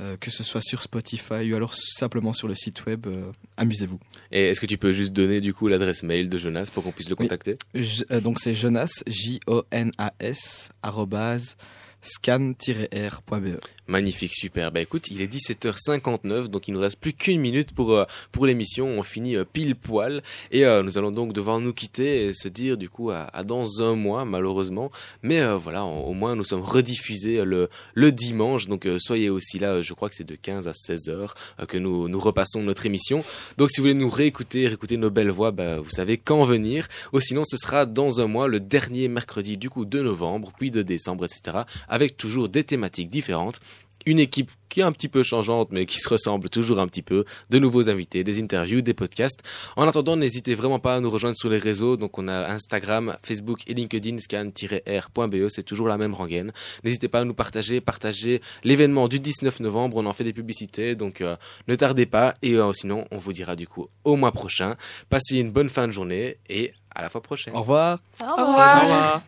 euh, 0.00 0.16
que 0.18 0.30
ce 0.30 0.42
soit 0.42 0.62
sur 0.62 0.82
Spotify 0.82 1.52
ou 1.52 1.56
alors 1.56 1.74
simplement 1.74 2.32
sur 2.32 2.48
le 2.48 2.54
site 2.54 2.86
web. 2.86 3.06
euh, 3.06 3.30
Amusez-vous. 3.56 3.98
Et 4.32 4.48
est-ce 4.48 4.60
que 4.60 4.66
tu 4.66 4.78
peux 4.78 4.92
juste 4.92 5.12
donner 5.12 5.40
du 5.40 5.52
coup 5.52 5.68
l'adresse 5.68 6.02
mail 6.02 6.28
de 6.28 6.38
Jonas 6.38 6.70
pour 6.72 6.82
qu'on 6.82 6.92
puisse 6.92 7.08
le 7.10 7.16
contacter? 7.16 7.56
Euh, 7.76 8.20
donc 8.20 8.40
c'est 8.40 8.54
Jonas, 8.54 9.02
J-O-N-A-S, 9.06 10.70
arrobase, 10.82 11.56
scan-r.be. 12.02 13.60
Magnifique, 13.86 14.34
super. 14.34 14.70
Bah 14.70 14.80
écoute, 14.80 15.08
il 15.10 15.20
est 15.20 15.32
17h59, 15.32 16.46
donc 16.46 16.68
il 16.68 16.74
nous 16.74 16.80
reste 16.80 17.00
plus 17.00 17.12
qu'une 17.12 17.40
minute 17.40 17.72
pour, 17.72 17.92
euh, 17.92 18.04
pour 18.30 18.46
l'émission. 18.46 18.86
On 18.86 19.02
finit 19.02 19.36
euh, 19.36 19.44
pile 19.44 19.74
poil. 19.74 20.22
Et 20.52 20.64
euh, 20.64 20.82
nous 20.82 20.96
allons 20.96 21.10
donc 21.10 21.32
devoir 21.32 21.58
nous 21.58 21.72
quitter 21.72 22.26
et 22.26 22.32
se 22.32 22.46
dire 22.48 22.76
du 22.76 22.88
coup 22.88 23.10
à, 23.10 23.24
à 23.32 23.42
dans 23.42 23.82
un 23.82 23.96
mois, 23.96 24.24
malheureusement. 24.24 24.92
Mais 25.22 25.40
euh, 25.40 25.56
voilà, 25.56 25.84
au 25.84 26.12
moins 26.12 26.36
nous 26.36 26.44
sommes 26.44 26.62
rediffusés 26.62 27.44
le, 27.44 27.68
le 27.94 28.12
dimanche. 28.12 28.68
Donc 28.68 28.88
soyez 28.98 29.28
aussi 29.28 29.58
là, 29.58 29.82
je 29.82 29.92
crois 29.94 30.08
que 30.08 30.14
c'est 30.14 30.24
de 30.24 30.36
15 30.36 30.68
à 30.68 30.72
16 30.72 31.08
heures 31.08 31.34
euh, 31.60 31.66
que 31.66 31.78
nous, 31.78 32.08
nous 32.08 32.20
repassons 32.20 32.62
notre 32.62 32.86
émission. 32.86 33.22
Donc 33.58 33.70
si 33.70 33.80
vous 33.80 33.84
voulez 33.84 33.94
nous 33.94 34.08
réécouter, 34.08 34.66
réécouter 34.68 34.96
nos 34.96 35.10
belles 35.10 35.30
voix, 35.30 35.50
bah, 35.50 35.80
vous 35.80 35.90
savez 35.90 36.18
quand 36.18 36.44
venir. 36.44 36.88
Ou 37.12 37.20
sinon, 37.20 37.42
ce 37.44 37.56
sera 37.56 37.86
dans 37.86 38.20
un 38.20 38.26
mois, 38.26 38.48
le 38.48 38.60
dernier 38.60 39.08
mercredi 39.08 39.56
du 39.56 39.70
coup 39.70 39.84
de 39.84 40.00
novembre, 40.00 40.52
puis 40.58 40.70
de 40.70 40.82
décembre, 40.82 41.24
etc. 41.24 41.64
Avec 41.90 42.16
toujours 42.16 42.48
des 42.48 42.64
thématiques 42.64 43.10
différentes. 43.10 43.60
une 44.06 44.18
équipe 44.18 44.50
qui 44.70 44.80
est 44.80 44.84
un 44.84 44.92
petit 44.92 45.08
peu 45.08 45.22
changeante, 45.22 45.68
mais 45.72 45.84
qui 45.84 45.98
se 45.98 46.08
ressemble 46.08 46.48
toujours 46.48 46.78
un 46.78 46.86
petit 46.86 47.02
peu. 47.02 47.24
De 47.50 47.58
nouveaux 47.58 47.90
invités, 47.90 48.24
des 48.24 48.40
interviews, 48.40 48.80
des 48.80 48.94
podcasts. 48.94 49.42
En 49.76 49.86
attendant, 49.86 50.16
n'hésitez 50.16 50.54
vraiment 50.54 50.78
pas 50.78 50.96
à 50.96 51.00
nous 51.00 51.10
rejoindre 51.10 51.36
sur 51.36 51.50
les 51.50 51.58
réseaux. 51.58 51.98
Donc, 51.98 52.16
on 52.18 52.28
a 52.28 52.50
Instagram, 52.50 53.16
Facebook 53.22 53.60
et 53.66 53.74
LinkedIn, 53.74 54.16
scan-r.be. 54.18 55.48
C'est 55.50 55.64
toujours 55.64 55.88
la 55.88 55.98
même 55.98 56.14
rengaine. 56.14 56.52
N'hésitez 56.84 57.08
pas 57.08 57.20
à 57.20 57.24
nous 57.24 57.34
partager, 57.34 57.82
partager 57.82 58.40
l'événement 58.64 59.08
du 59.08 59.20
19 59.20 59.60
novembre. 59.60 59.98
On 59.98 60.06
en 60.06 60.12
fait 60.14 60.24
des 60.24 60.32
publicités. 60.32 60.94
Donc, 60.94 61.20
euh, 61.20 61.36
ne 61.68 61.74
tardez 61.74 62.06
pas. 62.06 62.36
Et 62.40 62.54
euh, 62.54 62.72
sinon, 62.72 63.04
on 63.10 63.18
vous 63.18 63.32
dira 63.34 63.56
du 63.56 63.66
coup 63.66 63.88
au 64.04 64.16
mois 64.16 64.32
prochain. 64.32 64.76
Passez 65.10 65.38
une 65.38 65.50
bonne 65.50 65.68
fin 65.68 65.86
de 65.86 65.92
journée 65.92 66.36
et 66.48 66.72
à 66.94 67.02
la 67.02 67.10
fois 67.10 67.22
prochaine. 67.22 67.54
Au 67.54 67.60
revoir. 67.60 67.98
Au 68.22 68.46
revoir. 68.46 69.22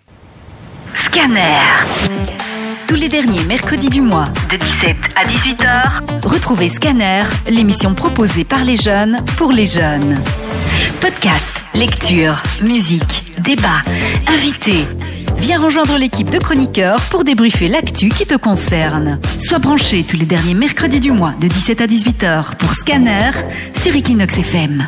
Scanner. 0.95 1.61
Tous 2.87 2.95
les 2.95 3.09
derniers 3.09 3.43
mercredis 3.45 3.89
du 3.89 4.01
mois, 4.01 4.27
de 4.51 4.57
17 4.57 4.97
à 5.17 5.25
18h, 5.27 6.27
retrouvez 6.27 6.69
Scanner, 6.69 7.23
l'émission 7.49 7.95
proposée 7.95 8.45
par 8.45 8.65
les 8.65 8.77
jeunes 8.77 9.19
pour 9.37 9.53
les 9.53 9.67
jeunes. 9.67 10.15
Podcast, 11.01 11.55
lecture, 11.75 12.43
musique, 12.63 13.33
débat, 13.39 13.83
invités. 14.29 14.87
Viens 15.39 15.61
rejoindre 15.61 15.97
l'équipe 15.99 16.31
de 16.31 16.39
chroniqueurs 16.39 17.01
pour 17.11 17.25
débriefer 17.25 17.69
l'actu 17.69 18.09
qui 18.09 18.27
te 18.27 18.37
concerne. 18.37 19.19
Sois 19.41 19.59
branché 19.59 20.05
tous 20.05 20.17
les 20.17 20.27
derniers 20.27 20.55
mercredis 20.55 21.01
du 21.01 21.11
mois 21.11 21.35
de 21.41 21.49
17 21.49 21.81
à 21.81 21.87
18h 21.87 22.57
pour 22.57 22.73
Scanner 22.75 23.31
sur 23.81 23.95
Equinox 23.95 24.39
FM. 24.39 24.87